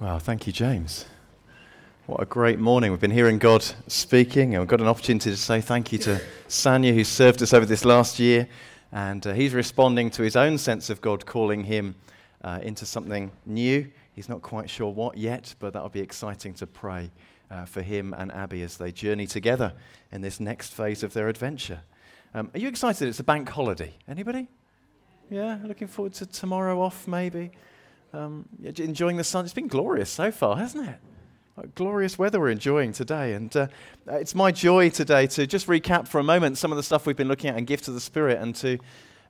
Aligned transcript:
Wow, 0.00 0.18
thank 0.18 0.46
you, 0.46 0.52
James. 0.52 1.06
What 2.06 2.20
a 2.20 2.26
great 2.26 2.58
morning. 2.58 2.90
We've 2.90 3.00
been 3.00 3.12
hearing 3.12 3.38
God 3.38 3.64
speaking, 3.86 4.54
and 4.54 4.60
we've 4.60 4.68
got 4.68 4.80
an 4.80 4.88
opportunity 4.88 5.30
to 5.30 5.36
say 5.36 5.60
thank 5.60 5.92
you 5.92 5.98
to 5.98 6.20
Sanya, 6.48 6.92
who 6.92 7.04
served 7.04 7.40
us 7.42 7.54
over 7.54 7.64
this 7.64 7.84
last 7.84 8.18
year. 8.18 8.48
And 8.90 9.24
uh, 9.26 9.32
he's 9.32 9.54
responding 9.54 10.10
to 10.12 10.22
his 10.22 10.34
own 10.34 10.58
sense 10.58 10.90
of 10.90 11.00
God 11.00 11.24
calling 11.24 11.64
him 11.64 11.94
uh, 12.42 12.58
into 12.62 12.84
something 12.84 13.30
new. 13.46 13.88
He's 14.14 14.28
not 14.28 14.42
quite 14.42 14.68
sure 14.68 14.90
what 14.90 15.16
yet, 15.16 15.54
but 15.60 15.72
that'll 15.72 15.88
be 15.88 16.00
exciting 16.00 16.54
to 16.54 16.66
pray 16.66 17.10
uh, 17.50 17.64
for 17.64 17.82
him 17.82 18.14
and 18.18 18.32
Abby 18.32 18.62
as 18.62 18.76
they 18.76 18.90
journey 18.90 19.26
together 19.26 19.72
in 20.10 20.20
this 20.20 20.40
next 20.40 20.74
phase 20.74 21.02
of 21.02 21.12
their 21.12 21.28
adventure. 21.28 21.80
Um, 22.34 22.50
are 22.54 22.58
you 22.58 22.68
excited? 22.68 23.06
It's 23.06 23.20
a 23.20 23.24
bank 23.24 23.48
holiday. 23.48 23.94
Anybody? 24.08 24.48
Yeah, 25.30 25.58
looking 25.64 25.86
forward 25.86 26.14
to 26.14 26.26
tomorrow 26.26 26.80
off, 26.80 27.06
maybe. 27.06 27.52
Um, 28.14 28.46
enjoying 28.62 29.16
the 29.16 29.24
sun. 29.24 29.46
It's 29.46 29.54
been 29.54 29.68
glorious 29.68 30.10
so 30.10 30.30
far, 30.30 30.58
hasn't 30.58 30.86
it? 30.86 30.96
glorious 31.74 32.18
weather 32.18 32.40
we're 32.40 32.50
enjoying 32.50 32.92
today. 32.92 33.34
And 33.34 33.54
uh, 33.56 33.66
it's 34.08 34.34
my 34.34 34.52
joy 34.52 34.90
today 34.90 35.26
to 35.28 35.46
just 35.46 35.66
recap 35.66 36.08
for 36.08 36.18
a 36.18 36.22
moment 36.22 36.58
some 36.58 36.72
of 36.72 36.76
the 36.76 36.82
stuff 36.82 37.06
we've 37.06 37.16
been 37.16 37.28
looking 37.28 37.50
at 37.50 37.56
in 37.56 37.64
Gifts 37.64 37.88
of 37.88 37.94
the 37.94 38.00
Spirit 38.00 38.38
and 38.40 38.54
to 38.56 38.78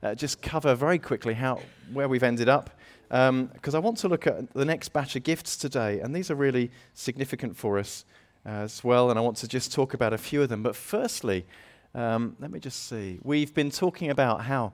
uh, 0.01 0.15
just 0.15 0.41
cover 0.41 0.75
very 0.75 0.99
quickly 0.99 1.33
how, 1.33 1.61
where 1.91 2.07
we've 2.07 2.23
ended 2.23 2.49
up. 2.49 2.71
Because 3.09 3.29
um, 3.29 3.75
I 3.75 3.79
want 3.79 3.97
to 3.99 4.07
look 4.07 4.25
at 4.25 4.53
the 4.53 4.65
next 4.65 4.89
batch 4.89 5.15
of 5.15 5.23
gifts 5.23 5.55
today, 5.55 5.99
and 5.99 6.15
these 6.15 6.31
are 6.31 6.35
really 6.35 6.71
significant 6.93 7.55
for 7.55 7.77
us 7.77 8.05
as 8.45 8.83
well. 8.83 9.09
And 9.09 9.19
I 9.19 9.21
want 9.21 9.37
to 9.37 9.47
just 9.47 9.71
talk 9.71 9.93
about 9.93 10.13
a 10.13 10.17
few 10.17 10.41
of 10.41 10.49
them. 10.49 10.63
But 10.63 10.75
firstly, 10.75 11.45
um, 11.93 12.35
let 12.39 12.51
me 12.51 12.59
just 12.59 12.87
see. 12.87 13.19
We've 13.21 13.53
been 13.53 13.69
talking 13.69 14.09
about 14.09 14.41
how 14.41 14.73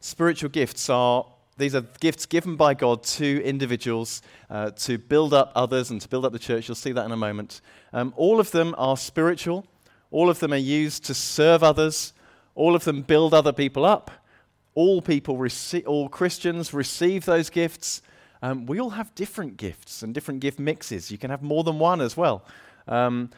spiritual 0.00 0.50
gifts 0.50 0.88
are 0.88 1.26
these 1.56 1.74
are 1.74 1.82
gifts 2.00 2.26
given 2.26 2.56
by 2.56 2.74
God 2.74 3.02
to 3.04 3.42
individuals 3.44 4.22
uh, 4.50 4.70
to 4.70 4.98
build 4.98 5.32
up 5.32 5.52
others 5.54 5.90
and 5.90 6.00
to 6.00 6.08
build 6.08 6.24
up 6.24 6.32
the 6.32 6.38
church. 6.38 6.68
You'll 6.68 6.74
see 6.74 6.92
that 6.92 7.04
in 7.04 7.12
a 7.12 7.16
moment. 7.16 7.60
Um, 7.92 8.12
all 8.16 8.40
of 8.40 8.50
them 8.50 8.74
are 8.76 8.96
spiritual, 8.96 9.66
all 10.10 10.28
of 10.28 10.40
them 10.40 10.52
are 10.52 10.56
used 10.56 11.04
to 11.04 11.14
serve 11.14 11.62
others, 11.62 12.12
all 12.54 12.74
of 12.74 12.84
them 12.84 13.02
build 13.02 13.34
other 13.34 13.52
people 13.52 13.84
up. 13.84 14.10
All 14.76 15.00
people, 15.00 15.36
rece- 15.36 15.86
all 15.86 16.08
Christians 16.08 16.74
receive 16.74 17.24
those 17.24 17.48
gifts. 17.48 18.02
Um, 18.42 18.66
we 18.66 18.80
all 18.80 18.90
have 18.90 19.14
different 19.14 19.56
gifts 19.56 20.02
and 20.02 20.12
different 20.12 20.40
gift 20.40 20.58
mixes. 20.58 21.12
You 21.12 21.18
can 21.18 21.30
have 21.30 21.42
more 21.42 21.62
than 21.62 21.78
one 21.78 22.00
as 22.00 22.16
well. 22.16 22.44
Um, 22.88 23.30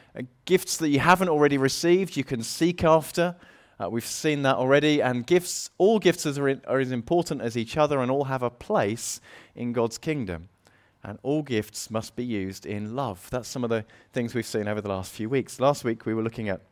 gifts 0.46 0.78
that 0.78 0.88
you 0.88 0.98
haven't 0.98 1.28
already 1.28 1.58
received, 1.58 2.16
you 2.16 2.24
can 2.24 2.42
seek 2.42 2.82
after. 2.82 3.36
Uh, 3.78 3.90
we've 3.90 4.06
seen 4.06 4.42
that 4.42 4.56
already. 4.56 5.02
And 5.02 5.26
gifts, 5.26 5.70
all 5.78 5.98
gifts 5.98 6.26
are, 6.26 6.48
in, 6.48 6.62
are 6.66 6.80
as 6.80 6.92
important 6.92 7.42
as 7.42 7.56
each 7.56 7.76
other 7.76 8.00
and 8.00 8.10
all 8.10 8.24
have 8.24 8.42
a 8.42 8.50
place 8.50 9.20
in 9.54 9.72
God's 9.72 9.98
kingdom. 9.98 10.48
And 11.02 11.18
all 11.22 11.42
gifts 11.42 11.90
must 11.90 12.16
be 12.16 12.24
used 12.24 12.66
in 12.66 12.96
love. 12.96 13.28
That's 13.30 13.48
some 13.48 13.64
of 13.64 13.70
the 13.70 13.84
things 14.12 14.34
we've 14.34 14.46
seen 14.46 14.66
over 14.66 14.80
the 14.80 14.88
last 14.88 15.12
few 15.12 15.28
weeks. 15.28 15.60
Last 15.60 15.84
week 15.84 16.06
we 16.06 16.14
were 16.14 16.22
looking 16.22 16.48
at 16.48 16.62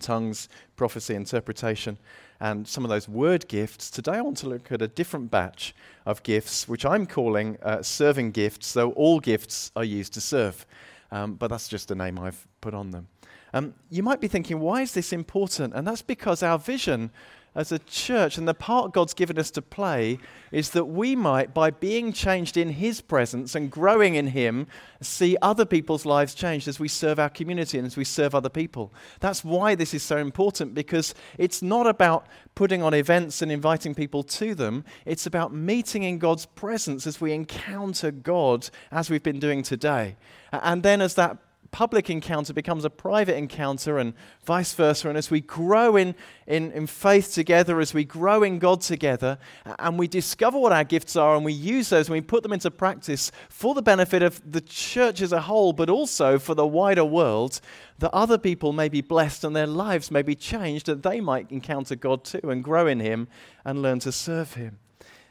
tongues, 0.00 0.48
prophecy, 0.76 1.14
interpretation, 1.14 1.98
and 2.40 2.68
some 2.68 2.84
of 2.84 2.90
those 2.90 3.08
word 3.08 3.48
gifts. 3.48 3.90
Today 3.90 4.12
I 4.12 4.20
want 4.20 4.36
to 4.38 4.48
look 4.48 4.70
at 4.70 4.82
a 4.82 4.88
different 4.88 5.30
batch 5.30 5.74
of 6.04 6.22
gifts, 6.22 6.68
which 6.68 6.84
I'm 6.84 7.06
calling 7.06 7.56
uh, 7.62 7.82
serving 7.82 8.32
gifts, 8.32 8.72
though 8.74 8.92
all 8.92 9.18
gifts 9.18 9.72
are 9.74 9.84
used 9.84 10.12
to 10.14 10.20
serve. 10.20 10.66
Um, 11.10 11.34
but 11.34 11.48
that's 11.48 11.68
just 11.68 11.90
a 11.90 11.94
name 11.94 12.18
I've 12.18 12.46
put 12.60 12.74
on 12.74 12.90
them. 12.90 13.08
Um, 13.54 13.72
you 13.88 14.02
might 14.02 14.20
be 14.20 14.26
thinking, 14.26 14.58
why 14.58 14.82
is 14.82 14.92
this 14.92 15.12
important? 15.12 15.74
And 15.74 15.86
that's 15.86 16.02
because 16.02 16.42
our 16.42 16.58
vision 16.58 17.12
as 17.54 17.70
a 17.70 17.78
church 17.78 18.36
and 18.36 18.48
the 18.48 18.52
part 18.52 18.92
God's 18.92 19.14
given 19.14 19.38
us 19.38 19.52
to 19.52 19.62
play 19.62 20.18
is 20.50 20.70
that 20.70 20.86
we 20.86 21.14
might, 21.14 21.54
by 21.54 21.70
being 21.70 22.12
changed 22.12 22.56
in 22.56 22.70
His 22.70 23.00
presence 23.00 23.54
and 23.54 23.70
growing 23.70 24.16
in 24.16 24.26
Him, 24.26 24.66
see 25.00 25.36
other 25.40 25.64
people's 25.64 26.04
lives 26.04 26.34
changed 26.34 26.66
as 26.66 26.80
we 26.80 26.88
serve 26.88 27.20
our 27.20 27.28
community 27.28 27.78
and 27.78 27.86
as 27.86 27.96
we 27.96 28.02
serve 28.02 28.34
other 28.34 28.48
people. 28.48 28.92
That's 29.20 29.44
why 29.44 29.76
this 29.76 29.94
is 29.94 30.02
so 30.02 30.16
important 30.16 30.74
because 30.74 31.14
it's 31.38 31.62
not 31.62 31.86
about 31.86 32.26
putting 32.56 32.82
on 32.82 32.92
events 32.92 33.40
and 33.40 33.52
inviting 33.52 33.94
people 33.94 34.24
to 34.24 34.56
them, 34.56 34.84
it's 35.06 35.26
about 35.26 35.54
meeting 35.54 36.02
in 36.02 36.18
God's 36.18 36.46
presence 36.46 37.06
as 37.06 37.20
we 37.20 37.32
encounter 37.32 38.10
God 38.10 38.68
as 38.90 39.10
we've 39.10 39.22
been 39.22 39.38
doing 39.38 39.62
today. 39.62 40.16
And 40.50 40.82
then 40.82 41.00
as 41.00 41.14
that 41.14 41.38
public 41.70 42.08
encounter 42.08 42.52
becomes 42.52 42.84
a 42.84 42.90
private 42.90 43.36
encounter 43.36 43.98
and 43.98 44.14
vice 44.44 44.72
versa. 44.74 45.08
And 45.08 45.18
as 45.18 45.30
we 45.30 45.40
grow 45.40 45.96
in, 45.96 46.14
in, 46.46 46.70
in 46.72 46.86
faith 46.86 47.32
together, 47.32 47.80
as 47.80 47.92
we 47.92 48.04
grow 48.04 48.42
in 48.42 48.58
God 48.58 48.80
together, 48.80 49.38
and 49.78 49.98
we 49.98 50.06
discover 50.06 50.58
what 50.58 50.72
our 50.72 50.84
gifts 50.84 51.16
are 51.16 51.36
and 51.36 51.44
we 51.44 51.52
use 51.52 51.88
those 51.88 52.08
and 52.08 52.14
we 52.14 52.20
put 52.20 52.42
them 52.42 52.52
into 52.52 52.70
practice 52.70 53.32
for 53.48 53.74
the 53.74 53.82
benefit 53.82 54.22
of 54.22 54.40
the 54.50 54.60
church 54.60 55.20
as 55.20 55.32
a 55.32 55.42
whole, 55.42 55.72
but 55.72 55.90
also 55.90 56.38
for 56.38 56.54
the 56.54 56.66
wider 56.66 57.04
world, 57.04 57.60
that 57.98 58.14
other 58.14 58.38
people 58.38 58.72
may 58.72 58.88
be 58.88 59.00
blessed 59.00 59.44
and 59.44 59.54
their 59.54 59.66
lives 59.66 60.10
may 60.10 60.22
be 60.22 60.34
changed, 60.34 60.86
that 60.86 61.02
they 61.02 61.20
might 61.20 61.50
encounter 61.50 61.96
God 61.96 62.24
too 62.24 62.50
and 62.50 62.62
grow 62.62 62.86
in 62.86 63.00
Him 63.00 63.28
and 63.64 63.82
learn 63.82 63.98
to 64.00 64.12
serve 64.12 64.54
Him. 64.54 64.78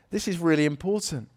This 0.10 0.28
is 0.28 0.38
really 0.40 0.66
important. 0.66 1.30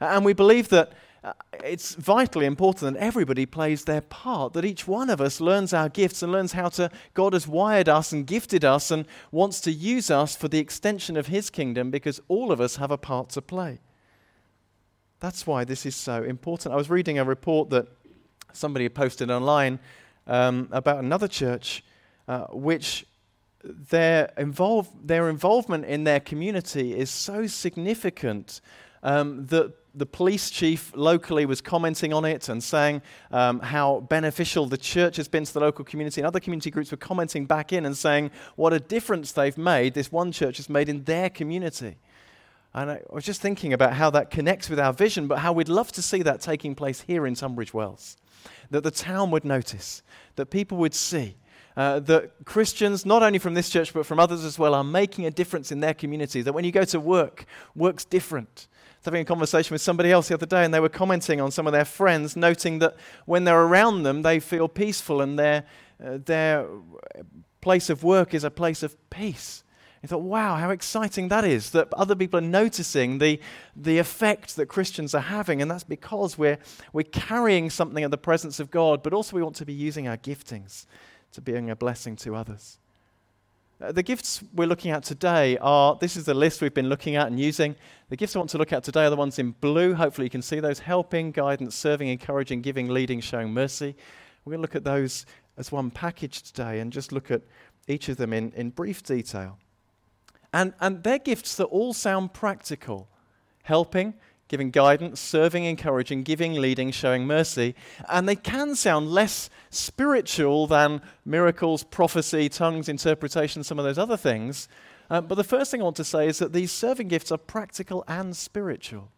And 0.00 0.24
we 0.24 0.32
believe 0.32 0.68
that 0.70 0.92
uh, 1.24 1.32
it's 1.62 1.94
vitally 1.94 2.46
important 2.46 2.94
that 2.94 3.00
everybody 3.00 3.46
plays 3.46 3.84
their 3.84 4.00
part, 4.00 4.54
that 4.54 4.64
each 4.64 4.88
one 4.88 5.08
of 5.08 5.20
us 5.20 5.40
learns 5.40 5.72
our 5.72 5.88
gifts 5.88 6.22
and 6.22 6.32
learns 6.32 6.52
how 6.52 6.68
to, 6.68 6.90
God 7.14 7.32
has 7.32 7.46
wired 7.46 7.88
us 7.88 8.10
and 8.10 8.26
gifted 8.26 8.64
us 8.64 8.90
and 8.90 9.06
wants 9.30 9.60
to 9.60 9.70
use 9.70 10.10
us 10.10 10.34
for 10.34 10.48
the 10.48 10.58
extension 10.58 11.16
of 11.16 11.28
His 11.28 11.48
kingdom 11.48 11.90
because 11.92 12.20
all 12.26 12.50
of 12.50 12.60
us 12.60 12.76
have 12.76 12.90
a 12.90 12.98
part 12.98 13.28
to 13.30 13.42
play. 13.42 13.78
That's 15.20 15.46
why 15.46 15.62
this 15.62 15.86
is 15.86 15.94
so 15.94 16.24
important. 16.24 16.72
I 16.72 16.76
was 16.76 16.90
reading 16.90 17.20
a 17.20 17.24
report 17.24 17.70
that 17.70 17.86
somebody 18.52 18.88
posted 18.88 19.30
online 19.30 19.78
um, 20.26 20.68
about 20.72 20.98
another 20.98 21.28
church 21.28 21.84
uh, 22.26 22.46
which 22.46 23.06
their, 23.62 24.32
involve, 24.36 24.88
their 25.04 25.28
involvement 25.28 25.84
in 25.84 26.02
their 26.02 26.18
community 26.18 26.98
is 26.98 27.10
so 27.10 27.46
significant 27.46 28.60
um, 29.04 29.46
that 29.46 29.72
the 29.94 30.06
police 30.06 30.50
chief 30.50 30.92
locally 30.96 31.44
was 31.44 31.60
commenting 31.60 32.12
on 32.12 32.24
it 32.24 32.48
and 32.48 32.62
saying 32.62 33.02
um, 33.30 33.60
how 33.60 34.00
beneficial 34.00 34.66
the 34.66 34.78
church 34.78 35.16
has 35.16 35.28
been 35.28 35.44
to 35.44 35.52
the 35.52 35.60
local 35.60 35.84
community. 35.84 36.20
And 36.20 36.26
other 36.26 36.40
community 36.40 36.70
groups 36.70 36.90
were 36.90 36.96
commenting 36.96 37.44
back 37.44 37.72
in 37.72 37.84
and 37.84 37.96
saying 37.96 38.30
what 38.56 38.72
a 38.72 38.80
difference 38.80 39.32
they've 39.32 39.58
made, 39.58 39.94
this 39.94 40.10
one 40.10 40.32
church 40.32 40.56
has 40.56 40.70
made 40.70 40.88
in 40.88 41.04
their 41.04 41.28
community. 41.28 41.96
And 42.74 42.90
I 42.90 43.02
was 43.10 43.24
just 43.24 43.42
thinking 43.42 43.74
about 43.74 43.92
how 43.92 44.08
that 44.10 44.30
connects 44.30 44.70
with 44.70 44.80
our 44.80 44.94
vision, 44.94 45.26
but 45.26 45.38
how 45.38 45.52
we'd 45.52 45.68
love 45.68 45.92
to 45.92 46.02
see 46.02 46.22
that 46.22 46.40
taking 46.40 46.74
place 46.74 47.02
here 47.02 47.26
in 47.26 47.34
Tunbridge 47.34 47.74
Wells. 47.74 48.16
That 48.70 48.82
the 48.82 48.90
town 48.90 49.30
would 49.30 49.44
notice, 49.44 50.02
that 50.36 50.46
people 50.46 50.78
would 50.78 50.94
see. 50.94 51.36
Uh, 51.76 52.00
that 52.00 52.44
Christians, 52.44 53.06
not 53.06 53.22
only 53.22 53.38
from 53.38 53.54
this 53.54 53.70
church 53.70 53.94
but 53.94 54.04
from 54.04 54.18
others 54.18 54.44
as 54.44 54.58
well, 54.58 54.74
are 54.74 54.84
making 54.84 55.26
a 55.26 55.30
difference 55.30 55.72
in 55.72 55.80
their 55.80 55.94
community. 55.94 56.42
That 56.42 56.52
when 56.52 56.64
you 56.64 56.72
go 56.72 56.84
to 56.84 57.00
work, 57.00 57.46
work's 57.74 58.04
different 58.04 58.68
having 59.04 59.22
a 59.22 59.24
conversation 59.24 59.74
with 59.74 59.82
somebody 59.82 60.10
else 60.10 60.28
the 60.28 60.34
other 60.34 60.46
day, 60.46 60.64
and 60.64 60.72
they 60.72 60.80
were 60.80 60.88
commenting 60.88 61.40
on 61.40 61.50
some 61.50 61.66
of 61.66 61.72
their 61.72 61.84
friends, 61.84 62.36
noting 62.36 62.78
that 62.80 62.96
when 63.26 63.44
they're 63.44 63.62
around 63.62 64.02
them, 64.02 64.22
they 64.22 64.40
feel 64.40 64.68
peaceful, 64.68 65.20
and 65.20 65.38
their, 65.38 65.64
uh, 66.04 66.18
their 66.24 66.66
place 67.60 67.90
of 67.90 68.02
work 68.04 68.34
is 68.34 68.44
a 68.44 68.50
place 68.50 68.82
of 68.82 68.96
peace. 69.10 69.64
I 70.04 70.08
thought, 70.08 70.22
wow, 70.22 70.56
how 70.56 70.70
exciting 70.70 71.28
that 71.28 71.44
is 71.44 71.70
that 71.70 71.92
other 71.94 72.16
people 72.16 72.38
are 72.38 72.42
noticing 72.42 73.18
the, 73.18 73.38
the 73.76 73.98
effect 73.98 74.56
that 74.56 74.66
Christians 74.66 75.14
are 75.14 75.20
having. 75.20 75.62
And 75.62 75.70
that's 75.70 75.84
because 75.84 76.36
we're, 76.36 76.58
we're 76.92 77.04
carrying 77.04 77.70
something 77.70 78.02
of 78.02 78.10
the 78.10 78.18
presence 78.18 78.58
of 78.58 78.72
God, 78.72 79.04
but 79.04 79.12
also 79.12 79.36
we 79.36 79.44
want 79.44 79.54
to 79.56 79.64
be 79.64 79.72
using 79.72 80.08
our 80.08 80.16
giftings 80.16 80.86
to 81.32 81.40
being 81.40 81.70
a 81.70 81.76
blessing 81.76 82.16
to 82.16 82.34
others. 82.34 82.78
Uh, 83.82 83.90
the 83.90 84.02
gifts 84.02 84.44
we're 84.54 84.66
looking 84.66 84.92
at 84.92 85.02
today 85.02 85.58
are 85.58 85.96
this 85.96 86.16
is 86.16 86.24
the 86.24 86.34
list 86.34 86.60
we've 86.60 86.74
been 86.74 86.88
looking 86.88 87.16
at 87.16 87.26
and 87.26 87.40
using. 87.40 87.74
The 88.10 88.16
gifts 88.16 88.36
I 88.36 88.38
want 88.38 88.50
to 88.50 88.58
look 88.58 88.72
at 88.72 88.84
today 88.84 89.06
are 89.06 89.10
the 89.10 89.16
ones 89.16 89.40
in 89.40 89.52
blue. 89.52 89.94
Hopefully, 89.94 90.26
you 90.26 90.30
can 90.30 90.42
see 90.42 90.60
those 90.60 90.78
helping, 90.78 91.32
guidance, 91.32 91.74
serving, 91.74 92.08
encouraging, 92.08 92.60
giving, 92.60 92.88
leading, 92.88 93.20
showing 93.20 93.52
mercy. 93.52 93.96
We're 94.44 94.52
going 94.52 94.58
to 94.58 94.62
look 94.62 94.76
at 94.76 94.84
those 94.84 95.26
as 95.56 95.72
one 95.72 95.90
package 95.90 96.42
today 96.42 96.78
and 96.78 96.92
just 96.92 97.10
look 97.10 97.32
at 97.32 97.42
each 97.88 98.08
of 98.08 98.18
them 98.18 98.32
in, 98.32 98.52
in 98.52 98.70
brief 98.70 99.02
detail. 99.02 99.58
And, 100.52 100.74
and 100.80 101.02
they're 101.02 101.18
gifts 101.18 101.56
that 101.56 101.64
all 101.64 101.92
sound 101.92 102.32
practical 102.32 103.08
helping, 103.64 104.14
giving 104.52 104.70
guidance, 104.70 105.18
serving, 105.18 105.64
encouraging, 105.64 106.22
giving, 106.22 106.52
leading, 106.52 106.90
showing 106.90 107.26
mercy. 107.26 107.74
And 108.06 108.28
they 108.28 108.36
can 108.36 108.74
sound 108.74 109.10
less 109.10 109.48
spiritual 109.70 110.66
than 110.66 111.00
miracles, 111.24 111.84
prophecy, 111.84 112.50
tongues, 112.50 112.86
interpretation, 112.86 113.64
some 113.64 113.78
of 113.78 113.86
those 113.86 113.96
other 113.96 114.18
things. 114.18 114.68
Uh, 115.08 115.22
but 115.22 115.36
the 115.36 115.42
first 115.42 115.70
thing 115.70 115.80
I 115.80 115.84
want 115.84 115.96
to 115.96 116.04
say 116.04 116.26
is 116.26 116.38
that 116.38 116.52
these 116.52 116.70
serving 116.70 117.08
gifts 117.08 117.32
are 117.32 117.38
practical 117.38 118.04
and 118.06 118.36
spiritual. 118.36 119.10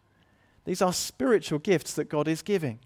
These 0.63 0.81
are 0.81 0.93
spiritual 0.93 1.59
gifts 1.59 1.95
that 1.95 2.07
God 2.07 2.29
is 2.29 2.41
giving. 2.41 2.79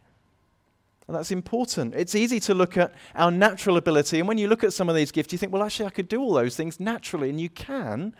And 1.07 1.16
that's 1.16 1.30
important. 1.30 1.94
It's 1.94 2.16
easy 2.16 2.40
to 2.40 2.56
look 2.56 2.78
at 2.78 2.95
our 3.13 3.30
natural 3.30 3.78
ability. 3.78 4.18
And 4.18 4.28
when 4.28 4.40
you 4.40 4.48
look 4.48 4.63
at 4.63 4.74
some 4.74 4.90
of 4.90 4.95
these 4.95 5.12
gifts, 5.12 5.31
you 5.31 5.38
think, 5.38 5.54
well, 5.54 5.62
actually, 5.62 5.86
I 5.86 5.92
could 5.92 6.07
do 6.07 6.19
all 6.19 6.34
those 6.34 6.56
things 6.56 6.80
naturally. 6.80 7.30
And 7.30 7.40
you 7.40 7.50
can. 7.50 8.16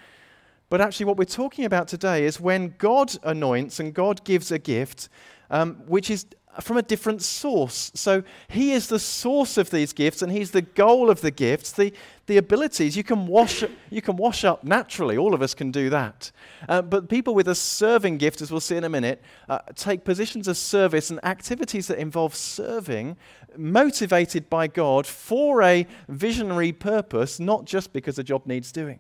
But 0.70 0.82
actually, 0.82 1.08
what 1.08 1.18
we're 1.18 1.26
talking 1.26 1.66
about 1.66 1.88
today 1.88 2.26
is 2.26 2.40
when 2.40 2.76
God 2.78 3.12
anoints 3.24 3.80
and 3.80 3.94
God 3.94 4.24
gives 4.24 4.52
a 4.52 4.60
gift, 4.60 5.10
um, 5.50 5.76
which 5.88 6.10
is 6.10 6.28
from 6.62 6.78
a 6.78 6.82
different 6.82 7.22
source. 7.22 7.92
So 7.94 8.24
he 8.48 8.74
is 8.74 8.88
the 8.88 9.00
source 9.00 9.58
of 9.58 9.70
these 9.70 9.94
gifts 9.94 10.22
and 10.22 10.32
he's 10.32 10.52
the 10.52 10.62
goal 10.62 11.10
of 11.10 11.22
the 11.22 11.32
gifts. 11.32 11.72
The, 11.72 11.94
the 12.26 12.38
abilities, 12.38 12.98
you 12.98 13.04
can, 13.04 13.28
wash, 13.28 13.64
you 13.90 14.02
can 14.02 14.18
wash 14.18 14.44
up 14.44 14.64
naturally. 14.64 15.16
All 15.16 15.34
of 15.34 15.42
us 15.42 15.54
can 15.54 15.72
do 15.72 15.90
that. 15.92 16.32
Uh, 16.68 16.82
but 16.82 17.08
people 17.08 17.34
with 17.34 17.48
a 17.48 17.56
serving 17.56 18.18
gift, 18.18 18.42
as 18.42 18.52
we'll 18.52 18.60
see 18.60 18.76
in 18.76 18.84
a 18.84 18.90
minute, 18.90 19.22
uh, 19.48 19.60
take 19.76 20.04
positions 20.04 20.48
of 20.48 20.58
service 20.58 21.10
and 21.10 21.24
activities 21.24 21.88
that 21.88 21.98
involve 21.98 22.36
serving, 22.36 23.16
motivated 23.56 24.50
by 24.50 24.68
God 24.68 25.06
for 25.08 25.62
a 25.62 25.88
visionary 26.08 26.72
purpose, 26.72 27.40
not 27.40 27.66
just 27.66 27.94
because 27.94 28.20
a 28.20 28.24
job 28.24 28.46
needs 28.46 28.72
doing 28.72 29.00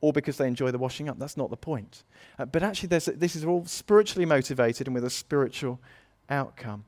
or 0.00 0.12
because 0.12 0.36
they 0.36 0.46
enjoy 0.46 0.70
the 0.70 0.78
washing 0.78 1.08
up. 1.08 1.18
That's 1.18 1.36
not 1.36 1.50
the 1.50 1.56
point. 1.56 2.04
Uh, 2.38 2.44
but 2.44 2.62
actually, 2.62 2.88
this 2.88 3.36
is 3.36 3.44
all 3.44 3.64
spiritually 3.66 4.24
motivated 4.24 4.86
and 4.86 4.94
with 4.94 5.04
a 5.04 5.10
spiritual 5.10 5.80
outcome. 6.30 6.84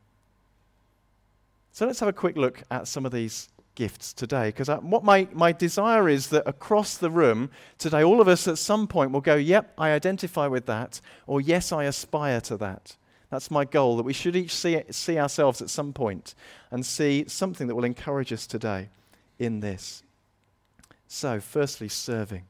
So 1.73 1.87
let's 1.87 2.01
have 2.01 2.09
a 2.09 2.13
quick 2.13 2.37
look 2.37 2.63
at 2.71 2.89
some 2.89 3.07
of 3.07 3.13
these 3.13 3.49
gifts 3.75 4.13
today. 4.13 4.49
Because 4.49 4.69
what 4.83 5.05
my, 5.05 5.29
my 5.33 5.53
desire 5.53 6.09
is 6.09 6.29
that 6.29 6.47
across 6.47 6.97
the 6.97 7.11
room 7.11 7.51
today, 7.79 8.05
all 8.05 8.21
of 8.21 8.29
us 8.29 8.47
at 8.49 8.59
some 8.59 8.87
point 8.87 9.13
will 9.13 9.21
go, 9.21 9.37
Yep, 9.37 9.75
I 9.79 9.91
identify 9.91 10.47
with 10.47 10.67
that, 10.67 11.01
or 11.27 11.41
Yes, 11.41 11.73
I 11.73 11.85
aspire 11.85 12.41
to 12.43 12.57
that. 12.59 12.97
That's 13.31 13.51
my 13.51 13.65
goal, 13.65 13.97
that 13.97 14.03
we 14.03 14.13
should 14.13 14.35
each 14.35 14.55
see, 14.55 14.83
see 14.91 15.17
ourselves 15.17 15.63
at 15.63 15.71
some 15.71 15.93
point 15.93 16.35
and 16.71 16.85
see 16.85 17.25
something 17.29 17.69
that 17.69 17.77
will 17.77 17.85
encourage 17.85 18.33
us 18.33 18.47
today 18.47 18.89
in 19.39 19.61
this. 19.61 20.03
So, 21.07 21.41
firstly, 21.41 21.89
serving 21.89 22.45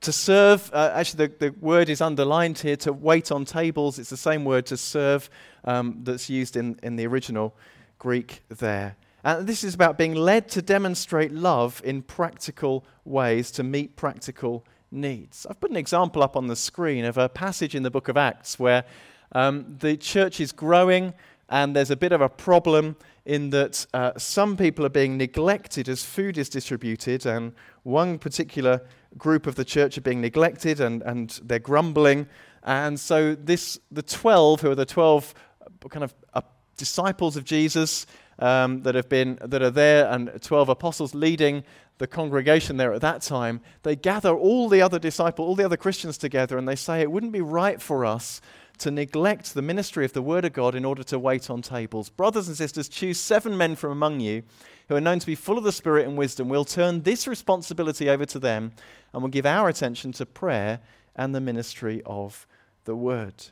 to 0.00 0.12
serve, 0.12 0.70
uh, 0.72 0.92
actually, 0.94 1.26
the, 1.26 1.50
the 1.50 1.54
word 1.60 1.88
is 1.88 2.00
underlined 2.00 2.58
here 2.58 2.76
to 2.76 2.92
wait 2.92 3.30
on 3.30 3.44
tables. 3.44 3.98
It's 3.98 4.10
the 4.10 4.16
same 4.16 4.44
word 4.44 4.66
to 4.66 4.76
serve 4.76 5.28
um, 5.64 6.00
that's 6.02 6.30
used 6.30 6.56
in, 6.56 6.78
in 6.82 6.96
the 6.96 7.06
original 7.06 7.54
Greek 7.98 8.42
there. 8.48 8.96
And 9.24 9.46
this 9.46 9.64
is 9.64 9.74
about 9.74 9.98
being 9.98 10.14
led 10.14 10.48
to 10.50 10.62
demonstrate 10.62 11.32
love 11.32 11.82
in 11.84 12.02
practical 12.02 12.84
ways 13.04 13.50
to 13.52 13.62
meet 13.62 13.96
practical 13.96 14.64
needs. 14.90 15.46
I've 15.50 15.60
put 15.60 15.70
an 15.70 15.76
example 15.76 16.22
up 16.22 16.36
on 16.36 16.46
the 16.46 16.56
screen 16.56 17.04
of 17.04 17.18
a 17.18 17.28
passage 17.28 17.74
in 17.74 17.82
the 17.82 17.90
book 17.90 18.08
of 18.08 18.16
Acts 18.16 18.58
where 18.58 18.84
um, 19.32 19.76
the 19.80 19.96
church 19.96 20.40
is 20.40 20.52
growing 20.52 21.12
and 21.48 21.74
there's 21.74 21.90
a 21.90 21.96
bit 21.96 22.12
of 22.12 22.20
a 22.20 22.28
problem 22.28 22.96
in 23.26 23.50
that 23.50 23.84
uh, 23.92 24.12
some 24.16 24.56
people 24.56 24.86
are 24.86 24.90
being 24.90 25.18
neglected 25.18 25.88
as 25.88 26.04
food 26.04 26.38
is 26.38 26.48
distributed, 26.48 27.26
and 27.26 27.52
one 27.82 28.18
particular 28.18 28.80
group 29.18 29.46
of 29.46 29.56
the 29.56 29.64
church 29.64 29.98
are 29.98 30.02
being 30.02 30.20
neglected 30.20 30.80
and, 30.80 31.02
and 31.02 31.40
they're 31.42 31.58
grumbling. 31.58 32.28
And 32.62 32.98
so 32.98 33.34
this, 33.34 33.78
the 33.90 34.02
12, 34.02 34.60
who 34.60 34.70
are 34.70 34.74
the 34.76 34.86
12 34.86 35.34
uh, 35.60 35.88
kind 35.88 36.04
of 36.04 36.14
uh, 36.34 36.42
disciples 36.76 37.36
of 37.36 37.44
Jesus 37.44 38.06
um, 38.38 38.82
that 38.82 38.94
have 38.94 39.08
been, 39.08 39.38
that 39.44 39.62
are 39.62 39.70
there 39.70 40.08
and 40.10 40.30
12 40.40 40.68
apostles 40.68 41.14
leading 41.14 41.64
the 41.98 42.06
congregation 42.06 42.76
there 42.76 42.92
at 42.92 43.00
that 43.00 43.22
time, 43.22 43.60
they 43.82 43.96
gather 43.96 44.36
all 44.36 44.68
the 44.68 44.82
other 44.82 44.98
disciples, 44.98 45.48
all 45.48 45.54
the 45.54 45.64
other 45.64 45.76
Christians 45.76 46.18
together 46.18 46.58
and 46.58 46.68
they 46.68 46.76
say 46.76 47.00
it 47.00 47.10
wouldn't 47.10 47.32
be 47.32 47.40
right 47.40 47.80
for 47.80 48.04
us 48.04 48.40
to 48.78 48.90
neglect 48.90 49.54
the 49.54 49.62
ministry 49.62 50.04
of 50.04 50.12
the 50.12 50.22
Word 50.22 50.44
of 50.44 50.52
God 50.52 50.74
in 50.74 50.84
order 50.84 51.02
to 51.04 51.18
wait 51.18 51.48
on 51.50 51.62
tables. 51.62 52.08
Brothers 52.10 52.48
and 52.48 52.56
sisters, 52.56 52.88
choose 52.88 53.18
seven 53.18 53.56
men 53.56 53.76
from 53.76 53.92
among 53.92 54.20
you 54.20 54.42
who 54.88 54.96
are 54.96 55.00
known 55.00 55.18
to 55.18 55.26
be 55.26 55.34
full 55.34 55.58
of 55.58 55.64
the 55.64 55.72
Spirit 55.72 56.06
and 56.06 56.16
wisdom. 56.16 56.48
We'll 56.48 56.64
turn 56.64 57.02
this 57.02 57.26
responsibility 57.26 58.08
over 58.08 58.26
to 58.26 58.38
them 58.38 58.72
and 59.12 59.22
we'll 59.22 59.30
give 59.30 59.46
our 59.46 59.68
attention 59.68 60.12
to 60.12 60.26
prayer 60.26 60.80
and 61.14 61.34
the 61.34 61.40
ministry 61.40 62.02
of 62.04 62.46
the 62.84 62.94
Word. 62.94 63.46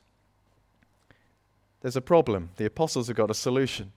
There's 1.81 1.97
a 1.97 2.00
problem. 2.00 2.50
The 2.56 2.67
apostles 2.67 3.09
have 3.09 3.17
got 3.17 3.31
a 3.31 3.35
solution. 3.35 3.93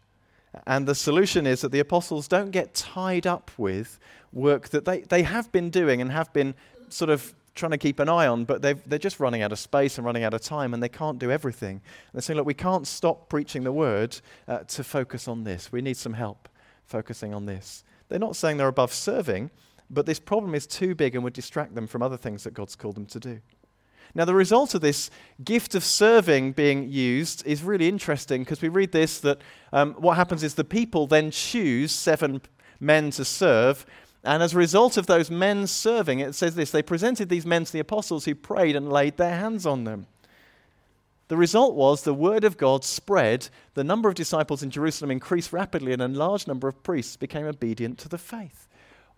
And 0.65 0.87
the 0.87 0.95
solution 0.95 1.45
is 1.45 1.61
that 1.61 1.71
the 1.71 1.79
apostles 1.79 2.27
don't 2.27 2.51
get 2.51 2.73
tied 2.73 3.27
up 3.27 3.51
with 3.57 3.99
work 4.33 4.69
that 4.69 4.85
they, 4.85 5.01
they 5.01 5.23
have 5.23 5.51
been 5.51 5.69
doing 5.69 6.01
and 6.01 6.11
have 6.11 6.31
been 6.33 6.55
sort 6.89 7.09
of 7.09 7.33
trying 7.57 7.71
to 7.71 7.77
keep 7.77 7.99
an 7.99 8.07
eye 8.07 8.27
on, 8.27 8.45
but 8.45 8.61
they're 8.61 8.99
just 8.99 9.19
running 9.19 9.41
out 9.41 9.51
of 9.51 9.59
space 9.59 9.97
and 9.97 10.05
running 10.05 10.23
out 10.23 10.33
of 10.33 10.41
time, 10.41 10.73
and 10.73 10.81
they 10.81 10.89
can't 10.89 11.19
do 11.19 11.31
everything. 11.31 11.71
And 11.71 11.81
they're 12.13 12.21
saying, 12.21 12.37
look, 12.37 12.45
we 12.45 12.53
can't 12.53 12.87
stop 12.87 13.29
preaching 13.29 13.63
the 13.63 13.71
word 13.71 14.19
uh, 14.47 14.59
to 14.59 14.83
focus 14.83 15.27
on 15.27 15.43
this. 15.43 15.71
We 15.71 15.81
need 15.81 15.97
some 15.97 16.13
help 16.13 16.47
focusing 16.85 17.33
on 17.33 17.45
this. 17.45 17.83
They're 18.07 18.19
not 18.19 18.35
saying 18.35 18.57
they're 18.57 18.67
above 18.67 18.93
serving, 18.93 19.51
but 19.89 20.05
this 20.05 20.19
problem 20.19 20.55
is 20.55 20.65
too 20.65 20.95
big 20.95 21.15
and 21.15 21.23
would 21.23 21.33
distract 21.33 21.75
them 21.75 21.87
from 21.87 22.01
other 22.01 22.17
things 22.17 22.43
that 22.43 22.53
God's 22.53 22.75
called 22.75 22.95
them 22.95 23.05
to 23.07 23.19
do. 23.19 23.39
Now, 24.15 24.25
the 24.25 24.33
result 24.33 24.73
of 24.73 24.81
this 24.81 25.09
gift 25.43 25.75
of 25.75 25.83
serving 25.83 26.53
being 26.53 26.89
used 26.89 27.45
is 27.45 27.61
really 27.61 27.87
interesting 27.87 28.41
because 28.41 28.61
we 28.61 28.69
read 28.69 28.91
this 28.91 29.19
that 29.19 29.39
um, 29.73 29.93
what 29.95 30.15
happens 30.15 30.43
is 30.43 30.55
the 30.55 30.63
people 30.63 31.07
then 31.07 31.29
choose 31.29 31.91
seven 31.91 32.41
men 32.79 33.11
to 33.11 33.25
serve, 33.25 33.85
and 34.23 34.43
as 34.43 34.53
a 34.53 34.57
result 34.57 34.97
of 34.97 35.05
those 35.05 35.31
men 35.31 35.67
serving, 35.67 36.19
it 36.19 36.35
says 36.35 36.55
this 36.55 36.71
they 36.71 36.81
presented 36.81 37.29
these 37.29 37.45
men 37.45 37.65
to 37.65 37.71
the 37.71 37.79
apostles 37.79 38.25
who 38.25 38.35
prayed 38.35 38.75
and 38.75 38.91
laid 38.91 39.17
their 39.17 39.37
hands 39.37 39.65
on 39.65 39.83
them. 39.83 40.07
The 41.27 41.37
result 41.37 41.75
was 41.75 42.01
the 42.01 42.13
word 42.13 42.43
of 42.43 42.57
God 42.57 42.85
spread, 42.85 43.49
the 43.73 43.83
number 43.83 44.07
of 44.07 44.15
disciples 44.15 44.63
in 44.63 44.69
Jerusalem 44.69 45.11
increased 45.11 45.51
rapidly, 45.51 45.91
and 45.91 46.01
a 46.01 46.07
large 46.07 46.47
number 46.47 46.67
of 46.67 46.83
priests 46.83 47.17
became 47.17 47.45
obedient 47.45 47.97
to 47.99 48.09
the 48.09 48.17
faith. 48.17 48.67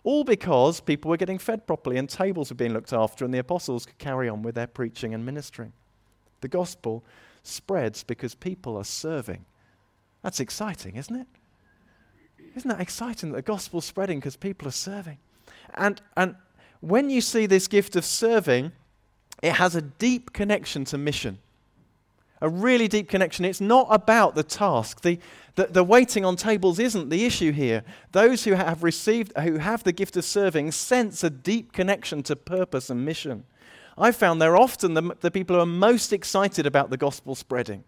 All 0.02 0.24
because 0.24 0.80
people 0.80 1.10
were 1.10 1.16
getting 1.16 1.38
fed 1.38 1.66
properly 1.66 1.98
and 1.98 2.08
tables 2.08 2.50
were 2.50 2.56
being 2.56 2.72
looked 2.72 2.92
after, 2.92 3.24
and 3.24 3.32
the 3.32 3.38
apostles 3.38 3.86
could 3.86 3.98
carry 3.98 4.28
on 4.28 4.42
with 4.42 4.56
their 4.56 4.66
preaching 4.66 5.14
and 5.14 5.24
ministering. 5.24 5.72
The 6.40 6.48
gospel 6.48 7.04
spreads 7.42 8.02
because 8.02 8.34
people 8.34 8.76
are 8.76 8.84
serving. 8.84 9.44
That's 10.22 10.40
exciting, 10.40 10.96
isn't 10.96 11.14
it? 11.14 11.26
Isn't 12.56 12.68
that 12.68 12.80
exciting 12.80 13.30
that 13.30 13.36
the 13.36 13.42
gospel's 13.42 13.84
spreading 13.84 14.18
because 14.18 14.36
people 14.36 14.66
are 14.66 14.72
serving? 14.72 15.18
And, 15.74 16.00
and 16.16 16.34
when 16.80 17.10
you 17.10 17.20
see 17.20 17.46
this 17.46 17.68
gift 17.68 17.96
of 17.96 18.04
serving, 18.04 18.72
it 19.42 19.52
has 19.52 19.74
a 19.76 19.82
deep 19.82 20.32
connection 20.32 20.84
to 20.86 20.98
mission. 20.98 21.38
A 22.42 22.48
really 22.48 22.88
deep 22.88 23.08
connection. 23.08 23.44
It's 23.44 23.60
not 23.60 23.86
about 23.90 24.34
the 24.34 24.42
task. 24.42 25.02
The, 25.02 25.18
the, 25.56 25.66
the, 25.66 25.84
waiting 25.84 26.24
on 26.24 26.36
tables 26.36 26.78
isn't 26.78 27.10
the 27.10 27.26
issue 27.26 27.52
here. 27.52 27.84
Those 28.12 28.44
who 28.44 28.52
have 28.52 28.82
received, 28.82 29.36
who 29.38 29.58
have 29.58 29.84
the 29.84 29.92
gift 29.92 30.16
of 30.16 30.24
serving, 30.24 30.72
sense 30.72 31.22
a 31.22 31.30
deep 31.30 31.72
connection 31.72 32.22
to 32.24 32.36
purpose 32.36 32.88
and 32.88 33.04
mission. 33.04 33.44
I've 33.98 34.16
found 34.16 34.40
they're 34.40 34.56
often 34.56 34.94
the, 34.94 35.14
the 35.20 35.30
people 35.30 35.56
who 35.56 35.62
are 35.62 35.66
most 35.66 36.12
excited 36.12 36.64
about 36.66 36.88
the 36.88 36.96
gospel 36.96 37.34
spreading. 37.34 37.84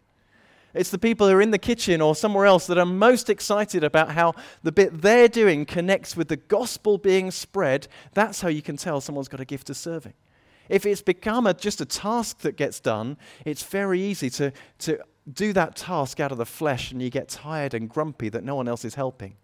It's 0.74 0.90
the 0.90 0.98
people 0.98 1.28
who 1.28 1.34
are 1.34 1.42
in 1.42 1.50
the 1.50 1.58
kitchen 1.58 2.00
or 2.00 2.14
somewhere 2.14 2.46
else 2.46 2.66
that 2.66 2.78
are 2.78 2.87
most 2.87 3.28
excited 3.28 3.85
about 3.85 4.12
how 4.12 4.35
the 4.62 4.73
bit 4.73 5.02
they're 5.02 5.28
doing 5.28 5.66
connects 5.66 6.16
with 6.16 6.28
the 6.28 6.37
gospel 6.37 6.97
being 6.97 7.30
spread. 7.30 7.88
That's 8.14 8.40
how 8.40 8.49
you 8.49 8.62
can 8.62 8.76
tell 8.76 9.00
someone's 9.00 9.28
got 9.28 9.40
a 9.40 9.44
gift 9.44 9.68
of 9.68 9.76
serving. 9.76 10.14
If 10.68 10.87
it's 10.87 11.02
become 11.02 11.47
a, 11.47 11.52
just 11.52 11.80
a 11.80 11.85
task 11.85 12.38
that 12.38 12.56
gets 12.56 12.80
done, 12.80 13.18
it's 13.44 13.62
very 13.62 14.00
easy 14.00 14.30
to, 14.30 14.52
to 14.78 14.99
do 15.30 15.52
that 15.52 15.76
task 15.76 16.20
out 16.20 16.32
of 16.32 16.38
the 16.38 16.47
flesh 16.47 16.90
and 16.90 17.02
you 17.02 17.11
get 17.11 17.28
tired 17.28 17.75
and 17.75 17.88
grumpy 17.88 18.28
that 18.30 18.42
no 18.42 18.54
one 18.54 18.68
else 18.68 18.85
is 18.85 18.94
helping. 18.94 19.37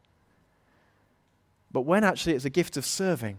But 1.71 1.83
when 1.83 2.05
actually 2.05 2.35
it's 2.35 2.47
a 2.47 2.51
gift 2.51 2.79
of 2.79 2.87
serving, 2.87 3.39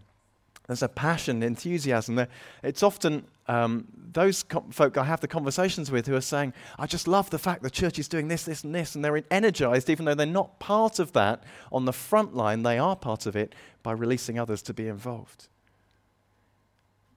there's 0.68 0.84
a 0.84 0.88
passion, 0.88 1.42
enthusiasm. 1.42 2.14
There, 2.14 2.28
it's 2.62 2.84
often 2.84 3.26
um, 3.50 3.88
those 4.14 4.46
folk 4.70 4.96
I 4.96 5.04
have 5.04 5.22
the 5.22 5.28
conversations 5.28 5.90
with 5.92 6.06
who 6.06 6.16
are 6.16 6.22
saying, 6.22 6.54
I 6.78 6.86
just 6.86 7.08
love 7.08 7.32
the 7.32 7.40
fact 7.40 7.64
the 7.64 7.70
church 7.70 7.98
is 7.98 8.08
doing 8.08 8.28
this, 8.28 8.44
this, 8.44 8.64
and 8.64 8.74
this, 8.74 8.94
and 8.94 9.04
they're 9.04 9.24
energized, 9.32 9.90
even 9.90 10.06
though 10.06 10.14
they're 10.14 10.28
not 10.28 10.60
part 10.60 11.00
of 11.00 11.14
that 11.14 11.44
on 11.72 11.86
the 11.86 11.94
front 11.94 12.36
line, 12.36 12.62
they 12.62 12.78
are 12.78 12.96
part 12.96 13.26
of 13.26 13.36
it 13.36 13.54
by 13.82 13.92
releasing 13.92 14.38
others 14.38 14.62
to 14.62 14.74
be 14.74 14.88
involved. 14.88 15.48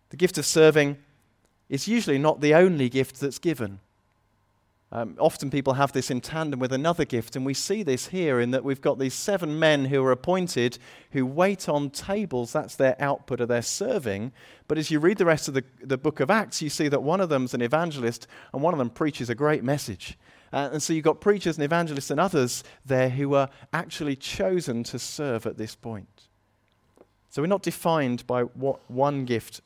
The 0.09 0.17
gift 0.17 0.39
of 0.39 0.47
serving 0.47 0.97
is 1.69 1.87
usually 1.87 2.19
not 2.19 2.41
the 2.41 2.55
only 2.55 2.89
gift 2.89 3.21
that's 3.21 3.39
given. 3.39 3.81
Um, 4.95 5.17
often 5.19 5.49
people 5.49 5.73
have 5.73 5.93
this 5.93 6.11
in 6.11 6.21
tandem 6.21 6.61
with 6.61 6.71
another 6.71 7.07
gift, 7.07 7.35
and 7.35 7.47
we 7.47 7.55
see 7.55 7.83
this 7.83 8.09
here 8.09 8.39
in 8.39 8.51
that 8.51 8.63
we've 8.63 8.83
got 8.83 8.99
these 8.99 9.15
seven 9.15 9.59
men 9.59 9.87
who 9.87 10.05
are 10.05 10.13
appointed 10.13 10.79
who 11.13 11.25
wait 11.25 11.67
on 11.67 11.89
tables. 11.89 12.53
That's 12.53 12.77
their 12.77 12.95
output 13.01 13.41
of 13.41 13.49
their 13.49 13.63
serving. 13.63 14.33
But 14.69 14.77
as 14.77 14.91
you 14.91 15.01
read 15.01 15.17
the 15.17 15.25
rest 15.25 15.49
of 15.49 15.55
the, 15.55 15.65
the 15.81 15.97
book 15.97 16.21
of 16.21 16.31
Acts, 16.31 16.61
you 16.61 16.69
see 16.69 16.89
that 16.89 17.03
one 17.03 17.23
of 17.23 17.31
them's 17.31 17.55
an 17.55 17.63
evangelist, 17.63 18.27
and 18.53 18.63
one 18.63 18.75
of 18.75 18.79
them 18.79 18.91
preaches 18.91 19.31
a 19.31 19.35
great 19.35 19.65
message. 19.65 20.19
Uh, 20.53 20.69
and 20.73 20.83
so 20.83 20.93
you've 20.93 21.05
got 21.05 21.23
preachers 21.23 21.57
and 21.57 21.65
evangelists 21.65 22.11
and 22.11 22.21
others 22.21 22.63
there 22.85 23.09
who 23.09 23.33
are 23.33 23.49
actually 23.73 24.15
chosen 24.15 24.85
to 24.85 24.99
serve 24.99 25.47
at 25.47 25.57
this 25.57 25.75
point. 25.75 26.29
So 27.31 27.41
we're 27.41 27.49
not 27.49 27.63
defined 27.63 28.27
by 28.27 28.43
what 28.43 28.79
one 28.91 29.25
gift 29.25 29.63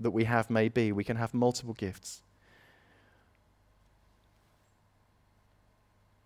that 0.00 0.10
we 0.10 0.24
have 0.24 0.50
may 0.50 0.68
be, 0.68 0.92
we 0.92 1.04
can 1.04 1.16
have 1.16 1.32
multiple 1.32 1.72
gifts. 1.72 2.20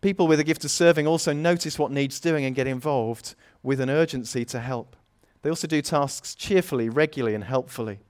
People 0.01 0.27
with 0.27 0.41
a 0.41 0.45
gift 0.45 0.65
of 0.65 0.71
serving 0.71 1.07
also 1.07 1.33
notice 1.33 1.79
what 1.79 1.93
needs 1.93 2.21
doing 2.21 2.45
and 2.45 2.57
get 2.57 2.67
involved 2.67 3.35
with 3.63 3.81
an 3.81 3.91
urgency 3.91 4.45
to 4.47 4.61
help. 4.61 4.97
They 5.43 5.51
also 5.51 5.67
do 5.67 5.83
tasks 5.83 6.35
cheerfully, 6.35 6.89
regularly, 6.89 7.35
and 7.35 7.45
helpfully. 7.45 8.01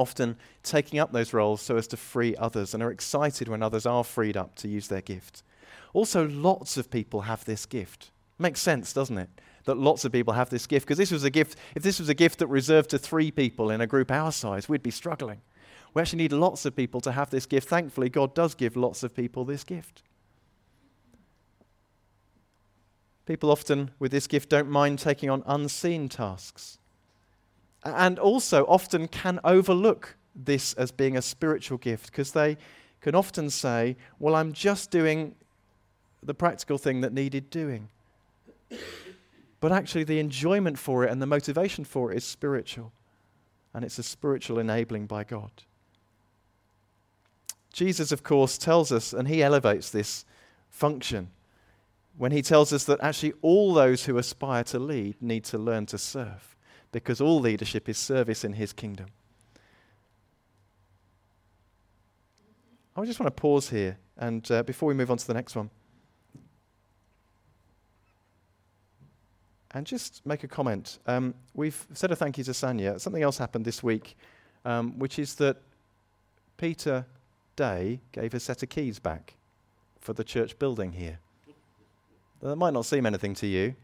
often 0.00 0.36
taking 0.62 0.98
up 0.98 1.12
those 1.12 1.32
roles 1.32 1.60
so 1.60 1.76
as 1.76 1.86
to 1.88 1.96
free 1.96 2.34
others 2.36 2.74
and 2.74 2.82
are 2.82 2.90
excited 2.90 3.48
when 3.48 3.62
others 3.62 3.86
are 3.86 4.02
freed 4.02 4.36
up 4.36 4.56
to 4.56 4.68
use 4.68 4.88
their 4.88 5.02
gift. 5.02 5.42
Also, 5.92 6.26
lots 6.28 6.76
of 6.76 6.90
people 6.90 7.22
have 7.22 7.44
this 7.44 7.66
gift. 7.66 8.10
Makes 8.38 8.60
sense, 8.60 8.92
doesn't 8.92 9.18
it? 9.18 9.28
That 9.64 9.76
lots 9.76 10.04
of 10.04 10.12
people 10.12 10.32
have 10.32 10.50
this 10.50 10.66
gift. 10.66 10.86
Because 10.86 10.98
this 10.98 11.10
was 11.10 11.24
a 11.24 11.30
gift, 11.30 11.56
if 11.74 11.82
this 11.82 12.00
was 12.00 12.08
a 12.08 12.14
gift 12.14 12.38
that 12.38 12.46
reserved 12.46 12.90
to 12.90 12.98
three 12.98 13.30
people 13.30 13.70
in 13.70 13.80
a 13.80 13.86
group 13.86 14.10
our 14.10 14.32
size, 14.32 14.68
we'd 14.68 14.82
be 14.82 14.90
struggling. 14.90 15.42
We 15.92 16.00
actually 16.00 16.22
need 16.22 16.32
lots 16.32 16.64
of 16.64 16.76
people 16.76 17.00
to 17.02 17.12
have 17.12 17.30
this 17.30 17.46
gift. 17.46 17.68
Thankfully, 17.68 18.08
God 18.08 18.34
does 18.34 18.54
give 18.54 18.76
lots 18.76 19.02
of 19.02 19.14
people 19.14 19.44
this 19.44 19.64
gift. 19.64 20.02
People 23.30 23.52
often 23.52 23.92
with 24.00 24.10
this 24.10 24.26
gift 24.26 24.48
don't 24.48 24.68
mind 24.68 24.98
taking 24.98 25.30
on 25.30 25.44
unseen 25.46 26.08
tasks. 26.08 26.78
And 27.84 28.18
also 28.18 28.64
often 28.64 29.06
can 29.06 29.38
overlook 29.44 30.16
this 30.34 30.72
as 30.72 30.90
being 30.90 31.16
a 31.16 31.22
spiritual 31.22 31.78
gift 31.78 32.06
because 32.06 32.32
they 32.32 32.56
can 33.00 33.14
often 33.14 33.48
say, 33.48 33.96
Well, 34.18 34.34
I'm 34.34 34.52
just 34.52 34.90
doing 34.90 35.36
the 36.24 36.34
practical 36.34 36.76
thing 36.76 37.02
that 37.02 37.12
needed 37.12 37.50
doing. 37.50 37.88
But 39.60 39.70
actually, 39.70 40.02
the 40.02 40.18
enjoyment 40.18 40.76
for 40.76 41.04
it 41.04 41.12
and 41.12 41.22
the 41.22 41.26
motivation 41.26 41.84
for 41.84 42.10
it 42.10 42.16
is 42.16 42.24
spiritual. 42.24 42.90
And 43.72 43.84
it's 43.84 44.00
a 44.00 44.02
spiritual 44.02 44.58
enabling 44.58 45.06
by 45.06 45.22
God. 45.22 45.52
Jesus, 47.72 48.10
of 48.10 48.24
course, 48.24 48.58
tells 48.58 48.90
us, 48.90 49.12
and 49.12 49.28
he 49.28 49.40
elevates 49.40 49.88
this 49.88 50.24
function 50.68 51.30
when 52.20 52.32
he 52.32 52.42
tells 52.42 52.70
us 52.70 52.84
that 52.84 53.00
actually 53.00 53.32
all 53.40 53.72
those 53.72 54.04
who 54.04 54.18
aspire 54.18 54.62
to 54.62 54.78
lead 54.78 55.14
need 55.22 55.42
to 55.42 55.56
learn 55.56 55.86
to 55.86 55.96
serve, 55.96 56.54
because 56.92 57.18
all 57.18 57.40
leadership 57.40 57.88
is 57.88 57.96
service 57.96 58.44
in 58.44 58.52
his 58.52 58.74
kingdom. 58.74 59.06
I 62.94 63.06
just 63.06 63.18
want 63.18 63.34
to 63.34 63.40
pause 63.40 63.70
here, 63.70 63.96
and 64.18 64.48
uh, 64.50 64.62
before 64.64 64.86
we 64.86 64.92
move 64.92 65.10
on 65.10 65.16
to 65.16 65.26
the 65.26 65.32
next 65.32 65.56
one, 65.56 65.70
and 69.70 69.86
just 69.86 70.20
make 70.26 70.44
a 70.44 70.48
comment. 70.48 70.98
Um, 71.06 71.32
we've 71.54 71.86
said 71.94 72.10
a 72.10 72.16
thank 72.16 72.36
you 72.36 72.44
to 72.44 72.50
Sanya. 72.50 73.00
Something 73.00 73.22
else 73.22 73.38
happened 73.38 73.64
this 73.64 73.82
week, 73.82 74.14
um, 74.66 74.98
which 74.98 75.18
is 75.18 75.36
that 75.36 75.56
Peter 76.58 77.06
Day 77.56 78.00
gave 78.12 78.34
a 78.34 78.40
set 78.40 78.62
of 78.62 78.68
keys 78.68 78.98
back 78.98 79.36
for 79.98 80.12
the 80.12 80.22
church 80.22 80.58
building 80.58 80.92
here. 80.92 81.18
That 82.42 82.56
might 82.56 82.72
not 82.72 82.86
seem 82.86 83.06
anything 83.06 83.34
to 83.36 83.46
you, 83.46 83.74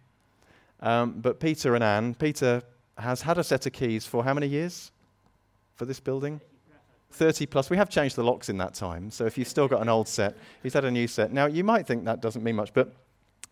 um, 0.81 1.21
but 1.21 1.41
Peter 1.41 1.75
and 1.75 1.85
Anne, 1.85 2.15
Peter 2.15 2.63
has 2.99 3.23
had 3.23 3.39
a 3.39 3.45
set 3.45 3.67
of 3.67 3.73
keys 3.73 4.07
for 4.07 4.25
how 4.25 4.33
many 4.33 4.47
years 4.47 4.91
for 5.75 5.85
this 5.85 6.01
building? 6.01 6.41
30 7.13 7.47
plus. 7.47 7.71
We 7.71 7.77
have 7.77 7.89
changed 7.89 8.17
the 8.17 8.25
locks 8.25 8.49
in 8.49 8.59
that 8.59 8.75
time, 8.75 9.11
so 9.11 9.27
if 9.27 9.39
you've 9.39 9.49
still 9.49 9.69
got 9.69 9.81
an 9.83 9.89
old 9.89 10.09
set, 10.09 10.37
he's 10.63 10.75
had 10.75 10.85
a 10.85 10.91
new 10.91 11.07
set. 11.07 11.33
Now, 11.33 11.47
you 11.47 11.65
might 11.65 11.87
think 11.87 12.05
that 12.05 12.21
doesn't 12.21 12.43
mean 12.43 12.57
much, 12.57 12.73
but 12.75 12.93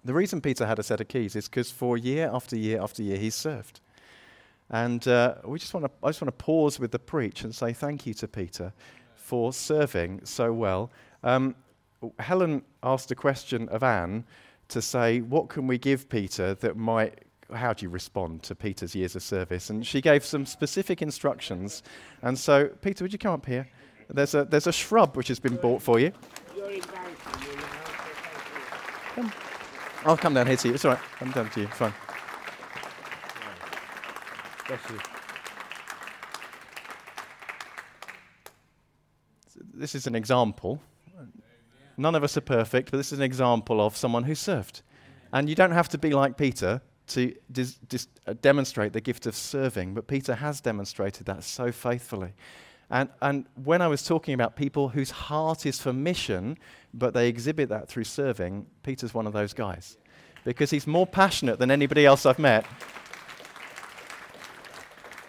the 0.04 0.12
reason 0.12 0.40
Peter 0.40 0.66
had 0.66 0.78
a 0.78 0.82
set 0.82 1.00
of 1.00 1.08
keys 1.08 1.34
is 1.34 1.48
because 1.48 1.70
for 1.70 1.96
year 1.96 2.30
after 2.32 2.56
year 2.56 2.80
after 2.80 3.02
year 3.02 3.16
he's 3.16 3.34
served. 3.34 3.80
And 4.70 5.06
uh, 5.08 5.36
we 5.44 5.58
just 5.58 5.72
want 5.72 5.86
to, 5.86 5.92
I 6.02 6.08
just 6.08 6.20
want 6.20 6.36
to 6.36 6.44
pause 6.44 6.78
with 6.78 6.90
the 6.90 6.98
preach 6.98 7.44
and 7.44 7.54
say 7.54 7.72
thank 7.72 8.06
you 8.06 8.14
to 8.14 8.28
Peter 8.28 8.72
for 9.14 9.52
serving 9.52 10.20
so 10.24 10.52
well. 10.52 10.90
Um, 11.22 11.54
Helen 12.18 12.62
asked 12.82 13.10
a 13.10 13.14
question 13.14 13.68
of 13.70 13.82
Anne 13.82 14.24
to 14.74 14.82
say, 14.82 15.20
What 15.20 15.48
can 15.48 15.66
we 15.66 15.78
give 15.78 16.08
Peter 16.08 16.54
that 16.54 16.76
might, 16.76 17.24
how 17.52 17.72
do 17.72 17.86
you 17.86 17.90
respond 17.90 18.42
to 18.42 18.54
Peter's 18.54 18.94
years 18.94 19.16
of 19.16 19.22
service? 19.22 19.70
And 19.70 19.86
she 19.86 20.00
gave 20.00 20.24
some 20.24 20.44
specific 20.44 21.00
instructions. 21.00 21.82
And 22.22 22.38
so, 22.38 22.66
Peter, 22.82 23.04
would 23.04 23.12
you 23.12 23.18
come 23.18 23.34
up 23.34 23.46
here? 23.46 23.66
There's 24.08 24.34
a, 24.34 24.44
there's 24.44 24.66
a 24.66 24.72
shrub 24.72 25.16
which 25.16 25.28
has 25.28 25.40
been 25.40 25.56
bought 25.56 25.80
for 25.80 25.98
you. 25.98 26.12
Come. 29.14 29.32
I'll 30.04 30.16
come 30.16 30.34
down 30.34 30.46
here 30.46 30.56
to 30.56 30.68
you. 30.68 30.74
It's 30.74 30.84
all 30.84 30.92
right. 30.92 31.00
I'm 31.20 31.30
down 31.30 31.48
to 31.50 31.60
you. 31.60 31.68
Fine. 31.68 31.94
This 39.72 39.94
is 39.94 40.06
an 40.06 40.14
example. 40.14 40.80
None 41.96 42.14
of 42.14 42.24
us 42.24 42.36
are 42.36 42.42
perfect, 42.42 42.90
but 42.90 42.96
this 42.96 43.12
is 43.12 43.18
an 43.18 43.24
example 43.24 43.80
of 43.80 43.96
someone 43.96 44.24
who 44.24 44.34
served. 44.34 44.82
And 45.32 45.48
you 45.48 45.54
don't 45.54 45.72
have 45.72 45.88
to 45.90 45.98
be 45.98 46.10
like 46.10 46.36
Peter 46.36 46.80
to 47.08 47.34
dis- 47.50 47.78
dis- 47.88 48.08
uh, 48.26 48.34
demonstrate 48.40 48.92
the 48.92 49.00
gift 49.00 49.26
of 49.26 49.36
serving, 49.36 49.94
but 49.94 50.06
Peter 50.06 50.34
has 50.36 50.60
demonstrated 50.60 51.26
that 51.26 51.44
so 51.44 51.70
faithfully. 51.70 52.32
And, 52.90 53.08
and 53.20 53.46
when 53.62 53.82
I 53.82 53.88
was 53.88 54.04
talking 54.04 54.34
about 54.34 54.56
people 54.56 54.90
whose 54.90 55.10
heart 55.10 55.66
is 55.66 55.80
for 55.80 55.92
mission, 55.92 56.58
but 56.92 57.14
they 57.14 57.28
exhibit 57.28 57.68
that 57.70 57.88
through 57.88 58.04
serving, 58.04 58.66
Peter's 58.82 59.14
one 59.14 59.26
of 59.26 59.32
those 59.32 59.52
guys. 59.52 59.96
Because 60.44 60.70
he's 60.70 60.86
more 60.86 61.06
passionate 61.06 61.58
than 61.58 61.70
anybody 61.70 62.04
else 62.04 62.26
I've 62.26 62.38
met 62.38 62.66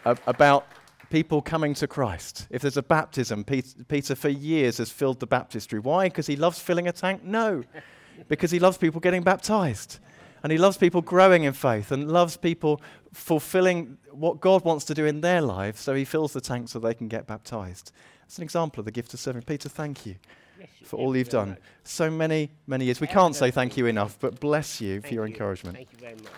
about 0.05 0.67
people 1.09 1.41
coming 1.41 1.74
to 1.75 1.88
Christ. 1.88 2.47
If 2.50 2.62
there's 2.62 2.77
a 2.77 2.83
baptism, 2.83 3.43
Peter 3.43 4.15
for 4.15 4.29
years 4.29 4.77
has 4.77 4.91
filled 4.91 5.19
the 5.19 5.27
baptistry. 5.27 5.79
Why? 5.79 6.07
Because 6.07 6.27
he 6.27 6.35
loves 6.35 6.59
filling 6.59 6.88
a 6.88 6.91
tank? 6.91 7.24
No. 7.24 7.63
because 8.27 8.51
he 8.51 8.59
loves 8.59 8.77
people 8.77 9.00
getting 9.00 9.24
baptized. 9.24 10.00
And 10.43 10.51
he 10.51 10.57
loves 10.57 10.77
people 10.77 11.01
growing 11.01 11.43
in 11.43 11.53
faith 11.53 11.91
and 11.91 12.12
loves 12.12 12.38
people 12.38 12.79
fulfilling 13.13 13.97
what 14.12 14.39
God 14.39 14.63
wants 14.63 14.85
to 14.85 14.93
do 14.93 15.05
in 15.05 15.21
their 15.21 15.41
lives, 15.41 15.81
so 15.81 15.95
he 15.95 16.05
fills 16.05 16.33
the 16.33 16.41
tank 16.41 16.69
so 16.69 16.77
they 16.77 16.93
can 16.93 17.07
get 17.07 17.25
baptized. 17.25 17.91
That's 18.21 18.38
an 18.38 18.43
example 18.43 18.81
of 18.81 18.85
the 18.85 18.91
gift 18.91 19.13
of 19.13 19.19
serving. 19.19 19.41
Peter, 19.43 19.69
thank 19.69 20.05
you 20.05 20.15
for 20.83 20.97
all 20.97 21.15
you've 21.17 21.29
done. 21.29 21.57
So 21.83 22.12
many, 22.12 22.51
many 22.67 22.85
years. 22.85 23.01
We 23.01 23.07
can't 23.07 23.35
say 23.35 23.51
thank 23.51 23.75
you 23.77 23.88
enough, 23.88 24.17
but 24.19 24.39
bless 24.39 24.79
you 24.81 25.01
for 25.01 25.13
your 25.13 25.25
encouragement. 25.25 25.77
Thank 25.77 25.91
you 25.93 26.00
very 26.00 26.15
much. 26.15 26.31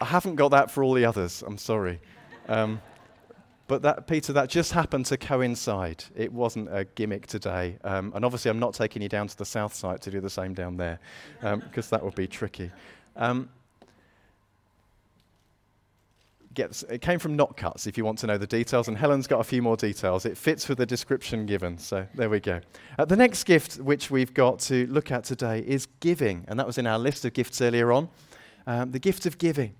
I 0.00 0.06
haven't 0.06 0.36
got 0.36 0.50
that 0.50 0.70
for 0.70 0.82
all 0.82 0.94
the 0.94 1.04
others. 1.04 1.42
I'm 1.46 1.58
sorry. 1.58 2.00
Um, 2.48 2.80
but 3.68 3.82
that, 3.82 4.08
Peter, 4.08 4.32
that 4.32 4.48
just 4.48 4.72
happened 4.72 5.06
to 5.06 5.16
coincide. 5.16 6.02
It 6.16 6.32
wasn't 6.32 6.68
a 6.72 6.84
gimmick 6.84 7.26
today. 7.26 7.78
Um, 7.84 8.12
and 8.16 8.24
obviously, 8.24 8.50
I'm 8.50 8.58
not 8.58 8.74
taking 8.74 9.00
you 9.02 9.08
down 9.08 9.28
to 9.28 9.36
the 9.36 9.44
south 9.44 9.74
side 9.74 10.00
to 10.02 10.10
do 10.10 10.20
the 10.20 10.30
same 10.30 10.54
down 10.54 10.76
there, 10.76 10.98
because 11.40 11.92
um, 11.92 11.98
that 11.98 12.04
would 12.04 12.16
be 12.16 12.26
tricky. 12.26 12.72
Um, 13.14 13.48
gets, 16.54 16.82
it 16.84 17.00
came 17.00 17.18
from 17.18 17.36
Notcutts, 17.36 17.86
if 17.86 17.96
you 17.96 18.04
want 18.04 18.18
to 18.18 18.26
know 18.26 18.38
the 18.38 18.46
details, 18.46 18.88
and 18.88 18.96
Helen's 18.96 19.26
got 19.26 19.40
a 19.40 19.44
few 19.44 19.62
more 19.62 19.76
details. 19.76 20.26
It 20.26 20.36
fits 20.36 20.68
with 20.68 20.78
the 20.78 20.86
description 20.86 21.46
given, 21.46 21.78
so 21.78 22.06
there 22.14 22.28
we 22.28 22.40
go. 22.40 22.60
Uh, 22.98 23.04
the 23.04 23.16
next 23.16 23.44
gift 23.44 23.76
which 23.76 24.10
we've 24.10 24.34
got 24.34 24.58
to 24.60 24.86
look 24.88 25.12
at 25.12 25.22
today 25.22 25.60
is 25.60 25.86
giving, 26.00 26.44
and 26.48 26.58
that 26.58 26.66
was 26.66 26.78
in 26.78 26.86
our 26.86 26.98
list 26.98 27.24
of 27.24 27.34
gifts 27.34 27.60
earlier 27.60 27.92
on. 27.92 28.08
Um, 28.66 28.90
the 28.90 28.98
gift 28.98 29.26
of 29.26 29.38
giving. 29.38 29.74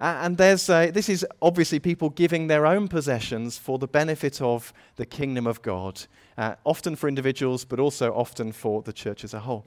And 0.00 0.38
there's, 0.38 0.66
this 0.66 1.10
is 1.10 1.26
obviously 1.42 1.78
people 1.78 2.08
giving 2.08 2.46
their 2.46 2.66
own 2.66 2.88
possessions 2.88 3.58
for 3.58 3.78
the 3.78 3.86
benefit 3.86 4.40
of 4.40 4.72
the 4.96 5.04
kingdom 5.04 5.46
of 5.46 5.60
God, 5.60 6.00
uh, 6.38 6.54
often 6.64 6.96
for 6.96 7.06
individuals, 7.06 7.66
but 7.66 7.78
also 7.78 8.14
often 8.14 8.52
for 8.52 8.80
the 8.80 8.94
church 8.94 9.24
as 9.24 9.34
a 9.34 9.40
whole. 9.40 9.66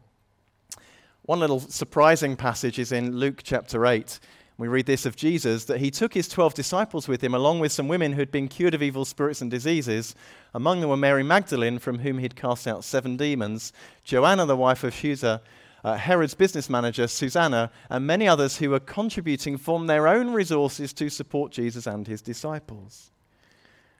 One 1.21 1.39
little 1.39 1.59
surprising 1.59 2.35
passage 2.35 2.79
is 2.79 2.91
in 2.91 3.15
Luke 3.15 3.41
chapter 3.43 3.85
8. 3.85 4.19
We 4.57 4.67
read 4.67 4.87
this 4.87 5.05
of 5.05 5.15
Jesus 5.15 5.65
that 5.65 5.79
he 5.79 5.91
took 5.91 6.13
his 6.13 6.27
12 6.27 6.53
disciples 6.53 7.07
with 7.07 7.23
him, 7.23 7.33
along 7.33 7.59
with 7.59 7.71
some 7.71 7.87
women 7.87 8.13
who 8.13 8.19
had 8.19 8.31
been 8.31 8.47
cured 8.47 8.73
of 8.73 8.83
evil 8.83 9.05
spirits 9.05 9.41
and 9.41 9.49
diseases. 9.49 10.15
Among 10.53 10.81
them 10.81 10.89
were 10.89 10.97
Mary 10.97 11.23
Magdalene, 11.23 11.79
from 11.79 11.99
whom 11.99 12.17
he'd 12.17 12.35
cast 12.35 12.67
out 12.67 12.83
seven 12.83 13.17
demons, 13.17 13.71
Joanna, 14.03 14.45
the 14.45 14.57
wife 14.57 14.83
of 14.83 14.93
Chuza, 14.93 15.41
uh, 15.83 15.95
Herod's 15.97 16.33
business 16.33 16.69
manager, 16.69 17.07
Susanna, 17.07 17.71
and 17.89 18.07
many 18.07 18.27
others 18.27 18.57
who 18.57 18.69
were 18.69 18.79
contributing 18.79 19.57
from 19.57 19.87
their 19.87 20.07
own 20.07 20.31
resources 20.31 20.93
to 20.93 21.09
support 21.09 21.51
Jesus 21.51 21.85
and 21.85 22.07
his 22.07 22.21
disciples. 22.21 23.11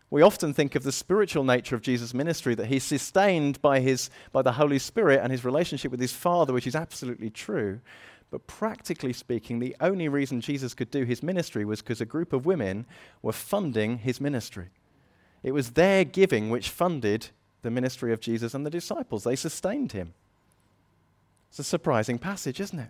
We 0.09 0.21
often 0.21 0.53
think 0.53 0.75
of 0.75 0.83
the 0.83 0.91
spiritual 0.91 1.43
nature 1.43 1.75
of 1.75 1.81
Jesus' 1.81 2.13
ministry, 2.13 2.53
that 2.55 2.67
he's 2.67 2.83
sustained 2.83 3.61
by, 3.61 3.79
his, 3.79 4.11
by 4.31 4.43
the 4.43 4.51
Holy 4.51 4.77
Spirit 4.77 5.21
and 5.23 5.31
his 5.31 5.43
relationship 5.43 5.91
with 5.91 5.99
his 5.99 6.13
Father, 6.13 6.53
which 6.53 6.67
is 6.67 6.75
absolutely 6.75 7.31
true. 7.31 7.81
But 8.29 8.47
practically 8.47 9.11
speaking, 9.11 9.59
the 9.59 9.75
only 9.81 10.07
reason 10.07 10.39
Jesus 10.39 10.73
could 10.73 10.91
do 10.91 11.03
his 11.03 11.23
ministry 11.23 11.65
was 11.65 11.81
because 11.81 11.99
a 11.99 12.05
group 12.05 12.31
of 12.31 12.45
women 12.45 12.85
were 13.21 13.33
funding 13.33 13.97
his 13.97 14.21
ministry. 14.21 14.69
It 15.41 15.51
was 15.51 15.71
their 15.71 16.05
giving 16.05 16.49
which 16.49 16.69
funded 16.69 17.29
the 17.63 17.71
ministry 17.71 18.13
of 18.13 18.19
Jesus 18.19 18.53
and 18.53 18.65
the 18.65 18.69
disciples, 18.69 19.23
they 19.23 19.35
sustained 19.35 19.93
him. 19.93 20.13
It's 21.53 21.60
a 21.60 21.63
surprising 21.63 22.17
passage, 22.17 22.60
isn't 22.60 22.79
it? 22.79 22.89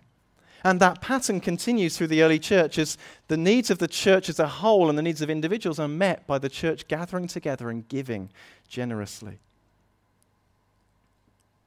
And 0.64 0.80
that 0.80 1.02
pattern 1.02 1.40
continues 1.40 1.98
through 1.98 2.06
the 2.06 2.22
early 2.22 2.38
church 2.38 2.78
as 2.78 2.96
the 3.28 3.36
needs 3.36 3.70
of 3.70 3.76
the 3.76 3.86
church 3.86 4.30
as 4.30 4.38
a 4.38 4.48
whole 4.48 4.88
and 4.88 4.96
the 4.96 5.02
needs 5.02 5.20
of 5.20 5.28
individuals 5.28 5.78
are 5.78 5.86
met 5.86 6.26
by 6.26 6.38
the 6.38 6.48
church 6.48 6.88
gathering 6.88 7.28
together 7.28 7.68
and 7.68 7.86
giving 7.90 8.30
generously. 8.66 9.38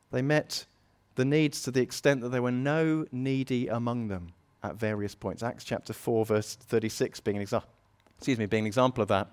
They 0.10 0.24
met 0.24 0.66
the 1.14 1.26
needs 1.26 1.62
to 1.62 1.72
the 1.72 1.82
extent 1.82 2.22
that 2.22 2.30
there 2.30 2.42
were 2.42 2.50
no 2.50 3.06
needy 3.12 3.68
among 3.68 4.08
them 4.08 4.34
at 4.64 4.78
various 4.78 5.14
points. 5.14 5.44
Acts 5.44 5.66
chapter 5.66 5.94
4, 5.94 6.26
verse 6.26 6.56
36 6.56 7.20
being 7.20 7.38
an, 7.38 7.44
exa- 7.44 7.62
excuse 8.18 8.40
me, 8.40 8.48
being 8.48 8.64
an 8.64 8.68
example 8.68 9.04
of 9.04 9.10
that. 9.10 9.28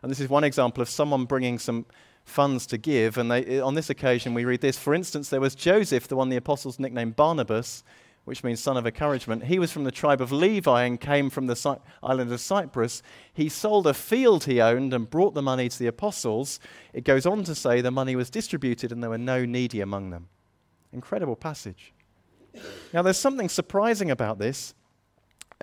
And 0.00 0.10
this 0.10 0.20
is 0.20 0.30
one 0.30 0.44
example 0.44 0.80
of 0.80 0.88
someone 0.88 1.26
bringing 1.26 1.58
some 1.58 1.84
funds 2.30 2.66
to 2.68 2.78
give. 2.78 3.18
And 3.18 3.30
they, 3.30 3.60
on 3.60 3.74
this 3.74 3.90
occasion, 3.90 4.32
we 4.34 4.44
read 4.44 4.60
this. 4.60 4.78
For 4.78 4.94
instance, 4.94 5.28
there 5.28 5.40
was 5.40 5.54
Joseph, 5.54 6.08
the 6.08 6.16
one 6.16 6.28
the 6.28 6.36
apostles 6.36 6.78
nicknamed 6.78 7.16
Barnabas, 7.16 7.84
which 8.24 8.44
means 8.44 8.60
son 8.60 8.76
of 8.76 8.86
encouragement. 8.86 9.44
He 9.44 9.58
was 9.58 9.72
from 9.72 9.84
the 9.84 9.90
tribe 9.90 10.20
of 10.20 10.30
Levi 10.30 10.84
and 10.84 11.00
came 11.00 11.30
from 11.30 11.46
the 11.46 11.80
island 12.02 12.32
of 12.32 12.40
Cyprus. 12.40 13.02
He 13.32 13.48
sold 13.48 13.86
a 13.86 13.94
field 13.94 14.44
he 14.44 14.60
owned 14.60 14.94
and 14.94 15.10
brought 15.10 15.34
the 15.34 15.42
money 15.42 15.68
to 15.68 15.78
the 15.78 15.86
apostles. 15.88 16.60
It 16.92 17.04
goes 17.04 17.26
on 17.26 17.44
to 17.44 17.54
say 17.54 17.80
the 17.80 17.90
money 17.90 18.16
was 18.16 18.30
distributed 18.30 18.92
and 18.92 19.02
there 19.02 19.10
were 19.10 19.18
no 19.18 19.44
needy 19.44 19.80
among 19.80 20.10
them. 20.10 20.28
Incredible 20.92 21.36
passage. 21.36 21.92
Now, 22.92 23.02
there's 23.02 23.18
something 23.18 23.48
surprising 23.48 24.10
about 24.10 24.38
this 24.38 24.74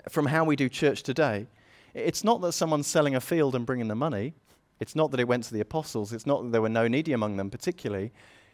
from 0.09 0.27
how 0.27 0.43
we 0.43 0.55
do 0.55 0.69
church 0.69 1.03
today. 1.03 1.47
It's 1.93 2.23
not 2.23 2.41
that 2.41 2.53
someone's 2.53 2.87
selling 2.87 3.15
a 3.15 3.21
field 3.21 3.55
and 3.55 3.65
bringing 3.65 3.87
the 3.87 3.95
money. 3.95 4.33
It's 4.79 4.95
not 4.95 5.11
that 5.11 5.19
it 5.19 5.27
went 5.27 5.43
to 5.45 5.53
the 5.53 5.59
apostles. 5.59 6.13
It's 6.13 6.25
not 6.25 6.43
that 6.43 6.51
there 6.51 6.61
were 6.61 6.69
no 6.69 6.87
needy 6.87 7.13
among 7.13 7.37
them, 7.37 7.49
particularly. 7.49 8.11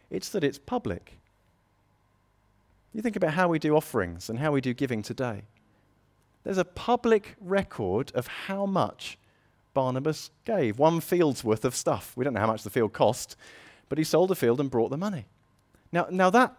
It's 0.09 0.29
that 0.29 0.43
it's 0.43 0.57
public. 0.57 1.19
You 2.93 3.01
think 3.01 3.15
about 3.15 3.33
how 3.33 3.47
we 3.47 3.59
do 3.59 3.75
offerings 3.75 4.29
and 4.29 4.39
how 4.39 4.51
we 4.51 4.61
do 4.61 4.73
giving 4.73 5.01
today. 5.01 5.43
There's 6.43 6.57
a 6.57 6.65
public 6.65 7.35
record 7.39 8.11
of 8.13 8.27
how 8.27 8.65
much 8.65 9.17
Barnabas 9.73 10.29
gave. 10.45 10.77
One 10.77 10.99
field's 10.99 11.43
worth 11.43 11.65
of 11.65 11.75
stuff. 11.75 12.13
We 12.15 12.23
don't 12.23 12.33
know 12.33 12.41
how 12.41 12.47
much 12.47 12.63
the 12.63 12.69
field 12.69 12.93
cost, 12.93 13.35
but 13.89 13.97
he 13.97 14.03
sold 14.03 14.31
a 14.31 14.35
field 14.35 14.59
and 14.59 14.69
brought 14.69 14.91
the 14.91 14.97
money. 14.97 15.25
Now, 15.91 16.07
now 16.09 16.29
that 16.29 16.55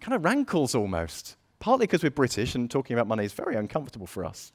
kind 0.00 0.14
of 0.14 0.24
rankles 0.24 0.74
almost, 0.74 1.36
partly 1.60 1.86
because 1.86 2.02
we're 2.02 2.10
British 2.10 2.54
and 2.54 2.70
talking 2.70 2.94
about 2.94 3.08
money 3.08 3.24
is 3.24 3.32
very 3.32 3.56
uncomfortable 3.56 4.06
for 4.06 4.24
us, 4.24 4.52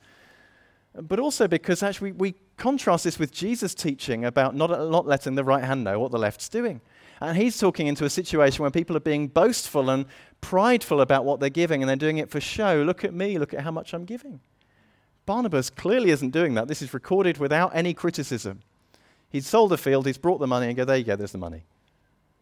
but 0.93 1.19
also 1.19 1.47
because 1.47 1.83
actually 1.83 2.11
we, 2.11 2.35
contrast 2.57 3.03
this 3.03 3.19
with 3.19 3.31
Jesus' 3.31 3.75
teaching 3.75 4.25
about 4.25 4.55
not, 4.55 4.71
not 4.71 5.05
letting 5.05 5.35
the 5.35 5.43
right 5.43 5.63
hand 5.63 5.83
know 5.83 5.99
what 5.99 6.11
the 6.11 6.17
left's 6.17 6.49
doing. 6.49 6.81
And 7.21 7.37
he's 7.37 7.57
talking 7.57 7.85
into 7.85 8.03
a 8.03 8.09
situation 8.09 8.63
where 8.63 8.71
people 8.71 8.97
are 8.97 8.99
being 8.99 9.27
boastful 9.27 9.91
and 9.91 10.05
prideful 10.41 11.01
about 11.01 11.23
what 11.23 11.39
they're 11.39 11.49
giving 11.49 11.83
and 11.83 11.89
they're 11.89 11.95
doing 11.95 12.17
it 12.17 12.31
for 12.31 12.41
show. 12.41 12.81
Look 12.81 13.03
at 13.03 13.13
me, 13.13 13.37
look 13.37 13.53
at 13.53 13.61
how 13.61 13.71
much 13.71 13.93
I'm 13.93 14.05
giving. 14.05 14.39
Barnabas 15.27 15.69
clearly 15.69 16.09
isn't 16.09 16.31
doing 16.31 16.55
that. 16.55 16.67
This 16.67 16.81
is 16.81 16.93
recorded 16.93 17.37
without 17.37 17.75
any 17.75 17.93
criticism. 17.93 18.61
He's 19.29 19.45
sold 19.45 19.71
the 19.71 19.77
field, 19.77 20.07
he's 20.07 20.17
brought 20.17 20.39
the 20.39 20.47
money, 20.47 20.67
and 20.67 20.75
go, 20.75 20.85
there 20.85 20.97
you 20.97 21.03
go, 21.03 21.15
there's 21.15 21.31
the 21.31 21.37
money 21.37 21.63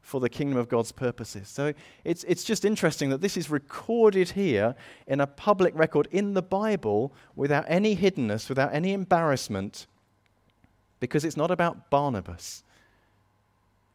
for 0.06 0.20
the 0.20 0.30
kingdom 0.30 0.56
of 0.56 0.70
God's 0.70 0.92
purposes. 0.92 1.50
So 1.50 1.74
it's, 2.04 2.24
it's 2.26 2.44
just 2.44 2.64
interesting 2.64 3.10
that 3.10 3.22
this 3.22 3.36
is 3.36 3.50
recorded 3.50 4.30
here 4.30 4.76
in 5.08 5.20
a 5.20 5.26
public 5.26 5.76
record 5.76 6.08
in 6.12 6.36
the 6.36 6.44
Bible 6.44 7.12
without 7.36 7.66
any 7.68 7.98
hiddenness, 7.98 8.48
without 8.48 8.72
any 8.72 8.94
embarrassment, 8.94 9.88
because 11.00 11.26
it's 11.26 11.36
not 11.36 11.50
about 11.50 11.90
Barnabas 11.90 12.64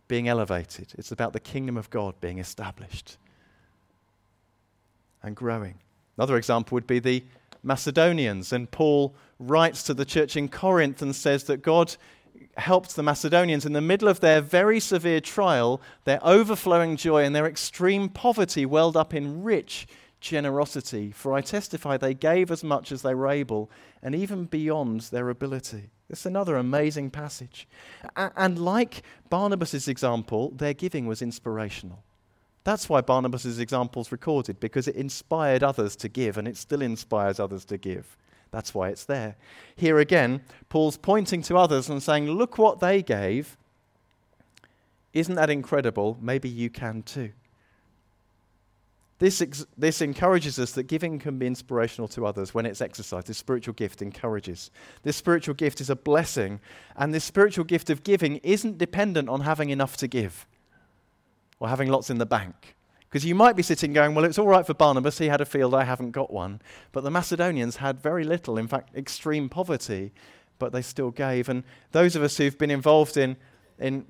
being 0.09 0.26
elevated, 0.26 0.88
it's 0.99 1.12
about 1.12 1.33
the 1.33 1.38
kingdom 1.38 1.76
of 1.76 1.88
God 1.90 2.21
being 2.21 2.40
established 2.40 3.17
and 5.23 5.37
growing. 5.37 5.79
Another 6.19 6.37
example 6.37 6.75
would 6.75 6.88
be 6.88 6.99
the 6.99 7.23
Macedonians, 7.62 8.52
and 8.52 8.69
Paul 8.69 9.14
writes 9.38 9.85
to 9.85 9.95
the 9.95 10.05
church 10.05 10.37
in 10.37 10.49
Corinth 10.49 11.02
and 11.02 11.14
says 11.14 11.45
that 11.45 11.62
God 11.62 11.95
helped 12.57 12.97
the 12.97 13.02
Macedonians 13.02 13.64
in 13.64 13.73
the 13.73 13.80
middle 13.80 14.09
of 14.09 14.21
their 14.21 14.40
very 14.40 14.80
severe 14.80 15.21
trial, 15.21 15.80
their 16.04 16.21
overflowing 16.23 16.97
joy 16.97 17.25
and 17.25 17.35
their 17.35 17.47
extreme 17.47 18.09
poverty 18.09 18.66
welled 18.66 18.97
up 18.97 19.14
in 19.14 19.42
rich 19.42 19.87
generosity. 20.21 21.12
For 21.12 21.33
I 21.33 21.40
testify 21.40 21.97
they 21.97 22.14
gave 22.14 22.50
as 22.50 22.62
much 22.62 22.92
as 22.92 23.02
they 23.02 23.14
were 23.14 23.28
able, 23.28 23.71
and 24.02 24.14
even 24.14 24.45
beyond 24.45 25.02
their 25.02 25.30
ability. 25.30 25.90
It's 26.11 26.26
another 26.26 26.57
amazing 26.57 27.11
passage. 27.11 27.69
And 28.16 28.59
like 28.59 29.02
Barnabas' 29.30 29.88
example, 29.88 30.50
their 30.50 30.75
giving 30.75 31.06
was 31.06 31.23
inspirational. 31.23 32.02
That's 32.65 32.89
why 32.89 33.00
Barnabas' 33.00 33.58
example 33.58 34.02
is 34.02 34.13
recorded, 34.13 34.60
because 34.60 34.89
it 34.89 34.97
inspired 34.97 35.63
others 35.63 35.97
to 35.97 36.08
give, 36.08 36.36
and 36.36 36.47
it 36.47 36.56
still 36.56 36.82
inspires 36.82 37.41
others 37.41 37.65
to 37.67 37.78
give. 37.78 38.17
That's 38.50 38.75
why 38.75 38.89
it's 38.89 39.04
there. 39.04 39.36
Here 39.76 39.99
again, 39.99 40.43
Paul's 40.69 40.97
pointing 40.97 41.43
to 41.43 41.56
others 41.56 41.89
and 41.89 42.02
saying, 42.02 42.30
Look 42.30 42.58
what 42.58 42.80
they 42.80 43.02
gave. 43.02 43.56
Isn't 45.13 45.34
that 45.34 45.50
incredible? 45.50 46.19
Maybe 46.21 46.49
you 46.49 46.71
can 46.71 47.02
too. 47.02 47.32
This, 49.19 49.43
ex- 49.43 49.67
this 49.76 50.00
encourages 50.00 50.58
us 50.58 50.73
that 50.73 50.84
giving 50.84 51.19
can 51.19 51.39
be 51.39 51.47
inspirational 51.47 52.08
to 52.08 52.25
others 52.25 52.54
when 52.54 52.65
it's 52.65 52.80
exercised. 52.80 53.26
This 53.26 53.36
spiritual 53.36 53.75
gift 53.75 54.00
encourages. 54.00 54.71
This 55.02 55.17
spiritual 55.17 55.54
gift 55.54 55.80
is 55.80 55.91
a 55.91 55.97
blessing, 55.97 56.58
and 56.97 57.13
this 57.13 57.25
spiritual 57.25 57.65
gift 57.65 57.91
of 57.91 58.02
giving 58.02 58.36
isn't 58.39 58.78
dependent 58.78 59.28
on 59.28 59.43
having 59.43 59.69
enough 59.69 59.99
to 59.99 60.08
give 60.08 60.47
or 61.58 61.69
having 61.69 61.91
lots 61.91 62.08
in 62.08 62.17
the 62.17 62.25
bank. 62.25 62.75
Because 63.10 63.25
you 63.25 63.34
might 63.34 63.56
be 63.56 63.62
sitting 63.62 63.92
going, 63.92 64.14
well, 64.14 64.25
it's 64.25 64.38
all 64.38 64.46
right 64.46 64.64
for 64.64 64.73
Barnabas, 64.73 65.18
he 65.18 65.26
had 65.26 65.40
a 65.40 65.44
field, 65.44 65.75
I 65.75 65.82
haven't 65.82 66.12
got 66.12 66.32
one. 66.32 66.62
But 66.92 67.02
the 67.02 67.10
Macedonians 67.10 67.76
had 67.76 68.00
very 68.00 68.23
little, 68.23 68.56
in 68.56 68.68
fact, 68.68 68.94
extreme 68.94 69.49
poverty, 69.49 70.12
but 70.60 70.70
they 70.73 70.80
still 70.80 71.10
gave. 71.10 71.49
And 71.49 71.64
those 71.90 72.14
of 72.14 72.23
us 72.23 72.36
who've 72.36 72.56
been 72.56 72.70
involved 72.70 73.16
in, 73.16 73.36
in 73.80 74.06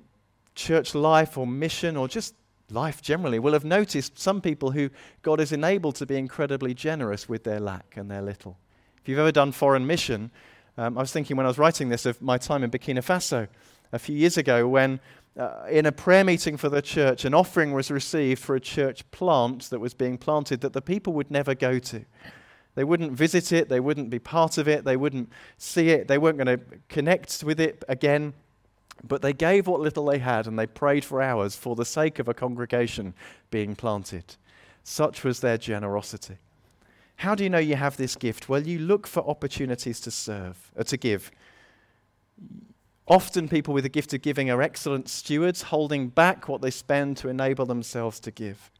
church 0.53 0.93
life 0.93 1.35
or 1.35 1.47
mission 1.47 1.97
or 1.97 2.07
just 2.07 2.35
life 2.69 3.01
generally 3.01 3.39
will 3.39 3.53
have 3.53 3.65
noticed 3.65 4.19
some 4.19 4.39
people 4.39 4.71
who 4.71 4.91
God 5.23 5.39
has 5.39 5.51
enabled 5.51 5.95
to 5.95 6.05
be 6.05 6.15
incredibly 6.15 6.75
generous 6.75 7.27
with 7.27 7.43
their 7.43 7.59
lack 7.59 7.97
and 7.97 8.09
their 8.09 8.21
little. 8.21 8.59
If 9.01 9.09
you've 9.09 9.19
ever 9.19 9.31
done 9.31 9.51
foreign 9.51 9.87
mission, 9.87 10.29
um, 10.77 10.95
I 10.95 11.01
was 11.01 11.11
thinking 11.11 11.37
when 11.37 11.47
I 11.47 11.49
was 11.49 11.57
writing 11.57 11.89
this 11.89 12.05
of 12.05 12.21
my 12.21 12.37
time 12.37 12.63
in 12.63 12.69
Burkina 12.69 12.99
Faso 12.99 13.47
a 13.91 13.99
few 13.99 14.15
years 14.15 14.37
ago 14.37 14.67
when 14.67 14.99
uh, 15.37 15.65
in 15.69 15.85
a 15.85 15.91
prayer 15.91 16.23
meeting 16.23 16.57
for 16.57 16.69
the 16.69 16.81
church, 16.81 17.25
an 17.25 17.33
offering 17.33 17.71
was 17.71 17.89
received 17.89 18.41
for 18.41 18.55
a 18.55 18.59
church 18.59 19.09
plant 19.11 19.69
that 19.69 19.79
was 19.79 19.93
being 19.93 20.17
planted 20.17 20.61
that 20.61 20.73
the 20.73 20.81
people 20.81 21.13
would 21.13 21.31
never 21.31 21.55
go 21.55 21.79
to. 21.79 22.05
They 22.75 22.83
wouldn't 22.83 23.13
visit 23.13 23.51
it, 23.51 23.69
they 23.69 23.79
wouldn't 23.79 24.09
be 24.09 24.19
part 24.19 24.57
of 24.57 24.67
it, 24.67 24.85
they 24.85 24.97
wouldn't 24.97 25.29
see 25.57 25.89
it, 25.89 26.07
they 26.07 26.17
weren't 26.17 26.37
going 26.37 26.57
to 26.57 26.63
connect 26.89 27.43
with 27.43 27.59
it 27.59 27.83
again. 27.87 28.33
But 29.03 29.21
they 29.21 29.33
gave 29.33 29.67
what 29.67 29.79
little 29.79 30.05
they 30.05 30.19
had 30.19 30.47
and 30.47 30.59
they 30.59 30.67
prayed 30.67 31.03
for 31.03 31.21
hours 31.21 31.55
for 31.55 31.75
the 31.75 31.85
sake 31.85 32.19
of 32.19 32.27
a 32.27 32.33
congregation 32.33 33.13
being 33.49 33.75
planted. 33.75 34.35
Such 34.83 35.23
was 35.23 35.39
their 35.39 35.57
generosity. 35.57 36.37
How 37.17 37.35
do 37.35 37.43
you 37.43 37.49
know 37.49 37.57
you 37.57 37.75
have 37.75 37.97
this 37.97 38.15
gift? 38.15 38.49
Well, 38.49 38.65
you 38.65 38.79
look 38.79 39.05
for 39.07 39.27
opportunities 39.27 39.99
to 40.01 40.11
serve, 40.11 40.71
uh, 40.77 40.83
to 40.83 40.97
give. 40.97 41.31
Often, 43.11 43.49
people 43.49 43.73
with 43.73 43.83
the 43.83 43.89
gift 43.89 44.13
of 44.13 44.21
giving 44.21 44.49
are 44.49 44.61
excellent 44.61 45.09
stewards, 45.09 45.63
holding 45.63 46.07
back 46.07 46.47
what 46.47 46.61
they 46.61 46.71
spend 46.71 47.17
to 47.17 47.27
enable 47.27 47.65
themselves 47.65 48.21
to 48.21 48.31
give. 48.31 48.71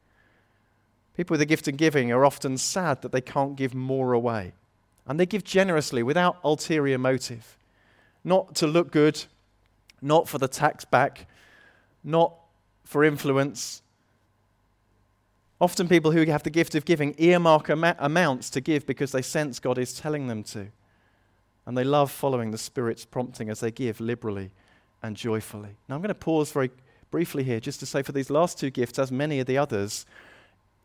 People 1.17 1.33
with 1.33 1.41
the 1.41 1.45
gift 1.45 1.67
of 1.67 1.75
giving 1.75 2.13
are 2.13 2.23
often 2.23 2.57
sad 2.57 3.01
that 3.01 3.11
they 3.11 3.19
can't 3.19 3.57
give 3.57 3.75
more 3.75 4.13
away. 4.13 4.53
And 5.05 5.19
they 5.19 5.25
give 5.25 5.43
generously 5.43 6.01
without 6.01 6.37
ulterior 6.45 6.97
motive. 6.97 7.57
Not 8.23 8.55
to 8.55 8.67
look 8.67 8.89
good, 8.89 9.25
not 10.01 10.29
for 10.29 10.37
the 10.37 10.47
tax 10.47 10.85
back, 10.85 11.27
not 12.01 12.33
for 12.85 13.03
influence. 13.03 13.81
Often, 15.59 15.89
people 15.89 16.13
who 16.13 16.23
have 16.27 16.43
the 16.43 16.49
gift 16.49 16.73
of 16.73 16.85
giving 16.85 17.15
earmark 17.17 17.69
am- 17.69 17.83
amounts 17.99 18.49
to 18.51 18.61
give 18.61 18.85
because 18.85 19.11
they 19.11 19.21
sense 19.21 19.59
God 19.59 19.77
is 19.77 19.93
telling 19.93 20.27
them 20.27 20.41
to. 20.43 20.67
And 21.65 21.77
they 21.77 21.83
love 21.83 22.11
following 22.11 22.51
the 22.51 22.57
Spirit's 22.57 23.05
prompting 23.05 23.49
as 23.49 23.59
they 23.59 23.71
give 23.71 23.99
liberally 23.99 24.51
and 25.03 25.15
joyfully. 25.15 25.77
Now, 25.87 25.95
I'm 25.95 26.01
going 26.01 26.09
to 26.09 26.15
pause 26.15 26.51
very 26.51 26.71
briefly 27.11 27.43
here 27.43 27.59
just 27.59 27.79
to 27.81 27.85
say 27.85 28.01
for 28.01 28.11
these 28.11 28.29
last 28.29 28.57
two 28.57 28.69
gifts, 28.69 28.97
as 28.97 29.11
many 29.11 29.39
of 29.39 29.47
the 29.47 29.57
others, 29.57 30.05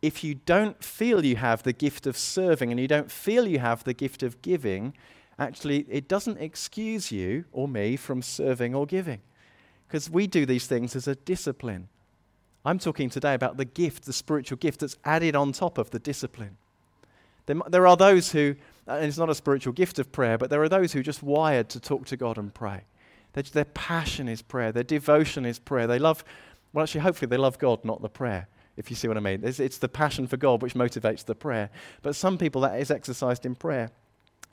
if 0.03 0.23
you 0.23 0.35
don't 0.35 0.83
feel 0.83 1.25
you 1.25 1.37
have 1.37 1.63
the 1.63 1.73
gift 1.73 2.07
of 2.07 2.17
serving 2.17 2.71
and 2.71 2.79
you 2.79 2.89
don't 2.89 3.11
feel 3.11 3.47
you 3.47 3.59
have 3.59 3.85
the 3.85 3.95
gift 3.95 4.23
of 4.23 4.43
giving, 4.43 4.95
actually, 5.39 5.87
it 5.89 6.09
doesn't 6.09 6.39
excuse 6.39 7.11
you 7.11 7.45
or 7.53 7.67
me 7.67 7.97
from 7.97 8.21
serving 8.23 8.75
or 8.75 8.87
giving. 8.87 9.21
Because 9.87 10.11
we 10.11 10.27
do 10.27 10.45
these 10.45 10.67
things 10.67 10.97
as 10.97 11.09
a 11.09 11.15
discipline. 11.15 11.89
I'm 12.65 12.79
talking 12.79 13.09
today 13.09 13.35
about 13.35 13.57
the 13.57 13.65
gift, 13.65 14.05
the 14.05 14.13
spiritual 14.13 14.59
gift 14.59 14.81
that's 14.81 14.97
added 15.05 15.37
on 15.37 15.53
top 15.53 15.79
of 15.79 15.91
the 15.91 16.01
discipline. 16.01 16.57
There, 17.47 17.57
there 17.69 17.87
are 17.87 17.97
those 17.97 18.33
who, 18.33 18.57
Uh, 18.89 18.93
and 18.93 19.07
it's 19.07 19.19
not 19.19 19.31
a 19.31 19.35
spiritual 19.35 19.73
gift 19.73 19.99
of 19.99 20.13
prayer, 20.13 20.39
but 20.39 20.51
there 20.51 20.63
are 20.63 20.69
those 20.69 20.93
who 20.93 21.01
are 21.01 21.05
just 21.05 21.23
wired 21.23 21.69
to 21.71 21.81
talk 21.81 22.07
to 22.07 22.17
God 22.17 22.39
and 22.39 22.55
pray. 22.55 22.83
Their, 23.33 23.43
their 23.43 23.65
passion 23.65 24.29
is 24.29 24.43
prayer, 24.43 24.73
their 24.73 24.85
devotion 24.85 25.45
is 25.45 25.59
prayer. 25.59 25.87
They 25.87 25.99
love, 25.99 26.25
well, 26.73 26.85
actually, 26.85 27.03
hopefully, 27.03 27.29
they 27.29 27.37
love 27.37 27.59
God, 27.59 27.85
not 27.85 28.03
the 28.03 28.09
prayer 28.09 28.49
if 28.77 28.91
you 28.91 28.97
see 28.97 29.09
what 29.09 29.17
I 29.17 29.21
mean. 29.21 29.41
It's, 29.43 29.59
it's, 29.59 29.79
the 29.79 29.89
passion 29.89 30.27
for 30.27 30.37
God 30.37 30.63
which 30.63 30.75
motivates 30.75 31.25
the 31.25 31.35
prayer. 31.35 31.71
But 32.03 32.15
some 32.15 32.39
people, 32.39 32.61
that 32.61 32.79
is 32.79 32.91
exercised 32.91 33.47
in 33.47 33.55
prayer. 33.55 33.91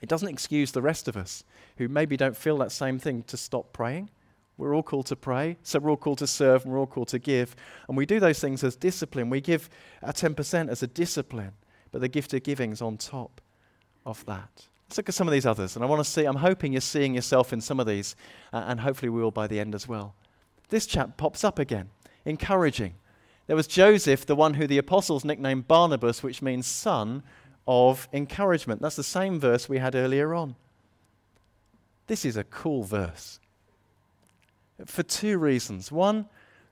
It 0.02 0.10
doesn't 0.10 0.30
excuse 0.30 0.72
the 0.72 0.82
rest 0.82 1.08
of 1.08 1.18
us 1.18 1.44
who 1.78 1.88
maybe 1.88 2.18
don't 2.18 2.36
feel 2.36 2.58
that 2.60 2.72
same 2.72 3.00
thing 3.00 3.24
to 3.24 3.38
stop 3.38 3.74
praying 3.74 4.10
We're 4.58 4.76
all 4.76 4.84
called 4.84 5.08
to 5.08 5.16
pray, 5.16 5.58
so 5.64 5.80
we're 5.80 5.90
all 5.92 5.98
called 5.98 6.20
to 6.20 6.28
serve, 6.28 6.64
and 6.64 6.74
we're 6.74 6.80
all 6.80 6.88
called 6.88 7.08
to 7.10 7.20
give. 7.20 7.56
And 7.88 7.98
we 7.98 8.06
do 8.06 8.20
those 8.20 8.40
things 8.40 8.64
as 8.64 8.76
discipline. 8.76 9.30
We 9.30 9.42
give 9.42 9.70
our 10.02 10.14
10% 10.14 10.70
as 10.70 10.84
a 10.84 10.88
discipline, 10.88 11.54
but 11.92 12.02
the 12.02 12.08
gift 12.08 12.34
of 12.34 12.44
giving 12.44 12.72
is 12.72 12.82
on 12.82 12.98
top 12.98 13.42
of 14.06 14.26
that. 14.26 14.68
Let's 14.88 14.98
look 14.98 15.10
at 15.10 15.16
some 15.16 15.28
of 15.28 15.32
these 15.32 15.46
others. 15.46 15.76
And 15.76 15.84
I 15.84 15.88
want 15.88 16.04
to 16.04 16.10
see, 16.10 16.26
I'm 16.26 16.36
hoping 16.36 16.74
you're 16.74 16.82
seeing 16.82 17.16
yourself 17.16 17.54
in 17.54 17.62
some 17.62 17.80
of 17.80 17.88
these, 17.88 18.16
uh, 18.52 18.64
and 18.68 18.80
hopefully 18.80 19.10
we 19.10 19.22
will 19.22 19.32
by 19.32 19.48
the 19.48 19.60
end 19.60 19.74
as 19.74 19.88
well. 19.88 20.16
This 20.70 20.86
chap 20.86 21.18
pops 21.18 21.44
up 21.44 21.60
again, 21.60 21.90
encouraging. 22.26 22.94
There 23.48 23.56
was 23.56 23.68
Joseph, 23.68 24.26
the 24.26 24.36
one 24.36 24.54
who 24.56 24.68
the 24.68 24.78
apostles 24.78 25.26
nicknamed 25.26 25.68
Barnabas, 25.68 26.24
which 26.24 26.42
means 26.42 26.66
son 26.66 27.24
of 27.68 28.08
encouragement. 28.14 28.82
That's 28.82 28.96
the 28.96 29.04
same 29.04 29.40
verse 29.40 29.68
we 29.68 29.80
had 29.80 29.96
earlier 29.96 30.34
on. 30.34 30.56
This 32.08 32.26
is 32.26 32.38
a 32.38 32.44
cool 32.44 32.84
verse 32.84 33.40
for 34.86 35.04
two 35.04 35.38
reasons. 35.38 35.92
One, 35.92 36.28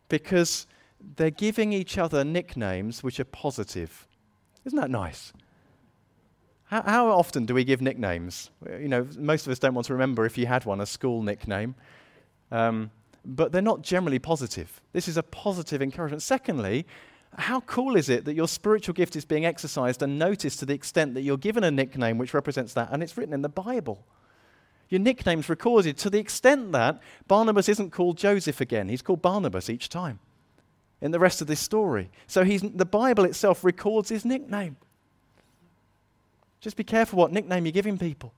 because 0.10 0.68
they're 1.16 1.30
giving 1.30 1.74
each 1.74 1.98
other 1.98 2.24
nicknames 2.24 3.04
which 3.04 3.20
are 3.20 3.26
positive. 3.26 4.08
Isn't 4.66 4.80
that 4.80 4.92
nice? 4.92 5.34
How, 6.72 6.84
how, 6.84 7.08
often 7.10 7.46
do 7.46 7.54
we 7.54 7.66
give 7.66 7.82
nicknames? 7.82 8.50
You 8.66 8.88
know, 8.88 9.06
most 9.18 9.46
of 9.46 9.52
us 9.52 9.60
don't 9.60 9.74
want 9.74 9.88
to 9.88 9.94
remember 9.94 10.26
if 10.26 10.38
you 10.38 10.48
had 10.48 10.64
one, 10.64 10.80
a 10.80 10.86
school 10.86 11.22
nickname. 11.22 11.76
Um, 12.50 12.92
but 13.26 13.52
they're 13.52 13.62
not 13.62 13.82
generally 13.82 14.20
positive. 14.20 14.80
This 14.94 15.10
is 15.10 15.18
a 15.18 15.24
positive 15.24 15.82
encouragement. 15.82 16.24
Secondly, 16.24 16.88
how 17.38 17.60
cool 17.62 17.98
is 17.98 18.08
it 18.08 18.24
that 18.24 18.36
your 18.36 18.48
spiritual 18.48 18.94
gift 18.94 19.18
is 19.18 19.26
being 19.26 19.46
exercised 19.46 20.02
and 20.02 20.18
noticed 20.18 20.60
to 20.60 20.66
the 20.66 20.74
extent 20.74 21.14
that 21.16 21.24
you're 21.24 21.38
given 21.38 21.66
a 21.66 21.72
nickname 21.72 22.18
which 22.18 22.34
represents 22.34 22.74
that, 22.74 22.88
and 22.90 23.04
it's 23.04 23.18
written 23.18 23.34
in 23.34 23.42
the 23.42 23.50
Bible? 23.50 24.06
Your 24.88 25.02
nickname's 25.02 25.50
recorded 25.50 25.98
to 25.98 26.10
the 26.10 26.20
extent 26.20 26.72
that 26.72 27.02
Barnabas 27.28 27.68
isn't 27.68 27.92
called 27.92 28.18
Joseph 28.18 28.62
again. 28.62 28.88
He's 28.88 29.02
called 29.02 29.22
Barnabas 29.22 29.70
each 29.70 29.90
time 29.90 30.20
in 31.02 31.12
the 31.12 31.20
rest 31.20 31.42
of 31.42 31.48
this 31.48 31.60
story. 31.60 32.12
So 32.28 32.46
the 32.46 32.86
Bible 32.86 33.26
itself 33.26 33.64
records 33.66 34.08
his 34.08 34.24
nickname. 34.24 34.78
Just 36.62 36.78
be 36.78 36.84
careful 36.84 37.20
what 37.20 37.32
nickname 37.32 37.66
you're 37.66 37.72
giving 37.72 37.98
people. 37.98 38.34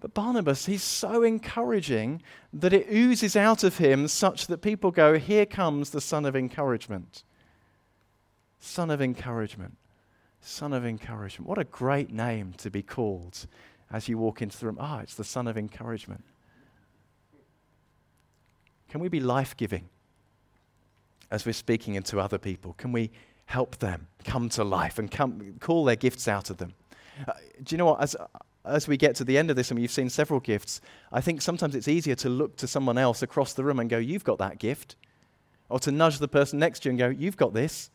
But 0.00 0.14
Barnabas, 0.14 0.66
he's 0.66 0.84
so 0.84 1.24
encouraging 1.24 2.22
that 2.52 2.72
it 2.72 2.86
oozes 2.88 3.34
out 3.34 3.64
of 3.64 3.78
him 3.78 4.06
such 4.06 4.46
that 4.46 4.58
people 4.58 4.92
go, 4.92 5.18
Here 5.18 5.46
comes 5.46 5.90
the 5.90 6.00
son 6.00 6.24
of 6.24 6.36
encouragement. 6.36 7.24
Son 8.60 8.90
of 8.90 9.02
encouragement. 9.02 9.76
Son 10.40 10.72
of 10.72 10.84
Encouragement. 10.84 11.48
What 11.48 11.58
a 11.58 11.64
great 11.64 12.10
name 12.10 12.54
to 12.58 12.70
be 12.70 12.82
called 12.82 13.46
as 13.90 14.08
you 14.08 14.18
walk 14.18 14.42
into 14.42 14.58
the 14.58 14.66
room. 14.66 14.78
Ah, 14.80 15.00
it's 15.00 15.14
the 15.14 15.24
Son 15.24 15.46
of 15.46 15.56
Encouragement. 15.56 16.24
Can 18.88 19.00
we 19.00 19.08
be 19.08 19.20
life 19.20 19.56
giving 19.56 19.88
as 21.30 21.44
we're 21.44 21.52
speaking 21.52 21.94
into 21.94 22.18
other 22.18 22.38
people? 22.38 22.74
Can 22.74 22.92
we 22.92 23.10
help 23.48 23.78
them 23.78 24.06
come 24.24 24.50
to 24.50 24.62
life 24.62 24.98
and 24.98 25.10
come, 25.10 25.54
call 25.58 25.84
their 25.84 25.96
gifts 25.96 26.28
out 26.28 26.50
of 26.50 26.58
them? 26.58 26.74
Uh, 27.26 27.32
do 27.62 27.74
you 27.74 27.78
know 27.78 27.86
what? 27.86 28.00
As, 28.00 28.14
as 28.66 28.86
we 28.86 28.98
get 28.98 29.16
to 29.16 29.24
the 29.24 29.38
end 29.38 29.48
of 29.48 29.56
this 29.56 29.70
and 29.70 29.80
you've 29.80 29.90
seen 29.90 30.10
several 30.10 30.38
gifts, 30.38 30.82
I 31.10 31.22
think 31.22 31.40
sometimes 31.40 31.74
it's 31.74 31.88
easier 31.88 32.14
to 32.16 32.28
look 32.28 32.56
to 32.58 32.66
someone 32.66 32.98
else 32.98 33.22
across 33.22 33.54
the 33.54 33.64
room 33.64 33.80
and 33.80 33.88
go, 33.88 33.96
You've 33.96 34.22
got 34.22 34.38
that 34.38 34.58
gift. 34.58 34.96
Or 35.70 35.78
to 35.80 35.90
nudge 35.90 36.18
the 36.18 36.28
person 36.28 36.58
next 36.58 36.80
to 36.80 36.88
you 36.88 36.90
and 36.90 36.98
go, 36.98 37.08
You've 37.08 37.38
got 37.38 37.54
this 37.54 37.90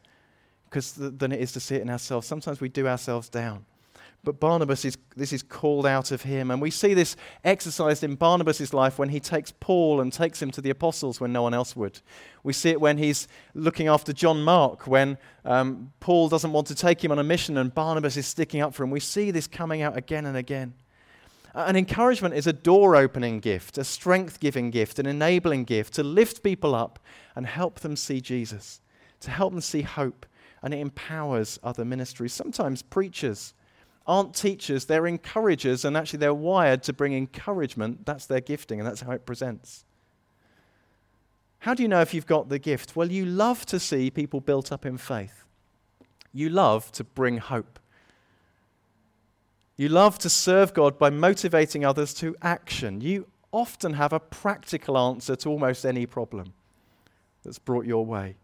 because 0.65 0.93
th- 0.93 1.13
than 1.17 1.31
it 1.31 1.39
is 1.39 1.51
to 1.51 1.59
see 1.59 1.75
it 1.75 1.83
in 1.83 1.89
ourselves. 1.89 2.25
Sometimes 2.25 2.59
we 2.59 2.67
do 2.67 2.87
ourselves 2.87 3.29
down. 3.29 3.65
But 4.25 4.39
Barnabas 4.39 4.85
is, 4.85 4.97
this 5.17 5.33
is 5.33 5.43
called 5.43 5.85
out 5.85 6.11
of 6.11 6.21
him. 6.21 6.49
And 6.49 6.61
we 6.61 6.71
see 6.71 6.93
this 6.93 7.17
exercised 7.43 8.05
in 8.05 8.15
Barnabas' 8.15 8.73
life 8.73 8.97
when 8.97 9.09
he 9.09 9.19
takes 9.19 9.51
Paul 9.51 9.99
and 9.99 10.13
takes 10.13 10.41
him 10.41 10.49
to 10.51 10.61
the 10.61 10.69
apostles 10.69 11.19
when 11.19 11.33
no 11.33 11.41
one 11.41 11.53
else 11.53 11.75
would. 11.75 11.99
We 12.41 12.53
see 12.53 12.69
it 12.69 12.79
when 12.79 12.97
he's 12.97 13.27
looking 13.53 13.89
after 13.89 14.13
John 14.13 14.41
Mark, 14.41 14.87
when 14.87 15.17
um, 15.43 15.91
Paul 15.99 16.29
doesn't 16.29 16.53
want 16.53 16.67
to 16.67 16.75
take 16.75 17.03
him 17.03 17.11
on 17.11 17.19
a 17.19 17.23
mission 17.23 17.57
and 17.57 17.73
Barnabas 17.73 18.15
is 18.15 18.25
sticking 18.25 18.61
up 18.61 18.73
for 18.73 18.83
him. 18.83 18.91
We 18.91 19.01
see 19.01 19.29
this 19.29 19.45
coming 19.45 19.81
out 19.81 19.97
again 19.97 20.25
and 20.25 20.37
again. 20.37 20.73
An 21.53 21.75
encouragement 21.75 22.33
is 22.33 22.47
a 22.47 22.53
door 22.53 22.95
opening 22.95 23.39
gift, 23.39 23.77
a 23.77 23.83
strength 23.83 24.39
giving 24.39 24.71
gift, 24.71 24.99
an 24.99 25.05
enabling 25.05 25.65
gift 25.65 25.93
to 25.95 26.03
lift 26.03 26.43
people 26.43 26.73
up 26.73 26.97
and 27.35 27.45
help 27.45 27.81
them 27.81 27.95
see 27.95 28.21
Jesus, 28.21 28.79
to 29.19 29.29
help 29.29 29.51
them 29.51 29.61
see 29.61 29.81
hope 29.81 30.25
and 30.63 30.73
it 30.73 30.79
empowers 30.79 31.59
other 31.61 31.83
ministries. 31.83 32.31
Sometimes 32.31 32.81
preachers 32.81 33.53
aren't 34.05 34.35
teachers, 34.35 34.85
they're 34.85 35.07
encouragers, 35.07 35.85
and 35.85 35.95
actually 35.95 36.19
they're 36.19 36.33
wired 36.33 36.83
to 36.83 36.93
bring 36.93 37.13
encouragement. 37.13 38.05
That's 38.05 38.25
their 38.25 38.41
gifting, 38.41 38.79
and 38.79 38.87
that's 38.87 39.01
how 39.01 39.11
it 39.11 39.25
presents. 39.25 39.85
How 41.59 41.73
do 41.73 41.83
you 41.83 41.89
know 41.89 42.01
if 42.01 42.13
you've 42.13 42.27
got 42.27 42.49
the 42.49 42.59
gift? 42.59 42.95
Well, 42.95 43.11
you 43.11 43.25
love 43.25 43.65
to 43.67 43.79
see 43.79 44.11
people 44.11 44.41
built 44.41 44.71
up 44.71 44.85
in 44.85 44.97
faith. 44.97 45.45
You 46.33 46.49
love 46.49 46.91
to 46.93 47.03
bring 47.03 47.37
hope. 47.37 47.79
You 49.77 49.89
love 49.89 50.19
to 50.19 50.29
serve 50.29 50.73
God 50.73 50.99
by 50.99 51.09
motivating 51.09 51.85
others 51.85 52.13
to 52.15 52.35
action. 52.41 53.01
You 53.01 53.27
often 53.51 53.93
have 53.93 54.11
a 54.13 54.19
practical 54.19 54.97
answer 54.97 55.35
to 55.37 55.49
almost 55.49 55.85
any 55.85 56.05
problem 56.05 56.53
that's 57.43 57.59
brought 57.59 57.85
your 57.85 58.05
way 58.05 58.35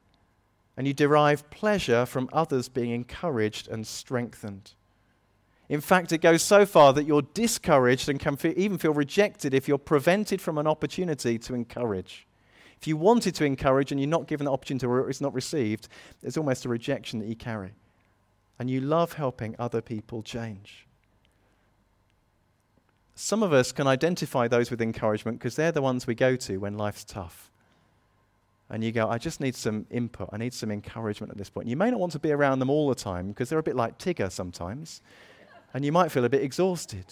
and 0.80 0.88
you 0.88 0.94
derive 0.94 1.50
pleasure 1.50 2.06
from 2.06 2.30
others 2.32 2.70
being 2.70 2.92
encouraged 2.92 3.68
and 3.68 3.86
strengthened. 3.86 4.72
In 5.70 5.82
fact, 5.82 6.12
it 6.12 6.18
goes 6.18 6.42
so 6.42 6.66
far 6.66 6.94
that 6.94 7.06
you're 7.06 7.22
discouraged 7.22 8.10
and 8.10 8.20
can 8.20 8.36
feel, 8.36 8.54
even 8.58 8.80
feel 8.80 8.94
rejected 8.94 9.54
if 9.54 9.68
you're 9.68 9.78
prevented 9.78 10.42
from 10.42 10.58
an 10.58 10.66
opportunity 10.66 11.38
to 11.38 11.54
encourage. 11.54 12.28
If 12.82 12.88
you 12.88 12.98
wanted 12.98 13.36
to 13.36 13.46
encourage 13.46 13.92
and 13.92 14.02
you're 14.02 14.10
not 14.10 14.28
given 14.28 14.46
the 14.46 14.52
opportunity 14.52 14.88
or 14.88 15.10
it's 15.10 15.22
not 15.22 15.34
received, 15.34 15.88
there's 16.22 16.38
almost 16.38 16.66
a 16.66 16.70
rejection 16.70 17.20
that 17.20 17.28
you 17.28 17.36
carry. 17.36 17.74
And 18.58 18.70
you 18.70 18.82
love 18.82 19.14
helping 19.14 19.56
other 19.60 19.82
people 19.82 20.24
change. 20.24 20.88
Some 23.14 23.44
of 23.44 23.54
us 23.54 23.72
can 23.72 23.86
identify 23.86 24.48
those 24.48 24.72
with 24.72 24.82
encouragement 24.82 25.40
because 25.40 25.56
they're 25.56 25.72
the 25.72 25.82
ones 25.82 26.08
we 26.08 26.16
go 26.16 26.36
to 26.38 26.58
when 26.58 26.78
life's 26.78 27.04
tough 27.04 27.52
and 28.70 28.84
you 28.84 28.92
go, 28.92 29.10
I 29.10 29.18
just 29.18 29.42
need 29.42 29.56
some 29.56 29.86
input, 29.90 30.30
I 30.32 30.38
need 30.38 30.54
some 30.54 30.72
encouragement 30.72 31.32
at 31.32 31.38
this 31.38 31.50
point. 31.50 31.68
You 31.68 31.76
may 31.76 31.90
not 31.90 32.00
want 32.00 32.12
to 32.14 32.20
be 32.20 32.32
around 32.32 32.60
them 32.60 32.70
all 32.70 32.88
the 32.88 32.96
time 32.96 33.30
because 33.30 33.50
they're 33.50 33.60
a 33.60 33.64
bit 33.64 33.76
like 33.76 33.98
Tigger 33.98 34.32
sometimes, 34.32 35.02
and 35.74 35.86
you 35.86 35.92
might 35.92 36.12
feel 36.12 36.26
a 36.26 36.30
bit 36.30 36.42
exhausted. 36.42 37.06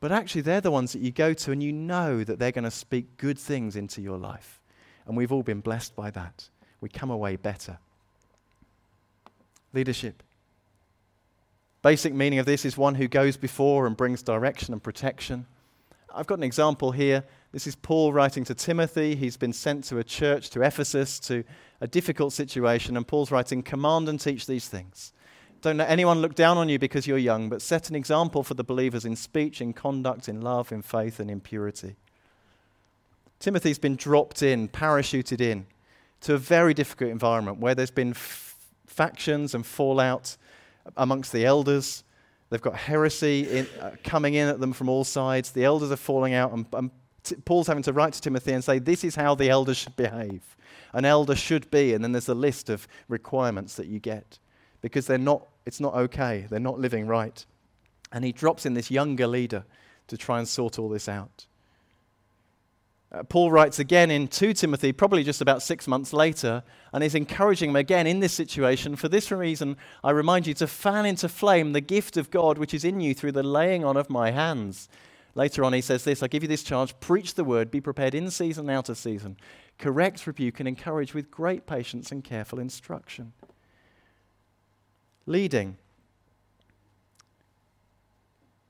But 0.00 0.12
actually, 0.12 0.42
they're 0.42 0.60
the 0.60 0.70
ones 0.70 0.92
that 0.92 1.00
you 1.00 1.10
go 1.10 1.32
to, 1.32 1.52
and 1.52 1.62
you 1.62 1.72
know 1.72 2.22
that 2.22 2.38
they're 2.38 2.52
going 2.52 2.64
to 2.64 2.70
speak 2.70 3.16
good 3.16 3.38
things 3.38 3.74
into 3.74 4.00
your 4.00 4.16
life. 4.16 4.60
And 5.06 5.16
we've 5.16 5.32
all 5.32 5.42
been 5.42 5.60
blessed 5.60 5.96
by 5.96 6.10
that. 6.12 6.48
We 6.80 6.88
come 6.88 7.10
away 7.10 7.36
better. 7.36 7.78
Leadership. 9.72 10.22
Basic 11.82 12.14
meaning 12.14 12.38
of 12.38 12.46
this 12.46 12.64
is 12.64 12.76
one 12.76 12.94
who 12.94 13.08
goes 13.08 13.36
before 13.36 13.86
and 13.86 13.96
brings 13.96 14.22
direction 14.22 14.72
and 14.72 14.82
protection. 14.82 15.46
I've 16.14 16.26
got 16.26 16.38
an 16.38 16.44
example 16.44 16.92
here 16.92 17.24
this 17.52 17.66
is 17.66 17.76
Paul 17.76 18.12
writing 18.12 18.44
to 18.44 18.54
Timothy. 18.54 19.14
He's 19.14 19.38
been 19.38 19.54
sent 19.54 19.84
to 19.84 19.98
a 19.98 20.04
church, 20.04 20.50
to 20.50 20.62
Ephesus, 20.62 21.18
to 21.20 21.44
a 21.80 21.86
difficult 21.86 22.34
situation, 22.34 22.96
and 22.96 23.06
Paul's 23.06 23.30
writing, 23.30 23.62
Command 23.62 24.08
and 24.08 24.20
teach 24.20 24.46
these 24.46 24.68
things. 24.68 25.12
Don't 25.60 25.78
let 25.78 25.90
anyone 25.90 26.20
look 26.20 26.34
down 26.34 26.56
on 26.56 26.68
you 26.68 26.78
because 26.78 27.06
you're 27.06 27.18
young, 27.18 27.48
but 27.48 27.60
set 27.60 27.90
an 27.90 27.96
example 27.96 28.44
for 28.44 28.54
the 28.54 28.62
believers 28.62 29.04
in 29.04 29.16
speech, 29.16 29.60
in 29.60 29.72
conduct, 29.72 30.28
in 30.28 30.40
love, 30.40 30.70
in 30.70 30.82
faith, 30.82 31.18
and 31.18 31.30
in 31.30 31.40
purity. 31.40 31.96
Timothy's 33.40 33.78
been 33.78 33.96
dropped 33.96 34.42
in, 34.42 34.68
parachuted 34.68 35.40
in, 35.40 35.66
to 36.20 36.34
a 36.34 36.38
very 36.38 36.74
difficult 36.74 37.10
environment 37.10 37.58
where 37.58 37.74
there's 37.74 37.90
been 37.90 38.10
f- 38.10 38.56
factions 38.86 39.54
and 39.54 39.66
fallout 39.66 40.36
amongst 40.96 41.32
the 41.32 41.44
elders. 41.44 42.04
They've 42.50 42.62
got 42.62 42.76
heresy 42.76 43.58
in, 43.58 43.66
uh, 43.80 43.92
coming 44.04 44.34
in 44.34 44.48
at 44.48 44.60
them 44.60 44.72
from 44.72 44.88
all 44.88 45.04
sides. 45.04 45.50
The 45.50 45.64
elders 45.64 45.90
are 45.90 45.96
falling 45.96 46.34
out, 46.34 46.52
and, 46.52 46.66
and 46.72 46.90
Paul's 47.44 47.66
having 47.66 47.82
to 47.84 47.92
write 47.92 48.12
to 48.12 48.20
Timothy 48.20 48.52
and 48.52 48.62
say, 48.62 48.78
This 48.78 49.02
is 49.02 49.16
how 49.16 49.34
the 49.34 49.50
elders 49.50 49.76
should 49.76 49.96
behave. 49.96 50.56
An 50.92 51.04
elder 51.04 51.34
should 51.34 51.70
be, 51.70 51.94
and 51.94 52.02
then 52.02 52.12
there's 52.12 52.28
a 52.28 52.34
list 52.34 52.70
of 52.70 52.86
requirements 53.08 53.74
that 53.74 53.86
you 53.86 53.98
get 53.98 54.38
because 54.80 55.06
they're 55.06 55.18
not, 55.18 55.46
it's 55.66 55.80
not 55.80 55.94
okay. 55.94 56.46
They're 56.48 56.60
not 56.60 56.78
living 56.78 57.06
right. 57.06 57.44
And 58.12 58.24
he 58.24 58.32
drops 58.32 58.66
in 58.66 58.74
this 58.74 58.90
younger 58.90 59.26
leader 59.26 59.64
to 60.08 60.16
try 60.16 60.38
and 60.38 60.48
sort 60.48 60.78
all 60.78 60.88
this 60.88 61.08
out. 61.08 61.46
Uh, 63.10 63.22
Paul 63.22 63.50
writes 63.50 63.78
again 63.78 64.10
in 64.10 64.28
2 64.28 64.52
Timothy, 64.52 64.92
probably 64.92 65.24
just 65.24 65.40
about 65.40 65.62
six 65.62 65.88
months 65.88 66.12
later, 66.12 66.62
and 66.92 67.02
is 67.02 67.14
encouraging 67.14 67.70
him 67.70 67.76
again 67.76 68.06
in 68.06 68.20
this 68.20 68.34
situation. 68.34 68.96
For 68.96 69.08
this 69.08 69.30
reason, 69.30 69.78
I 70.04 70.10
remind 70.10 70.46
you 70.46 70.52
to 70.54 70.66
fan 70.66 71.06
into 71.06 71.28
flame 71.28 71.72
the 71.72 71.80
gift 71.80 72.18
of 72.18 72.30
God 72.30 72.58
which 72.58 72.74
is 72.74 72.84
in 72.84 73.00
you 73.00 73.14
through 73.14 73.32
the 73.32 73.42
laying 73.42 73.82
on 73.82 73.96
of 73.96 74.10
my 74.10 74.30
hands. 74.30 74.90
Later 75.34 75.64
on, 75.64 75.72
he 75.72 75.80
says 75.80 76.04
this 76.04 76.22
I 76.22 76.28
give 76.28 76.42
you 76.42 76.48
this 76.48 76.62
charge 76.62 76.98
preach 77.00 77.34
the 77.34 77.44
word, 77.44 77.70
be 77.70 77.80
prepared 77.80 78.14
in 78.14 78.30
season 78.30 78.68
and 78.68 78.76
out 78.76 78.90
of 78.90 78.98
season, 78.98 79.38
correct, 79.78 80.26
rebuke, 80.26 80.60
and 80.60 80.68
encourage 80.68 81.14
with 81.14 81.30
great 81.30 81.66
patience 81.66 82.12
and 82.12 82.22
careful 82.22 82.58
instruction. 82.58 83.32
Leading. 85.28 85.76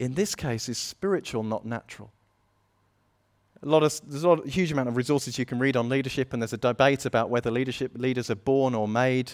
in 0.00 0.14
this 0.14 0.34
case, 0.34 0.68
is 0.68 0.76
spiritual, 0.76 1.44
not 1.44 1.64
natural. 1.64 2.10
A 3.62 3.66
lot 3.66 3.82
of, 3.84 4.00
there's 4.08 4.24
a, 4.24 4.28
lot, 4.28 4.46
huge 4.46 4.72
amount 4.72 4.88
of 4.88 4.96
resources 4.96 5.38
you 5.38 5.44
can 5.44 5.60
read 5.60 5.76
on 5.76 5.88
leadership, 5.88 6.32
and 6.32 6.42
there's 6.42 6.52
a 6.52 6.58
debate 6.58 7.04
about 7.04 7.30
whether 7.30 7.50
leadership 7.50 7.92
leaders 7.96 8.28
are 8.28 8.36
born 8.36 8.74
or 8.74 8.88
made. 8.88 9.32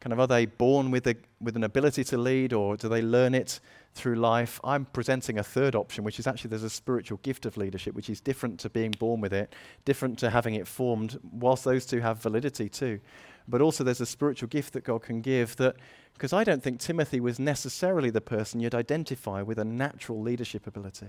Kind 0.00 0.12
of, 0.12 0.20
are 0.20 0.26
they 0.26 0.46
born 0.46 0.90
with, 0.90 1.06
a, 1.06 1.16
with 1.40 1.56
an 1.56 1.64
ability 1.64 2.04
to 2.04 2.18
lead, 2.18 2.52
or 2.52 2.76
do 2.76 2.88
they 2.88 3.02
learn 3.02 3.34
it 3.34 3.60
through 3.94 4.16
life? 4.16 4.60
I'm 4.62 4.84
presenting 4.84 5.38
a 5.38 5.42
third 5.42 5.74
option, 5.74 6.04
which 6.04 6.20
is 6.20 6.26
actually 6.26 6.50
there's 6.50 6.62
a 6.62 6.70
spiritual 6.70 7.18
gift 7.22 7.46
of 7.46 7.56
leadership, 7.56 7.94
which 7.94 8.10
is 8.10 8.20
different 8.20 8.60
to 8.60 8.70
being 8.70 8.90
born 8.92 9.20
with 9.20 9.32
it, 9.32 9.54
different 9.84 10.18
to 10.18 10.30
having 10.30 10.54
it 10.54 10.68
formed, 10.68 11.18
whilst 11.32 11.64
those 11.64 11.86
two 11.86 12.00
have 12.00 12.18
validity 12.18 12.68
too. 12.68 13.00
But 13.48 13.62
also, 13.62 13.84
there's 13.84 14.00
a 14.00 14.06
spiritual 14.06 14.48
gift 14.48 14.74
that 14.74 14.84
God 14.84 15.02
can 15.02 15.22
give 15.22 15.56
that, 15.56 15.76
because 16.12 16.32
I 16.32 16.44
don't 16.44 16.62
think 16.62 16.78
Timothy 16.78 17.20
was 17.20 17.38
necessarily 17.38 18.10
the 18.10 18.20
person 18.20 18.60
you'd 18.60 18.74
identify 18.74 19.40
with 19.42 19.58
a 19.58 19.64
natural 19.64 20.20
leadership 20.20 20.66
ability. 20.66 21.06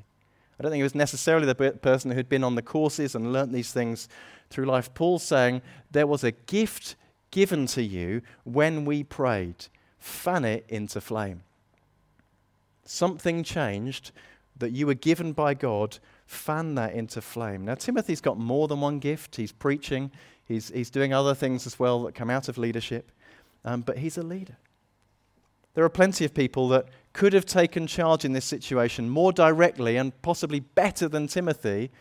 I 0.60 0.63
don't 0.63 0.71
think 0.71 0.80
he 0.80 0.84
was 0.84 0.95
necessarily 0.95 1.45
the 1.45 1.56
person 1.56 2.12
who'd 2.12 2.30
been 2.30 2.43
on 2.43 2.56
the 2.56 2.62
courses 2.62 3.15
and 3.15 3.32
learnt 3.32 3.52
these 3.52 3.71
things 3.71 4.10
through 4.50 4.65
life. 4.65 4.93
Paul's 4.93 5.23
saying 5.23 5.62
there 5.91 6.08
was 6.08 6.23
a 6.23 6.32
gift 6.32 6.95
given 7.31 7.65
to 7.67 7.83
you 7.83 8.21
when 8.43 8.85
we 8.85 9.03
prayed. 9.03 9.67
Fan 9.99 10.45
it 10.45 10.65
into 10.69 11.01
flame. 11.01 11.43
Something 12.83 13.43
changed 13.43 14.11
that 14.57 14.71
you 14.71 14.87
were 14.87 14.93
given 14.93 15.33
by 15.33 15.53
God. 15.53 15.99
Fan 16.25 16.75
that 16.75 16.93
into 16.93 17.21
flame. 17.21 17.65
Now, 17.65 17.75
Timothy's 17.75 18.21
got 18.21 18.37
more 18.37 18.67
than 18.67 18.81
one 18.81 18.99
gift. 18.99 19.35
He's 19.35 19.51
preaching, 19.51 20.11
he's, 20.45 20.69
he's 20.69 20.89
doing 20.89 21.13
other 21.13 21.35
things 21.35 21.65
as 21.65 21.79
well 21.79 22.03
that 22.03 22.15
come 22.15 22.29
out 22.29 22.49
of 22.49 22.57
leadership, 22.57 23.11
um, 23.65 23.81
but 23.81 23.97
he's 23.97 24.17
a 24.17 24.23
leader. 24.23 24.57
There 25.73 25.85
are 25.85 25.89
plenty 25.89 26.25
of 26.25 26.33
people 26.33 26.69
that 26.69 26.87
could 27.13 27.33
have 27.33 27.45
taken 27.45 27.85
charge 27.85 28.25
in 28.25 28.33
this 28.33 28.45
situation 28.45 29.09
more 29.09 29.31
directly 29.31 29.95
and 29.95 30.19
possibly 30.21 30.59
better 30.59 31.07
than 31.07 31.27
Timothy, 31.27 31.91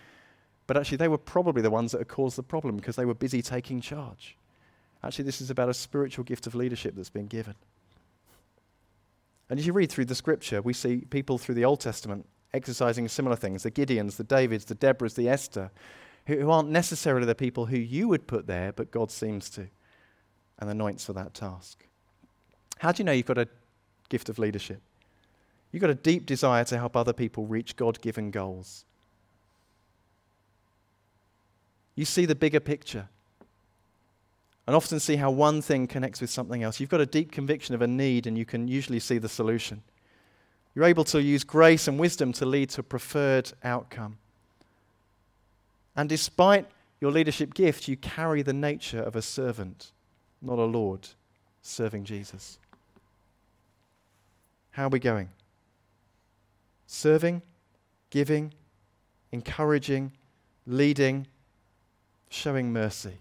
but 0.67 0.77
actually 0.77 0.97
they 0.97 1.09
were 1.09 1.19
probably 1.19 1.63
the 1.63 1.71
ones 1.71 1.93
that 1.93 1.99
had 1.99 2.09
caused 2.09 2.37
the 2.37 2.43
problem 2.43 2.77
because 2.77 2.97
they 2.97 3.05
were 3.05 3.15
busy 3.15 3.43
taking 3.43 3.81
charge. 3.81 4.37
Actually, 5.03 5.25
this 5.25 5.41
is 5.41 5.51
about 5.51 5.69
a 5.69 5.75
spiritual 5.75 6.25
gift 6.25 6.47
of 6.47 6.55
leadership 6.55 6.95
that's 6.97 7.11
been 7.11 7.27
given. 7.27 7.55
And 9.49 9.59
as 9.59 9.67
you 9.67 9.73
read 9.73 9.91
through 9.91 10.07
the 10.07 10.15
scripture, 10.15 10.61
we 10.61 10.73
see 10.73 10.99
people 11.09 11.39
through 11.39 11.55
the 11.55 11.65
Old 11.65 11.81
Testament 11.81 12.27
exercising 12.53 13.07
similar 13.09 13.37
things 13.37 13.63
the 13.63 13.71
Gideons, 13.71 14.17
the 14.17 14.25
Davids, 14.25 14.65
the 14.65 14.75
Deborahs, 14.75 15.15
the 15.15 15.29
Esther, 15.29 15.71
who, 16.27 16.37
who 16.41 16.51
aren't 16.51 16.71
necessarily 16.71 17.27
the 17.27 17.35
people 17.35 17.67
who 17.67 17.79
you 17.79 18.09
would 18.09 18.27
put 18.27 18.47
there, 18.47 18.73
but 18.73 18.91
God 18.91 19.11
seems 19.11 19.51
to 19.51 19.69
and 20.59 20.71
anoints 20.71 21.05
for 21.05 21.13
that 21.13 21.35
task. 21.35 21.87
How 22.79 22.93
do 22.93 23.01
you 23.01 23.05
know 23.05 23.13
you've 23.13 23.27
got 23.27 23.39
a 23.39 23.49
gift 24.09 24.29
of 24.29 24.39
leadership? 24.39 24.81
You've 25.71 25.83
got 25.83 25.91
a 25.91 25.95
deep 25.95 26.27
desire 26.27 26.65
to 26.65 26.79
help 26.79 26.97
other 26.97 27.13
people 27.13 27.47
reach 27.47 27.77
God 27.77 28.01
given 28.01 28.31
goals. 28.31 28.85
You 31.95 32.05
see 32.05 32.27
the 32.27 32.35
bigger 32.35 32.61
picture 32.61 33.09
and 34.67 34.75
often 34.75 34.99
see 34.99 35.17
how 35.17 35.31
one 35.31 35.63
thing 35.63 35.87
connects 35.87 36.21
with 36.21 36.31
something 36.31 36.63
else. 36.63 36.81
You've 36.81 36.91
got 36.91 37.01
a 37.01 37.07
deep 37.07 37.31
conviction 37.31 37.75
of 37.75 37.83
a 37.83 37.87
need, 37.87 38.27
and 38.27 38.37
you 38.37 38.45
can 38.45 38.69
usually 38.69 38.99
see 38.99 39.19
the 39.19 39.29
solution. 39.29 39.83
You're 40.75 40.85
able 40.85 41.05
to 41.05 41.23
use 41.23 41.45
grace 41.45 41.89
and 41.89 41.99
wisdom 41.99 42.33
to 42.35 42.47
lead 42.47 42.71
to 42.71 42.81
a 42.81 42.85
preferred 42.85 43.53
outcome. 43.65 44.19
And 45.95 46.09
despite 46.09 46.67
your 47.01 47.11
leadership 47.11 47.55
gift, 47.55 47.89
you 47.89 47.97
carry 47.97 48.43
the 48.43 48.53
nature 48.53 49.01
of 49.01 49.17
a 49.17 49.23
servant, 49.23 49.93
not 50.43 50.59
a 50.59 50.65
Lord, 50.65 51.09
serving 51.63 52.05
Jesus. 52.05 52.59
How 54.73 54.87
are 54.87 54.91
we 54.91 54.99
going? 54.99 55.31
serving, 56.87 57.43
giving, 58.11 58.55
encouraging, 59.33 60.13
leading, 60.67 61.27
showing 62.29 62.73
mercy. 62.73 63.19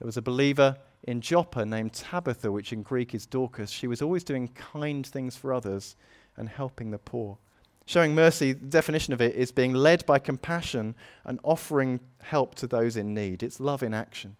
There 0.00 0.06
was 0.06 0.16
a 0.16 0.22
believer 0.22 0.76
in 1.04 1.20
Joppa 1.20 1.66
named 1.66 1.92
Tabitha, 1.92 2.50
which 2.50 2.72
in 2.72 2.82
Greek 2.82 3.14
is 3.14 3.26
Dorcas. 3.26 3.70
She 3.70 3.86
was 3.86 4.00
always 4.00 4.24
doing 4.24 4.48
kind 4.48 5.06
things 5.06 5.36
for 5.36 5.52
others 5.52 5.94
and 6.38 6.48
helping 6.48 6.90
the 6.90 6.98
poor. 6.98 7.36
Showing 7.84 8.14
mercy, 8.14 8.54
the 8.54 8.66
definition 8.66 9.12
of 9.12 9.20
it 9.20 9.34
is 9.34 9.52
being 9.52 9.74
led 9.74 10.06
by 10.06 10.18
compassion 10.18 10.94
and 11.24 11.38
offering 11.42 12.00
help 12.22 12.54
to 12.56 12.66
those 12.66 12.96
in 12.96 13.12
need. 13.12 13.42
It's 13.42 13.60
love 13.60 13.82
in 13.82 13.92
action 13.92 14.36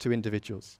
to 0.00 0.12
individuals. 0.12 0.78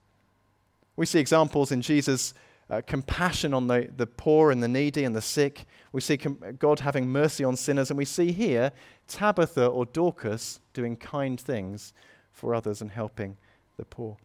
We 0.95 1.07
see 1.07 1.19
examples 1.19 1.71
in 1.71 1.81
Jesus' 1.81 2.35
uh, 2.69 2.81
compassion 2.85 3.55
on 3.55 3.65
the, 3.65 3.89
the 3.95 4.05
poor 4.05 4.51
and 4.51 4.61
the 4.61 4.67
needy 4.67 5.03
and 5.03 5.15
the 5.15 5.21
sick. 5.21 5.65
We 5.91 6.01
see 6.01 6.17
com- 6.17 6.39
God 6.59 6.79
having 6.79 7.07
mercy 7.07 7.43
on 7.43 7.55
sinners. 7.55 7.89
And 7.89 7.97
we 7.97 8.05
see 8.05 8.31
here 8.31 8.71
Tabitha 9.07 9.65
or 9.65 9.85
Dorcas 9.85 10.59
doing 10.73 10.95
kind 10.95 11.39
things 11.39 11.93
for 12.31 12.53
others 12.53 12.81
and 12.81 12.91
helping 12.91 13.37
the 13.77 13.85
poor. 13.85 14.17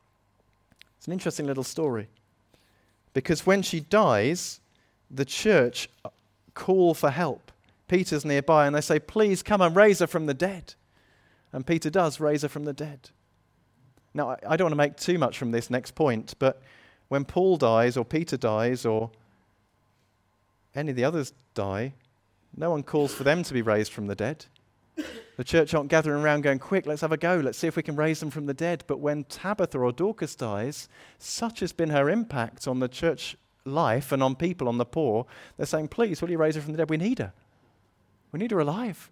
It's 0.97 1.07
an 1.07 1.13
interesting 1.13 1.47
little 1.47 1.65
story. 1.65 2.09
Because 3.13 3.47
when 3.47 3.63
she 3.63 3.81
dies, 3.81 4.61
the 5.11 5.25
church 5.25 5.89
call 6.55 6.95
for 6.95 7.11
help. 7.11 7.51
Peter's 7.89 8.25
nearby 8.25 8.67
and 8.67 8.77
they 8.77 8.81
say, 8.81 8.99
Please 8.99 9.43
come 9.43 9.61
and 9.61 9.75
raise 9.75 9.99
her 9.99 10.07
from 10.07 10.27
the 10.27 10.35
dead. 10.35 10.75
And 11.53 11.67
Peter 11.67 11.91
does 11.91 12.21
raise 12.21 12.43
her 12.43 12.49
from 12.49 12.65
the 12.65 12.73
dead. 12.73 13.11
Now, 14.15 14.37
I 14.47 14.57
don't 14.57 14.67
want 14.67 14.73
to 14.73 14.77
make 14.77 14.97
too 14.97 15.19
much 15.19 15.39
from 15.39 15.51
this 15.51 15.71
next 15.71 15.95
point, 15.95 16.35
but 16.39 16.63
when 17.09 17.25
Paul 17.25 17.57
dies 17.57 17.97
or 17.97 18.05
Peter 18.05 18.37
dies 18.37 18.85
or 18.85 19.11
any 20.75 20.91
of 20.91 20.97
the 20.97 21.05
others 21.05 21.33
die, 21.55 21.95
no 22.57 22.71
one 22.71 22.83
calls 22.83 23.15
for 23.15 23.25
them 23.25 23.43
to 23.45 23.55
be 23.55 23.63
raised 23.63 23.93
from 23.93 24.07
the 24.07 24.15
dead. 24.15 24.47
The 25.41 25.45
church 25.45 25.73
aren't 25.73 25.89
gathering 25.89 26.23
around 26.23 26.43
going, 26.43 26.59
quick, 26.59 26.85
let's 26.85 27.01
have 27.01 27.13
a 27.13 27.17
go. 27.17 27.37
Let's 27.37 27.57
see 27.57 27.67
if 27.67 27.75
we 27.75 27.83
can 27.83 27.97
raise 27.97 28.21
them 28.21 28.29
from 28.29 28.45
the 28.45 28.53
dead. 28.53 28.85
But 28.87 29.01
when 29.01 29.25
Tabitha 29.25 29.79
or 29.79 29.91
Dorcas 29.91 30.35
dies, 30.35 30.87
such 31.19 31.61
has 31.61 31.73
been 31.73 31.89
her 31.89 32.11
impact 32.11 32.69
on 32.69 32.79
the 32.79 32.89
church 32.89 33.39
life 33.65 34.13
and 34.13 34.23
on 34.23 34.37
people, 34.37 34.69
on 34.69 34.77
the 34.77 34.85
poor, 34.85 35.25
they're 35.57 35.65
saying, 35.65 35.89
please, 35.89 36.21
will 36.21 36.31
you 36.31 36.37
raise 36.37 36.57
her 36.57 36.61
from 36.61 36.73
the 36.73 36.77
dead? 36.77 36.91
We 36.91 36.99
need 36.99 37.21
her. 37.21 37.33
We 38.33 38.39
need 38.39 38.51
her 38.51 38.61
alive. 38.61 39.11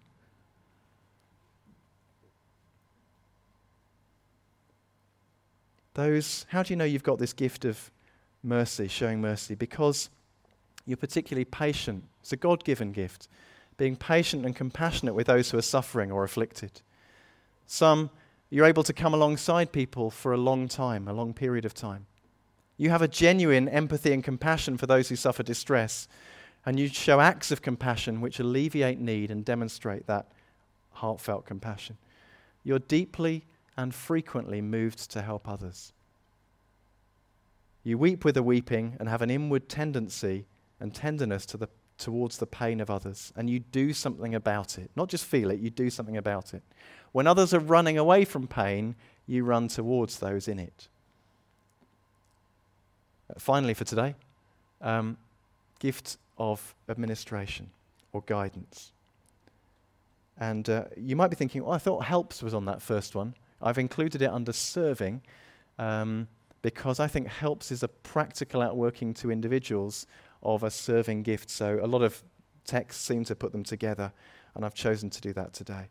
those, 5.95 6.45
how 6.49 6.61
do 6.61 6.71
you 6.71 6.77
know 6.77 6.85
you've 6.85 7.01
got 7.01 7.17
this 7.17 7.33
gift 7.33 7.65
of 7.65 7.89
mercy, 8.43 8.87
showing 8.87 9.19
mercy? 9.19 9.55
Because 9.55 10.11
you're 10.85 10.95
particularly 10.95 11.45
patient. 11.45 12.03
It's 12.21 12.33
a 12.33 12.37
God 12.37 12.63
given 12.63 12.91
gift, 12.91 13.27
being 13.79 13.95
patient 13.95 14.45
and 14.45 14.55
compassionate 14.55 15.15
with 15.15 15.25
those 15.25 15.49
who 15.49 15.57
are 15.57 15.63
suffering 15.63 16.11
or 16.11 16.23
afflicted. 16.23 16.81
Some, 17.65 18.11
you're 18.51 18.65
able 18.65 18.83
to 18.83 18.93
come 18.93 19.13
alongside 19.13 19.71
people 19.71 20.11
for 20.11 20.33
a 20.33 20.37
long 20.37 20.67
time, 20.67 21.07
a 21.07 21.13
long 21.13 21.33
period 21.33 21.65
of 21.65 21.73
time. 21.73 22.05
You 22.77 22.89
have 22.89 23.01
a 23.01 23.07
genuine 23.07 23.69
empathy 23.69 24.11
and 24.13 24.23
compassion 24.23 24.77
for 24.77 24.85
those 24.85 25.09
who 25.09 25.15
suffer 25.15 25.43
distress, 25.43 26.07
and 26.65 26.77
you 26.77 26.89
show 26.89 27.21
acts 27.21 27.51
of 27.51 27.61
compassion 27.61 28.21
which 28.21 28.39
alleviate 28.39 28.99
need 28.99 29.31
and 29.31 29.45
demonstrate 29.45 30.05
that 30.07 30.27
heartfelt 30.91 31.45
compassion. 31.45 31.97
You're 32.63 32.79
deeply 32.79 33.45
and 33.77 33.95
frequently 33.95 34.61
moved 34.61 35.09
to 35.11 35.21
help 35.21 35.47
others. 35.47 35.93
You 37.83 37.97
weep 37.97 38.25
with 38.25 38.35
the 38.35 38.43
weeping 38.43 38.97
and 38.99 39.07
have 39.07 39.21
an 39.21 39.29
inward 39.29 39.69
tendency 39.69 40.47
and 40.81 40.93
tenderness 40.93 41.45
to 41.47 41.57
the, 41.57 41.69
towards 41.99 42.37
the 42.37 42.47
pain 42.47 42.81
of 42.81 42.89
others, 42.89 43.31
and 43.35 43.49
you 43.49 43.59
do 43.59 43.93
something 43.93 44.33
about 44.33 44.77
it. 44.77 44.89
Not 44.95 45.09
just 45.09 45.25
feel 45.25 45.51
it, 45.51 45.59
you 45.59 45.69
do 45.69 45.89
something 45.89 46.17
about 46.17 46.53
it. 46.53 46.63
When 47.11 47.27
others 47.27 47.53
are 47.53 47.59
running 47.59 47.97
away 47.97 48.25
from 48.25 48.47
pain, 48.47 48.95
you 49.27 49.43
run 49.43 49.67
towards 49.67 50.19
those 50.19 50.47
in 50.47 50.59
it. 50.59 50.87
Uh, 53.29 53.39
finally, 53.39 53.73
for 53.73 53.83
today, 53.83 54.15
um, 54.81 55.17
gift 55.79 56.17
of 56.37 56.73
administration 56.87 57.69
or 58.13 58.23
guidance. 58.25 58.91
And 60.39 60.69
uh, 60.69 60.85
you 60.95 61.15
might 61.15 61.27
be 61.27 61.35
thinking, 61.35 61.63
oh, 61.63 61.71
I 61.71 61.77
thought 61.77 62.05
helps 62.05 62.41
was 62.41 62.53
on 62.53 62.65
that 62.65 62.81
first 62.81 63.13
one. 63.13 63.35
I've 63.61 63.77
included 63.77 64.21
it 64.21 64.29
under 64.29 64.53
serving 64.53 65.21
um, 65.77 66.27
because 66.61 66.99
I 66.99 67.07
think 67.07 67.27
helps 67.27 67.71
is 67.71 67.83
a 67.83 67.87
practical 67.87 68.61
outworking 68.61 69.13
to 69.15 69.31
individuals 69.31 70.07
of 70.43 70.63
a 70.63 70.71
serving 70.71 71.23
gift. 71.23 71.49
So 71.49 71.79
a 71.81 71.87
lot 71.87 72.01
of 72.01 72.23
texts 72.65 73.05
seem 73.05 73.23
to 73.25 73.35
put 73.35 73.51
them 73.51 73.63
together, 73.63 74.11
and 74.55 74.65
I've 74.65 74.73
chosen 74.73 75.09
to 75.09 75.21
do 75.21 75.33
that 75.33 75.53
today. 75.53 75.89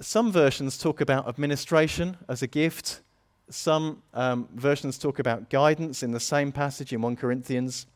Some 0.00 0.30
versions 0.30 0.76
talk 0.76 1.00
about 1.00 1.26
administration 1.28 2.18
as 2.28 2.42
a 2.42 2.46
gift. 2.46 3.00
Some 3.48 4.02
um, 4.12 4.48
versions 4.54 4.98
talk 4.98 5.18
about 5.18 5.48
guidance 5.48 6.02
in 6.02 6.10
the 6.10 6.20
same 6.20 6.52
passage 6.52 6.92
in 6.92 7.00
1 7.00 7.16
Corinthians. 7.16 7.86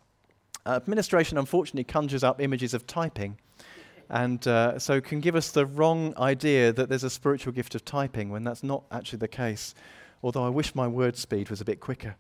Uh, 0.65 0.71
administration, 0.77 1.37
unfortunately, 1.37 1.85
conjures 1.85 2.25
up 2.25 2.41
images 2.41 2.73
of 2.73 2.87
typing 2.87 3.37
and 4.11 4.47
uh, 4.49 4.77
so 4.79 5.01
can 5.01 5.21
give 5.21 5.37
us 5.37 5.53
the 5.53 5.65
wrong 5.65 6.13
idea 6.19 6.73
that 6.73 6.89
there's 6.89 7.05
a 7.05 7.11
spiritual 7.11 7.53
gift 7.53 7.77
of 7.77 7.85
typing 7.85 8.29
when 8.29 8.43
that's 8.43 8.65
not 8.65 8.83
actually 8.91 9.21
the 9.21 9.29
case. 9.29 9.75
Although 10.23 10.45
I 10.45 10.49
wish 10.49 10.75
my 10.75 10.87
word 10.87 11.17
speed 11.17 11.51
was 11.51 11.61
a 11.61 11.65
bit 11.65 11.81
quicker 11.81 12.17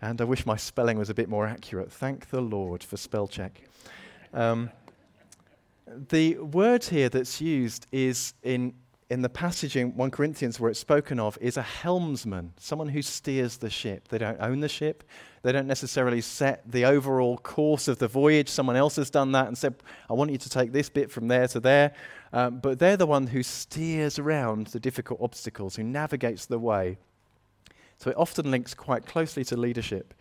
and 0.00 0.20
I 0.20 0.24
wish 0.24 0.44
my 0.44 0.56
spelling 0.56 0.98
was 0.98 1.10
a 1.10 1.14
bit 1.14 1.28
more 1.28 1.46
accurate. 1.46 1.90
Thank 1.92 2.30
the 2.30 2.40
Lord 2.40 2.82
for 2.82 2.96
spell 2.96 3.26
check. 3.26 3.62
Um, 4.32 4.70
the 5.86 6.36
word 6.38 6.84
here 6.84 7.08
that's 7.08 7.40
used 7.40 7.86
is 7.92 8.34
in, 8.42 8.74
in 9.10 9.22
the 9.22 9.28
passage 9.28 9.76
in 9.76 9.96
1 9.96 10.10
Corinthians 10.10 10.58
where 10.58 10.70
it's 10.70 10.80
spoken 10.80 11.20
of 11.20 11.38
is 11.40 11.56
a 11.56 11.62
helmsman, 11.62 12.52
someone 12.58 12.88
who 12.88 13.02
steers 13.02 13.58
the 13.58 13.70
ship. 13.70 14.08
They 14.08 14.18
don't 14.18 14.40
own 14.40 14.60
the 14.60 14.68
ship, 14.68 15.04
they 15.42 15.52
don't 15.52 15.66
necessarily 15.66 16.20
set 16.20 16.70
the 16.70 16.84
overall 16.86 17.36
course 17.38 17.86
of 17.86 17.98
the 17.98 18.08
voyage. 18.08 18.48
Someone 18.48 18.76
else 18.76 18.96
has 18.96 19.10
done 19.10 19.32
that 19.32 19.46
and 19.46 19.56
said, 19.56 19.74
I 20.10 20.14
want 20.14 20.30
you 20.30 20.38
to 20.38 20.48
take 20.48 20.72
this 20.72 20.88
bit 20.88 21.10
from 21.10 21.28
there 21.28 21.46
to 21.48 21.60
there. 21.60 21.92
Um, 22.32 22.58
but 22.58 22.78
they're 22.78 22.96
the 22.96 23.06
one 23.06 23.26
who 23.26 23.42
steers 23.42 24.18
around 24.18 24.68
the 24.68 24.80
difficult 24.80 25.20
obstacles, 25.20 25.76
who 25.76 25.84
navigates 25.84 26.46
the 26.46 26.58
way. 26.58 26.98
So 28.04 28.10
it 28.10 28.18
often 28.18 28.50
links 28.50 28.74
quite 28.74 29.06
closely 29.06 29.44
to 29.44 29.56
leadership 29.56 30.12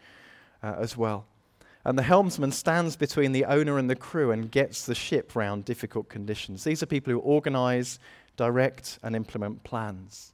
uh, 0.63 0.76
as 0.80 0.96
well. 0.96 1.26
And 1.84 1.98
the 1.98 2.04
helmsman 2.04 2.54
stands 2.54 2.96
between 2.96 3.34
the 3.34 3.43
owner 3.43 3.78
and 3.78 3.89
the 3.89 3.96
crew 3.98 4.32
and 4.32 4.50
gets 4.50 4.86
the 4.86 4.96
ship 4.96 5.36
round 5.36 5.65
difficult 5.65 6.08
conditions. 6.08 6.63
These 6.63 6.82
are 6.82 6.86
people 6.86 7.12
who 7.12 7.19
organize, 7.19 8.00
direct, 8.38 9.00
and 9.04 9.17
implement 9.17 9.65
plans. 9.65 10.32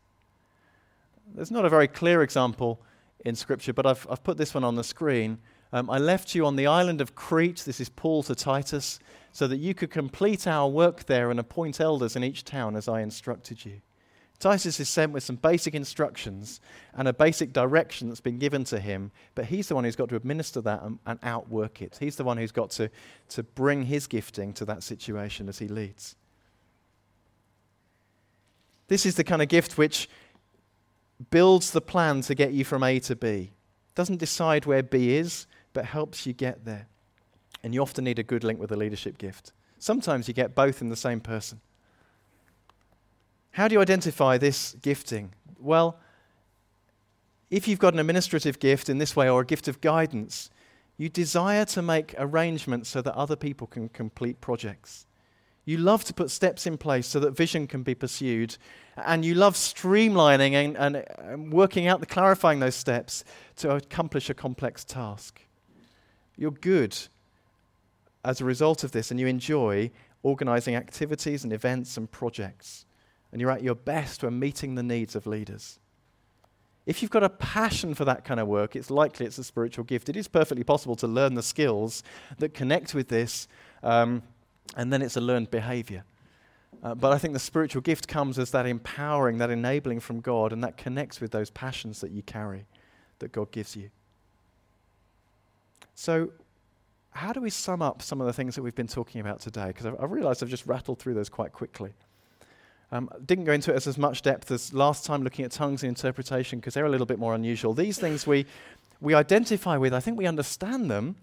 There's 1.33 1.49
not 1.49 1.65
a 1.65 1.69
very 1.69 1.87
clear 1.87 2.21
example 2.21 2.83
in 3.25 3.35
Scripture, 3.35 3.73
but 3.73 3.87
I've, 3.87 4.05
I've 4.11 4.23
put 4.23 4.37
this 4.37 4.53
one 4.53 4.63
on 4.63 4.75
the 4.75 4.83
screen. 4.83 5.39
Um, 5.73 5.89
I 5.89 5.97
left 5.97 6.35
you 6.35 6.45
on 6.45 6.55
the 6.55 6.67
island 6.67 7.01
of 7.01 7.15
Crete. 7.15 7.63
This 7.65 7.79
is 7.79 7.89
Paul 7.89 8.21
to 8.23 8.35
Titus, 8.35 8.99
so 9.31 9.47
that 9.47 9.57
you 9.57 9.73
could 9.73 9.89
complete 9.89 10.45
our 10.45 10.69
work 10.69 11.07
there 11.07 11.31
and 11.31 11.39
appoint 11.39 11.81
elders 11.81 12.15
in 12.15 12.23
each 12.23 12.43
town 12.43 12.75
as 12.75 12.87
I 12.87 13.01
instructed 13.01 13.65
you. 13.65 13.81
Titus 14.39 14.79
is 14.79 14.87
sent 14.87 15.11
with 15.11 15.23
some 15.23 15.35
basic 15.35 15.75
instructions 15.75 16.61
and 16.93 17.09
a 17.09 17.13
basic 17.13 17.51
direction 17.51 18.07
that's 18.07 18.21
been 18.21 18.39
given 18.39 18.63
to 18.65 18.79
him, 18.79 19.11
but 19.35 19.45
he's 19.45 19.67
the 19.67 19.75
one 19.75 19.83
who's 19.83 19.97
got 19.97 20.07
to 20.09 20.15
administer 20.15 20.61
that 20.61 20.81
and, 20.81 20.97
and, 21.05 21.19
outwork 21.23 21.81
it. 21.81 21.97
He's 21.99 22.15
the 22.15 22.23
one 22.23 22.37
who's 22.37 22.53
got 22.53 22.69
to, 22.71 22.89
to 23.29 23.43
bring 23.43 23.83
his 23.83 24.07
gifting 24.07 24.53
to 24.53 24.65
that 24.65 24.81
situation 24.81 25.49
as 25.49 25.59
he 25.59 25.67
leads. 25.67 26.15
This 28.87 29.05
is 29.05 29.15
the 29.15 29.25
kind 29.25 29.41
of 29.41 29.49
gift 29.49 29.77
which 29.77 30.09
builds 31.31 31.71
the 31.71 31.81
plan 31.81 32.21
to 32.21 32.33
get 32.33 32.53
you 32.53 32.63
from 32.63 32.81
A 32.81 32.99
to 33.01 33.17
B. 33.17 33.51
Doesn't 33.93 34.17
decide 34.17 34.65
where 34.65 34.81
B 34.81 35.15
is, 35.17 35.47
but 35.73 35.83
helps 35.83 36.25
you 36.25 36.31
get 36.31 36.63
there. 36.63 36.87
And 37.61 37.73
you 37.73 37.81
often 37.81 38.05
need 38.05 38.19
a 38.19 38.23
good 38.23 38.45
link 38.45 38.57
with 38.57 38.71
a 38.71 38.77
leadership 38.77 39.17
gift. 39.17 39.51
Sometimes 39.79 40.29
you 40.29 40.33
get 40.33 40.55
both 40.55 40.81
in 40.81 40.87
the 40.87 40.95
same 40.95 41.19
person. 41.19 41.59
How 43.59 43.67
do 43.67 43.73
you 43.73 43.81
identify 43.81 44.37
this 44.37 44.77
gifting? 44.81 45.33
Well, 45.59 45.99
if 47.49 47.67
you've 47.67 47.77
got 47.77 47.93
an 47.93 47.99
administrative 47.99 48.57
gift 48.57 48.87
in 48.87 48.99
this 48.99 49.17
way 49.17 49.29
or 49.29 49.41
a 49.41 49.45
gift 49.45 49.67
of 49.67 49.81
guidance, 49.81 50.49
you 50.95 51.09
desire 51.09 51.65
to 51.65 51.81
make 51.81 52.15
arrangements 52.17 52.87
so 52.87 53.01
that 53.01 53.13
other 53.15 53.35
people 53.35 53.67
can 53.67 53.89
complete 53.89 54.39
projects. 54.39 55.07
You 55.65 55.77
love 55.77 56.05
to 56.05 56.13
put 56.13 56.31
steps 56.31 56.65
in 56.67 56.77
place 56.77 57.05
so 57.05 57.19
that 57.19 57.35
vision 57.35 57.67
can 57.67 57.83
be 57.83 57.93
pursued. 57.93 58.55
And 58.95 59.25
you 59.25 59.35
love 59.35 59.55
streamlining 59.55 60.53
and, 60.53 60.77
and, 60.77 61.05
and 61.17 61.51
working 61.51 61.85
out 61.85 61.99
the 61.99 62.05
clarifying 62.05 62.61
those 62.61 62.75
steps 62.75 63.25
to 63.57 63.75
accomplish 63.75 64.29
a 64.29 64.33
complex 64.33 64.85
task. 64.85 65.41
You're 66.37 66.51
good 66.51 66.97
as 68.23 68.39
a 68.39 68.45
result 68.45 68.85
of 68.85 68.93
this, 68.93 69.11
and 69.11 69.19
you 69.19 69.27
enjoy 69.27 69.91
organizing 70.23 70.75
activities 70.75 71.43
and 71.43 71.51
events 71.51 71.97
and 71.97 72.09
projects 72.09 72.85
and 73.31 73.39
you're 73.39 73.51
at 73.51 73.63
your 73.63 73.75
best 73.75 74.23
when 74.23 74.39
meeting 74.39 74.75
the 74.75 74.83
needs 74.83 75.15
of 75.15 75.27
leaders. 75.27 75.79
If 76.85 77.01
you've 77.01 77.11
got 77.11 77.23
a 77.23 77.29
passion 77.29 77.93
for 77.93 78.05
that 78.05 78.25
kind 78.25 78.39
of 78.39 78.47
work, 78.47 78.75
it's 78.75 78.89
likely 78.89 79.25
it's 79.25 79.37
a 79.37 79.43
spiritual 79.43 79.83
gift. 79.83 80.09
It 80.09 80.15
is 80.15 80.27
perfectly 80.27 80.63
possible 80.63 80.95
to 80.97 81.07
learn 81.07 81.35
the 81.35 81.43
skills 81.43 82.01
that 82.39 82.53
connect 82.53 82.95
with 82.95 83.09
this, 83.09 83.47
um, 83.83 84.23
and 84.75 84.91
then 84.91 85.01
it's 85.01 85.15
a 85.15 85.21
learned 85.21 85.51
behavior. 85.51 86.03
Uh, 86.81 86.95
but 86.95 87.11
I 87.11 87.17
think 87.17 87.33
the 87.33 87.39
spiritual 87.39 87.81
gift 87.81 88.07
comes 88.07 88.39
as 88.39 88.51
that 88.51 88.65
empowering, 88.65 89.37
that 89.39 89.49
enabling 89.49 89.99
from 89.99 90.21
God, 90.21 90.53
and 90.53 90.63
that 90.63 90.77
connects 90.77 91.19
with 91.19 91.31
those 91.31 91.49
passions 91.49 92.01
that 92.01 92.11
you 92.11 92.23
carry, 92.23 92.65
that 93.19 93.31
God 93.31 93.51
gives 93.51 93.75
you. 93.75 93.89
So, 95.93 96.31
how 97.11 97.33
do 97.33 97.41
we 97.41 97.49
sum 97.49 97.81
up 97.81 98.01
some 98.01 98.21
of 98.21 98.27
the 98.27 98.33
things 98.33 98.55
that 98.55 98.63
we've 98.63 98.75
been 98.75 98.87
talking 98.87 99.19
about 99.19 99.41
today? 99.41 99.67
Because 99.67 99.85
I've, 99.85 99.95
I've 100.01 100.11
realized 100.11 100.41
I've 100.41 100.49
just 100.49 100.65
rattled 100.65 100.99
through 100.99 101.15
those 101.15 101.27
quite 101.27 101.51
quickly. 101.51 101.91
Um, 102.91 103.09
didn't 103.25 103.45
go 103.45 103.53
into 103.53 103.71
it 103.71 103.75
as, 103.75 103.87
as 103.87 103.97
much 103.97 104.23
depth 104.23 104.49
as 104.49 104.73
last 104.73 105.05
time 105.05 105.23
looking 105.23 105.45
at 105.45 105.51
tongues 105.51 105.83
and 105.83 105.89
interpretation 105.89 106.59
because 106.59 106.73
they're 106.73 106.85
a 106.85 106.89
little 106.89 107.05
bit 107.05 107.19
more 107.19 107.35
unusual. 107.35 107.73
These 107.73 107.99
things 107.99 108.25
we, 108.25 108.47
we 108.99 109.13
identify 109.13 109.77
with, 109.77 109.93
I 109.93 109.99
think 109.99 110.17
we 110.17 110.25
understand 110.25 110.89
them. 110.89 111.15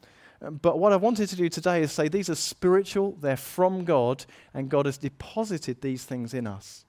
Um, 0.42 0.56
but 0.62 0.78
what 0.78 0.92
I 0.92 0.96
wanted 0.96 1.28
to 1.28 1.36
do 1.36 1.48
today 1.48 1.82
is 1.82 1.92
say 1.92 2.08
these 2.08 2.30
are 2.30 2.36
spiritual, 2.36 3.16
they're 3.20 3.36
from 3.36 3.84
God, 3.84 4.24
and 4.54 4.68
God 4.68 4.86
has 4.86 4.98
deposited 4.98 5.80
these 5.80 6.04
things 6.04 6.34
in 6.34 6.46
us. 6.46 6.84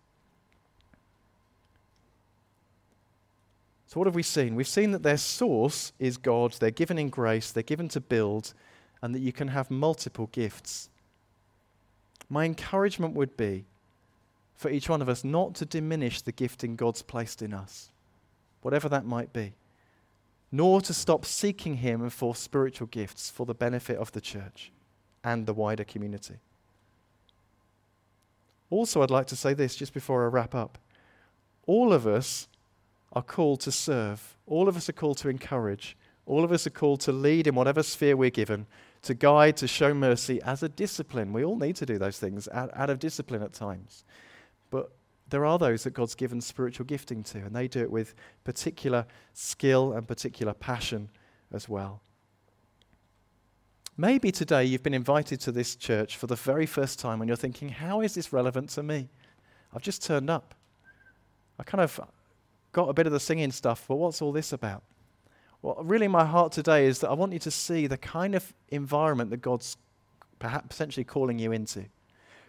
So, 3.88 4.00
what 4.00 4.08
have 4.08 4.16
we 4.16 4.24
seen? 4.24 4.56
We've 4.56 4.68
seen 4.68 4.92
that 4.92 5.04
their 5.04 5.18
source 5.18 5.94
is 5.98 6.18
God, 6.18 6.54
they're 6.60 6.72
given 6.72 6.98
in 7.00 7.10
grace, 7.10 7.52
they're 7.52 7.64
given 7.64 7.88
to 7.90 8.02
build, 8.02 8.54
and 9.02 9.16
that 9.16 9.20
you 9.20 9.32
can 9.32 9.48
have 9.48 9.72
multiple 9.72 10.28
gifts. 10.34 10.90
My 12.30 12.44
encouragement 12.44 13.14
would 13.14 13.38
be 13.38 13.66
for 14.58 14.70
each 14.72 14.90
one 14.90 15.02
of 15.02 15.08
us 15.08 15.24
not 15.24 15.54
to 15.56 15.66
diminish 15.66 16.22
the 16.22 16.32
gifting 16.32 16.76
God's 16.76 17.04
placed 17.04 17.42
in 17.42 17.54
us, 17.54 17.92
whatever 18.62 18.90
that 18.90 19.06
might 19.06 19.32
be, 19.32 19.54
nor 20.52 20.82
to 20.82 20.94
stop 20.94 21.26
seeking 21.26 21.78
Him 21.78 22.10
for 22.10 22.36
spiritual 22.36 22.88
gifts 22.88 23.30
for 23.30 23.46
the 23.46 23.54
benefit 23.54 23.98
of 23.98 24.12
the 24.12 24.22
church 24.22 24.72
and 25.24 25.46
the 25.46 25.54
wider 25.54 25.84
community. 25.84 26.36
Also, 28.70 29.02
I'd 29.02 29.12
like 29.12 29.28
to 29.28 29.36
say 29.36 29.54
this 29.54 29.76
just 29.76 29.94
before 29.94 30.26
I 30.26 30.28
wrap 30.28 30.56
up. 30.56 30.78
All 31.68 31.94
of 31.94 32.08
us 32.08 32.48
are 33.14 33.22
called 33.22 33.62
to 33.62 33.72
serve, 33.72 34.36
all 34.48 34.68
of 34.68 34.76
us 34.76 34.90
are 34.90 34.94
called 34.94 35.18
to 35.20 35.30
encourage, 35.30 35.96
all 36.26 36.44
of 36.44 36.52
us 36.52 36.66
are 36.66 36.72
called 36.72 37.00
to 37.02 37.12
lead 37.12 37.46
in 37.46 37.56
whatever 37.56 37.84
sphere 37.84 38.18
we're 38.18 38.30
given, 38.30 38.66
to 39.04 39.14
guide, 39.14 39.56
to 39.58 39.68
show 39.68 39.94
mercy 39.94 40.42
as 40.42 40.64
a 40.64 40.70
discipline. 40.70 41.32
We 41.32 41.44
all 41.44 41.58
need 41.58 41.76
to 41.78 41.86
do 41.86 41.98
those 41.98 42.18
things 42.18 42.50
out, 42.52 42.72
out 42.74 42.90
of 42.90 43.00
discipline 43.00 43.44
at 43.44 43.54
times. 43.54 44.04
But 44.70 44.92
there 45.30 45.46
are 45.46 45.58
those 45.58 45.84
that 45.84 45.92
God's 45.92 46.16
given 46.16 46.42
spiritual 46.42 46.86
gifting 46.86 47.24
to, 47.26 47.40
and 47.40 47.56
they 47.56 47.68
do 47.68 47.82
it 47.82 47.92
with 47.92 48.16
particular 48.44 49.06
skill 49.34 49.94
and 49.94 50.08
particular 50.08 50.54
passion 50.54 51.10
as 51.52 51.68
well. 51.68 52.02
Maybe 54.00 54.32
today 54.32 54.64
you've 54.64 54.84
been 54.84 54.94
invited 54.94 55.40
to 55.42 55.52
this 55.52 55.76
church 55.76 56.18
for 56.18 56.28
the 56.28 56.36
very 56.36 56.68
first 56.68 57.00
time 57.00 57.20
and 57.20 57.28
you're 57.28 57.36
thinking, 57.36 57.70
how 57.70 58.02
is 58.02 58.14
this 58.14 58.32
relevant 58.32 58.70
to 58.72 58.84
me? 58.84 59.10
I've 59.74 59.82
just 59.82 60.04
turned 60.04 60.30
up. 60.30 60.54
I 61.58 61.64
kind 61.64 61.82
of 61.82 62.00
got 62.74 62.90
a 62.90 62.94
bit 62.94 63.08
of 63.08 63.12
the 63.12 63.20
singing 63.20 63.52
stuff, 63.52 63.86
but 63.88 63.96
what's 63.96 64.22
all 64.22 64.32
this 64.32 64.54
about? 64.54 64.84
Well, 65.64 65.78
really, 65.82 66.08
my 66.08 66.26
heart 66.26 66.52
today 66.52 66.86
is 66.86 67.00
that 67.00 67.10
I 67.10 67.14
want 67.14 67.34
you 67.34 67.40
to 67.40 67.50
see 67.50 67.88
the 67.88 67.98
kind 67.98 68.36
of 68.36 68.54
environment 68.70 69.32
that 69.32 69.42
God's 69.42 69.78
perhaps 70.38 70.68
potentially 70.68 71.04
calling 71.04 71.40
you 71.40 71.52
into. 71.52 71.86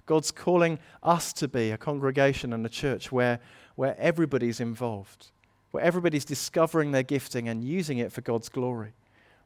God's 0.09 0.31
calling 0.31 0.79
us 1.03 1.33
to 1.35 1.47
be 1.47 1.71
a 1.71 1.77
congregation 1.77 2.53
and 2.53 2.64
a 2.64 2.68
church 2.68 3.12
where, 3.12 3.38
where 3.77 3.94
everybody's 3.99 4.59
involved, 4.59 5.31
where 5.71 5.85
everybody's 5.85 6.25
discovering 6.25 6.90
their 6.92 7.03
gifting 7.03 7.47
and 7.49 7.62
using 7.62 7.99
it 7.99 8.11
for 8.11 8.23
God's 8.23 8.49
glory, 8.49 8.94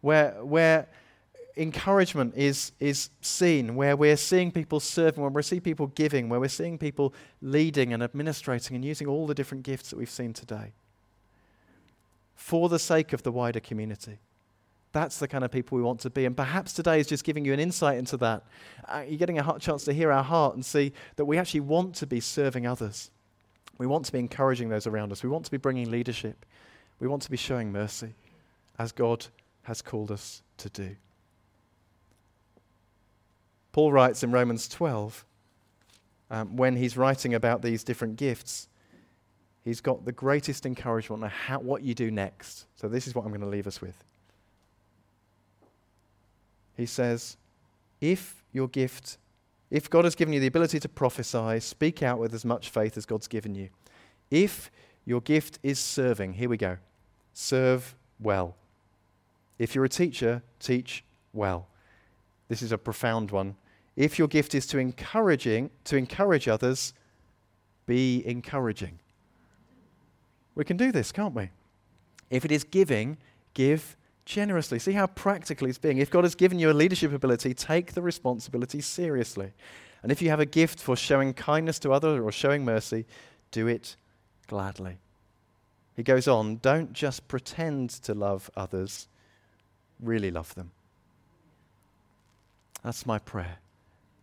where, 0.01 0.31
where 0.45 0.87
encouragement 1.57 2.35
is, 2.37 2.71
is 2.79 3.11
seen, 3.21 3.75
where 3.75 3.97
we're 3.97 4.17
seeing 4.17 4.53
people 4.53 4.79
serving, 4.79 5.21
where 5.21 5.33
we're 5.33 5.43
seeing 5.43 5.61
people 5.61 5.89
giving, 5.89 6.29
where 6.29 6.39
we're 6.39 6.49
seeing 6.49 6.79
people 6.79 7.13
leading 7.43 7.93
and 7.93 8.01
administrating 8.01 8.77
and 8.77 8.85
using 8.85 9.09
all 9.09 9.27
the 9.27 9.35
different 9.35 9.65
gifts 9.65 9.91
that 9.91 9.97
we've 9.97 10.09
seen 10.09 10.33
today 10.33 10.73
for 12.37 12.69
the 12.69 12.79
sake 12.79 13.13
of 13.13 13.25
the 13.25 13.33
wider 13.33 13.61
community. 13.61 14.19
That's 14.93 15.19
the 15.19 15.27
kind 15.27 15.43
of 15.43 15.51
people 15.51 15.77
we 15.77 15.83
want 15.83 16.01
to 16.01 16.11
be. 16.11 16.27
And 16.27 16.37
perhaps 16.37 16.73
today 16.73 17.01
is 17.01 17.07
just 17.07 17.25
giving 17.25 17.45
you 17.45 17.53
an 17.53 17.61
insight 17.61 17.99
into 17.99 18.17
that. 18.19 18.45
Uh, 18.87 19.05
you're 19.09 19.19
getting 19.19 19.39
a 19.39 19.59
chance 19.59 19.85
to 19.85 19.93
hear 19.93 20.13
our 20.13 20.23
heart 20.23 20.55
and 20.55 20.65
see 20.65 20.93
that 21.17 21.25
we 21.25 21.39
actually 21.39 21.61
want 21.61 21.95
to 21.97 22.07
be 22.07 22.21
serving 22.21 22.67
others. 22.67 23.11
We 23.79 23.87
want 23.87 24.05
to 24.07 24.13
be 24.13 24.19
encouraging 24.19 24.69
those 24.69 24.87
around 24.87 25.11
us. 25.11 25.23
We 25.23 25.31
want 25.31 25.47
to 25.47 25.51
be 25.51 25.57
bringing 25.57 25.91
leadership. 25.91 26.45
We 27.01 27.09
want 27.09 27.23
to 27.23 27.31
be 27.31 27.39
showing 27.39 27.73
mercy 27.73 28.15
as 28.79 28.93
God 28.93 29.27
has 29.63 29.81
called 29.81 30.11
us 30.11 30.43
to 30.59 30.69
do. 30.69 30.97
Paul 33.73 33.93
writes 33.93 34.23
in 34.23 34.31
Romans 34.31 34.69
12, 34.69 35.25
um, 36.31 36.57
when 36.57 36.77
he's 36.77 36.97
writing 36.97 37.33
about 37.33 37.63
these 37.63 37.83
different 37.83 38.17
gifts, 38.17 38.69
he's 39.65 39.81
got 39.81 40.05
the 40.05 40.13
greatest 40.13 40.67
encouragement 40.67 41.25
on 41.25 41.31
how, 41.31 41.61
what 41.61 41.83
you 41.83 41.95
do 41.95 42.11
next. 42.11 42.67
So, 42.75 42.89
this 42.89 43.07
is 43.07 43.15
what 43.15 43.25
I'm 43.25 43.31
going 43.31 43.41
to 43.41 43.47
leave 43.47 43.67
us 43.67 43.81
with 43.81 43.97
he 46.77 46.87
says, 46.87 47.37
if 48.01 48.43
your 48.53 48.69
gift, 48.69 49.19
if 49.71 49.89
God 49.89 50.05
has 50.05 50.15
given 50.15 50.35
you 50.35 50.41
the 50.41 50.47
ability 50.47 50.81
to 50.81 50.89
prophesy, 50.89 51.61
speak 51.61 52.03
out 52.03 52.19
with 52.19 52.35
as 52.35 52.45
much 52.45 52.71
faith 52.71 52.97
as 52.97 53.07
God's 53.07 53.29
given 53.29 53.55
you. 53.55 53.69
If 54.31 54.71
Your 55.05 55.21
gift 55.21 55.59
is 55.63 55.79
serving. 55.79 56.35
Here 56.35 56.49
we 56.49 56.57
go. 56.57 56.77
Serve 57.33 57.95
well. 58.21 58.57
If 59.59 59.75
you're 59.75 59.85
a 59.85 59.89
teacher, 59.89 60.43
teach 60.61 61.05
well. 61.33 61.67
This 62.49 62.63
is 62.63 62.73
a 62.73 62.79
profound 62.79 63.31
one. 63.31 63.57
If 63.97 64.19
your 64.19 64.29
gift 64.29 64.55
is 64.55 64.67
to 64.69 64.79
encouraging, 64.79 65.71
to 65.85 65.97
encourage 65.97 66.49
others, 66.49 66.95
be 67.87 68.23
encouraging. 68.27 68.99
We 70.55 70.65
can 70.65 70.77
do 70.77 70.93
this, 70.93 71.13
can't 71.13 71.35
we? 71.35 71.51
If 72.31 72.45
it 72.45 72.53
is 72.53 72.65
giving, 72.65 73.19
give 73.55 73.97
generously. 74.25 74.79
See 74.79 74.93
how 74.93 75.07
practical 75.07 75.67
he's 75.67 75.79
being. 75.79 75.99
If 75.99 76.11
God 76.11 76.25
has 76.25 76.35
given 76.35 76.59
you 76.59 76.71
a 76.71 76.73
leadership 76.73 77.13
ability, 77.13 77.55
take 77.55 77.95
the 77.95 78.03
responsibility 78.03 78.81
seriously. 78.81 79.53
And 80.03 80.11
if 80.11 80.21
you 80.21 80.31
have 80.31 80.41
a 80.41 80.47
gift 80.47 80.81
for 80.81 80.97
showing 80.97 81.33
kindness 81.33 81.79
to 81.81 81.93
others 81.93 82.21
or 82.21 82.33
showing 82.33 82.65
mercy, 82.65 83.07
do 83.51 83.67
it 83.69 83.97
gladly. 84.47 84.99
He 85.95 86.03
goes 86.03 86.27
on, 86.27 86.57
don't 86.57 86.93
just 86.93 87.29
pretend 87.29 87.91
to 87.91 88.15
love 88.15 88.51
others, 88.57 89.09
really 90.01 90.31
love 90.31 90.55
them. 90.55 90.71
That's 92.83 93.07
my 93.07 93.19
prayer. 93.19 93.59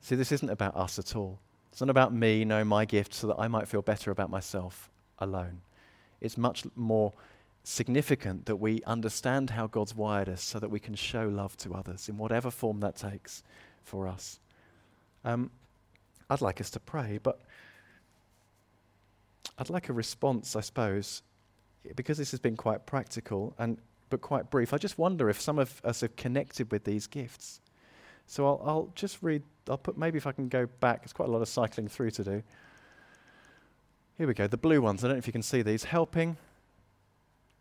See, 0.02 0.16
this 0.16 0.32
isn't 0.32 0.50
about 0.50 0.76
us 0.76 1.00
at 1.00 1.16
all. 1.16 1.40
It's 1.72 1.82
not 1.82 1.90
about 1.90 2.14
me 2.14 2.44
knowing 2.44 2.68
my 2.68 2.86
gift 2.86 3.14
so 3.14 3.28
that 3.28 3.38
I 3.38 3.48
might 3.48 3.68
feel 3.68 3.82
better 3.82 4.12
about 4.12 4.30
myself 4.30 4.90
alone. 5.20 5.62
It's 6.20 6.38
much 6.38 6.66
more 6.76 7.14
significant 7.70 8.48
that 8.48 8.56
we 8.56 8.82
understand 8.84 9.52
how 9.52 9.68
God's 9.68 9.96
wired 9.96 10.28
us 10.28 10.42
so 10.42 10.60
that 10.60 10.70
we 10.70 10.80
can 10.80 10.96
show 10.96 11.28
love 11.28 11.56
to 11.58 11.76
others 11.76 12.10
in 12.10 12.18
whatever 12.18 12.50
form 12.50 12.80
that 12.80 12.96
takes 12.96 13.44
for 13.84 14.08
us. 14.08 14.40
Um, 15.24 15.52
I'd 16.30 16.42
like 16.42 16.60
us 16.60 16.72
to 16.72 16.80
pray, 16.80 17.20
but 17.22 17.40
I'd 19.58 19.70
like 19.70 19.90
a 19.90 19.94
response, 19.94 20.56
I 20.56 20.62
suppose, 20.62 21.22
because 21.96 22.18
this 22.18 22.32
has 22.32 22.40
been 22.40 22.58
quite 22.58 22.86
practical 22.86 23.54
and 23.60 23.78
but 24.10 24.22
quite 24.22 24.50
brief. 24.50 24.74
I 24.74 24.80
just 24.80 24.98
wonder 24.98 25.30
if 25.30 25.40
some 25.40 25.60
of 25.60 25.80
us 25.84 26.02
have 26.02 26.16
connected 26.16 26.72
with 26.72 26.84
these 26.84 27.06
gifts. 27.06 27.62
So 28.26 28.48
I'll, 28.48 28.62
I'll 28.66 28.92
just 28.96 29.20
read. 29.22 29.44
I'll 29.70 29.78
put 29.78 29.96
maybe 29.96 30.18
if 30.18 30.26
I 30.26 30.32
can 30.32 30.50
go 30.50 30.66
back. 30.80 31.02
It's 31.04 31.14
quite 31.14 31.30
a 31.30 31.32
lot 31.32 31.44
of 31.44 31.48
cycling 31.48 31.88
through 31.88 32.12
to 32.12 32.24
do. 32.24 32.44
Here 34.18 34.26
we 34.26 34.34
go. 34.34 34.48
The 34.48 34.58
blue 34.58 34.82
ones. 34.82 35.04
I 35.04 35.08
don't 35.08 35.18
know 35.18 35.20
if 35.20 35.28
you 35.28 35.34
can 35.34 35.44
see 35.44 35.62
these. 35.62 35.84
Helping, 35.84 36.38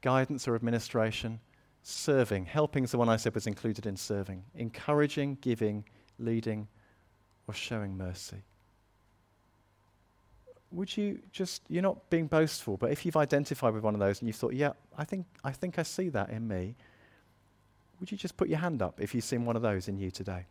guidance 0.00 0.46
or 0.46 0.54
administration, 0.54 1.40
serving. 1.82 2.46
Helping 2.46 2.84
is 2.84 2.90
the 2.90 2.98
one 2.98 3.08
I 3.08 3.16
said 3.16 3.34
was 3.34 3.46
included 3.46 3.86
in 3.86 3.96
serving. 3.96 4.44
Encouraging, 4.54 5.38
giving, 5.40 5.84
leading, 6.18 6.68
or 7.46 7.54
showing 7.54 7.96
mercy 7.96 8.42
would 10.70 10.94
you 10.96 11.18
just, 11.32 11.62
you're 11.68 11.82
not 11.82 12.10
being 12.10 12.26
boastful, 12.26 12.76
but 12.76 12.90
if 12.90 13.06
you've 13.06 13.16
identified 13.16 13.72
with 13.72 13.82
one 13.82 13.94
of 13.94 14.00
those 14.00 14.20
and 14.20 14.28
you've 14.28 14.36
thought, 14.36 14.54
yeah, 14.54 14.72
I 14.96 15.04
think, 15.04 15.26
I 15.42 15.50
think 15.50 15.78
I 15.78 15.82
see 15.82 16.08
that 16.10 16.30
in 16.30 16.46
me, 16.46 16.74
would 17.98 18.12
you 18.12 18.18
just 18.18 18.36
put 18.36 18.48
your 18.48 18.58
hand 18.58 18.82
up 18.82 19.00
if 19.00 19.14
you've 19.14 19.24
seen 19.24 19.44
one 19.44 19.56
of 19.56 19.62
those 19.62 19.88
in 19.88 19.98
you 19.98 20.10
today? 20.10 20.46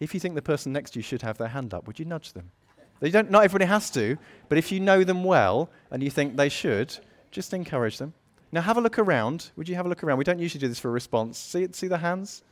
If 0.00 0.14
you 0.14 0.20
think 0.20 0.34
the 0.34 0.42
person 0.42 0.72
next 0.72 0.92
to 0.92 0.98
you 1.00 1.02
should 1.02 1.22
have 1.22 1.38
their 1.38 1.48
hand 1.48 1.74
up, 1.74 1.86
would 1.86 1.98
you 1.98 2.04
nudge 2.04 2.32
them? 2.34 2.50
They 3.00 3.10
don't, 3.10 3.30
not 3.30 3.44
everybody 3.44 3.66
has 3.66 3.90
to, 3.90 4.18
but 4.48 4.58
if 4.58 4.72
you 4.72 4.80
know 4.80 5.04
them 5.04 5.24
well 5.24 5.70
and 5.90 6.02
you 6.02 6.10
think 6.10 6.36
they 6.36 6.48
should, 6.48 6.98
just 7.30 7.52
encourage 7.52 7.98
them. 7.98 8.14
Now 8.50 8.62
have 8.62 8.76
a 8.76 8.80
look 8.80 8.98
around. 8.98 9.50
Would 9.56 9.68
you 9.68 9.74
have 9.76 9.86
a 9.86 9.88
look 9.88 10.02
around? 10.02 10.18
We 10.18 10.24
don't 10.24 10.38
usually 10.38 10.60
do 10.60 10.68
this 10.68 10.78
for 10.78 10.88
a 10.88 10.92
response. 10.92 11.38
See, 11.38 11.68
see 11.72 11.88
the 11.88 11.98
hands? 11.98 12.42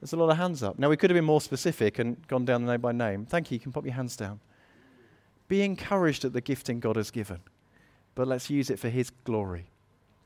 There's 0.00 0.12
a 0.12 0.16
lot 0.16 0.30
of 0.30 0.36
hands 0.36 0.64
up. 0.64 0.80
Now, 0.80 0.88
we 0.88 0.96
could 0.96 1.10
have 1.10 1.14
been 1.14 1.24
more 1.24 1.40
specific 1.40 2.00
and 2.00 2.26
gone 2.26 2.44
down 2.44 2.64
the 2.64 2.72
name 2.72 2.80
by 2.80 2.90
name. 2.90 3.24
Thank 3.24 3.52
you. 3.52 3.54
You 3.54 3.60
can 3.60 3.70
put 3.70 3.84
your 3.84 3.94
hands 3.94 4.16
down. 4.16 4.40
Be 5.46 5.62
encouraged 5.62 6.24
at 6.24 6.32
the 6.32 6.40
gifting 6.40 6.80
God 6.80 6.96
has 6.96 7.12
given, 7.12 7.38
but 8.16 8.26
let's 8.26 8.50
use 8.50 8.68
it 8.68 8.80
for 8.80 8.88
His 8.88 9.10
glory 9.10 9.66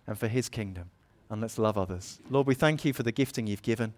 and 0.06 0.18
for 0.18 0.28
His 0.28 0.48
kingdom, 0.48 0.88
and 1.28 1.42
let's 1.42 1.58
love 1.58 1.76
others. 1.76 2.20
Lord, 2.30 2.46
we 2.46 2.54
thank 2.54 2.86
you 2.86 2.94
for 2.94 3.02
the 3.02 3.12
gifting 3.12 3.46
you've 3.46 3.60
given. 3.60 3.92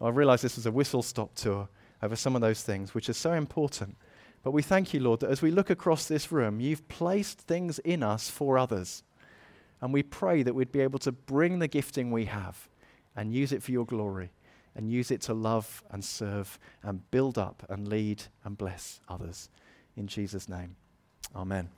I 0.00 0.08
realize 0.08 0.40
this 0.40 0.56
was 0.56 0.64
a 0.64 0.72
whistle 0.72 1.02
stop 1.02 1.34
tour 1.34 1.68
over 2.02 2.16
some 2.16 2.34
of 2.34 2.40
those 2.40 2.62
things, 2.62 2.94
which 2.94 3.10
are 3.10 3.14
so 3.14 3.32
important. 3.32 3.96
But 4.42 4.52
we 4.52 4.62
thank 4.62 4.92
you, 4.92 5.00
Lord, 5.00 5.20
that 5.20 5.30
as 5.30 5.42
we 5.42 5.50
look 5.50 5.70
across 5.70 6.06
this 6.06 6.32
room, 6.32 6.60
you've 6.60 6.88
placed 6.88 7.38
things 7.38 7.78
in 7.80 8.02
us 8.02 8.28
for 8.28 8.58
others. 8.58 9.02
And 9.80 9.92
we 9.92 10.02
pray 10.02 10.42
that 10.42 10.54
we'd 10.54 10.72
be 10.72 10.80
able 10.80 10.98
to 11.00 11.12
bring 11.12 11.58
the 11.58 11.68
gifting 11.68 12.10
we 12.10 12.26
have 12.26 12.68
and 13.16 13.32
use 13.32 13.52
it 13.52 13.62
for 13.62 13.72
your 13.72 13.86
glory 13.86 14.30
and 14.74 14.90
use 14.90 15.10
it 15.10 15.20
to 15.22 15.34
love 15.34 15.82
and 15.90 16.04
serve 16.04 16.58
and 16.82 17.08
build 17.10 17.38
up 17.38 17.64
and 17.68 17.88
lead 17.88 18.22
and 18.44 18.56
bless 18.56 19.00
others. 19.08 19.48
In 19.96 20.06
Jesus' 20.06 20.48
name, 20.48 20.76
amen. 21.36 21.68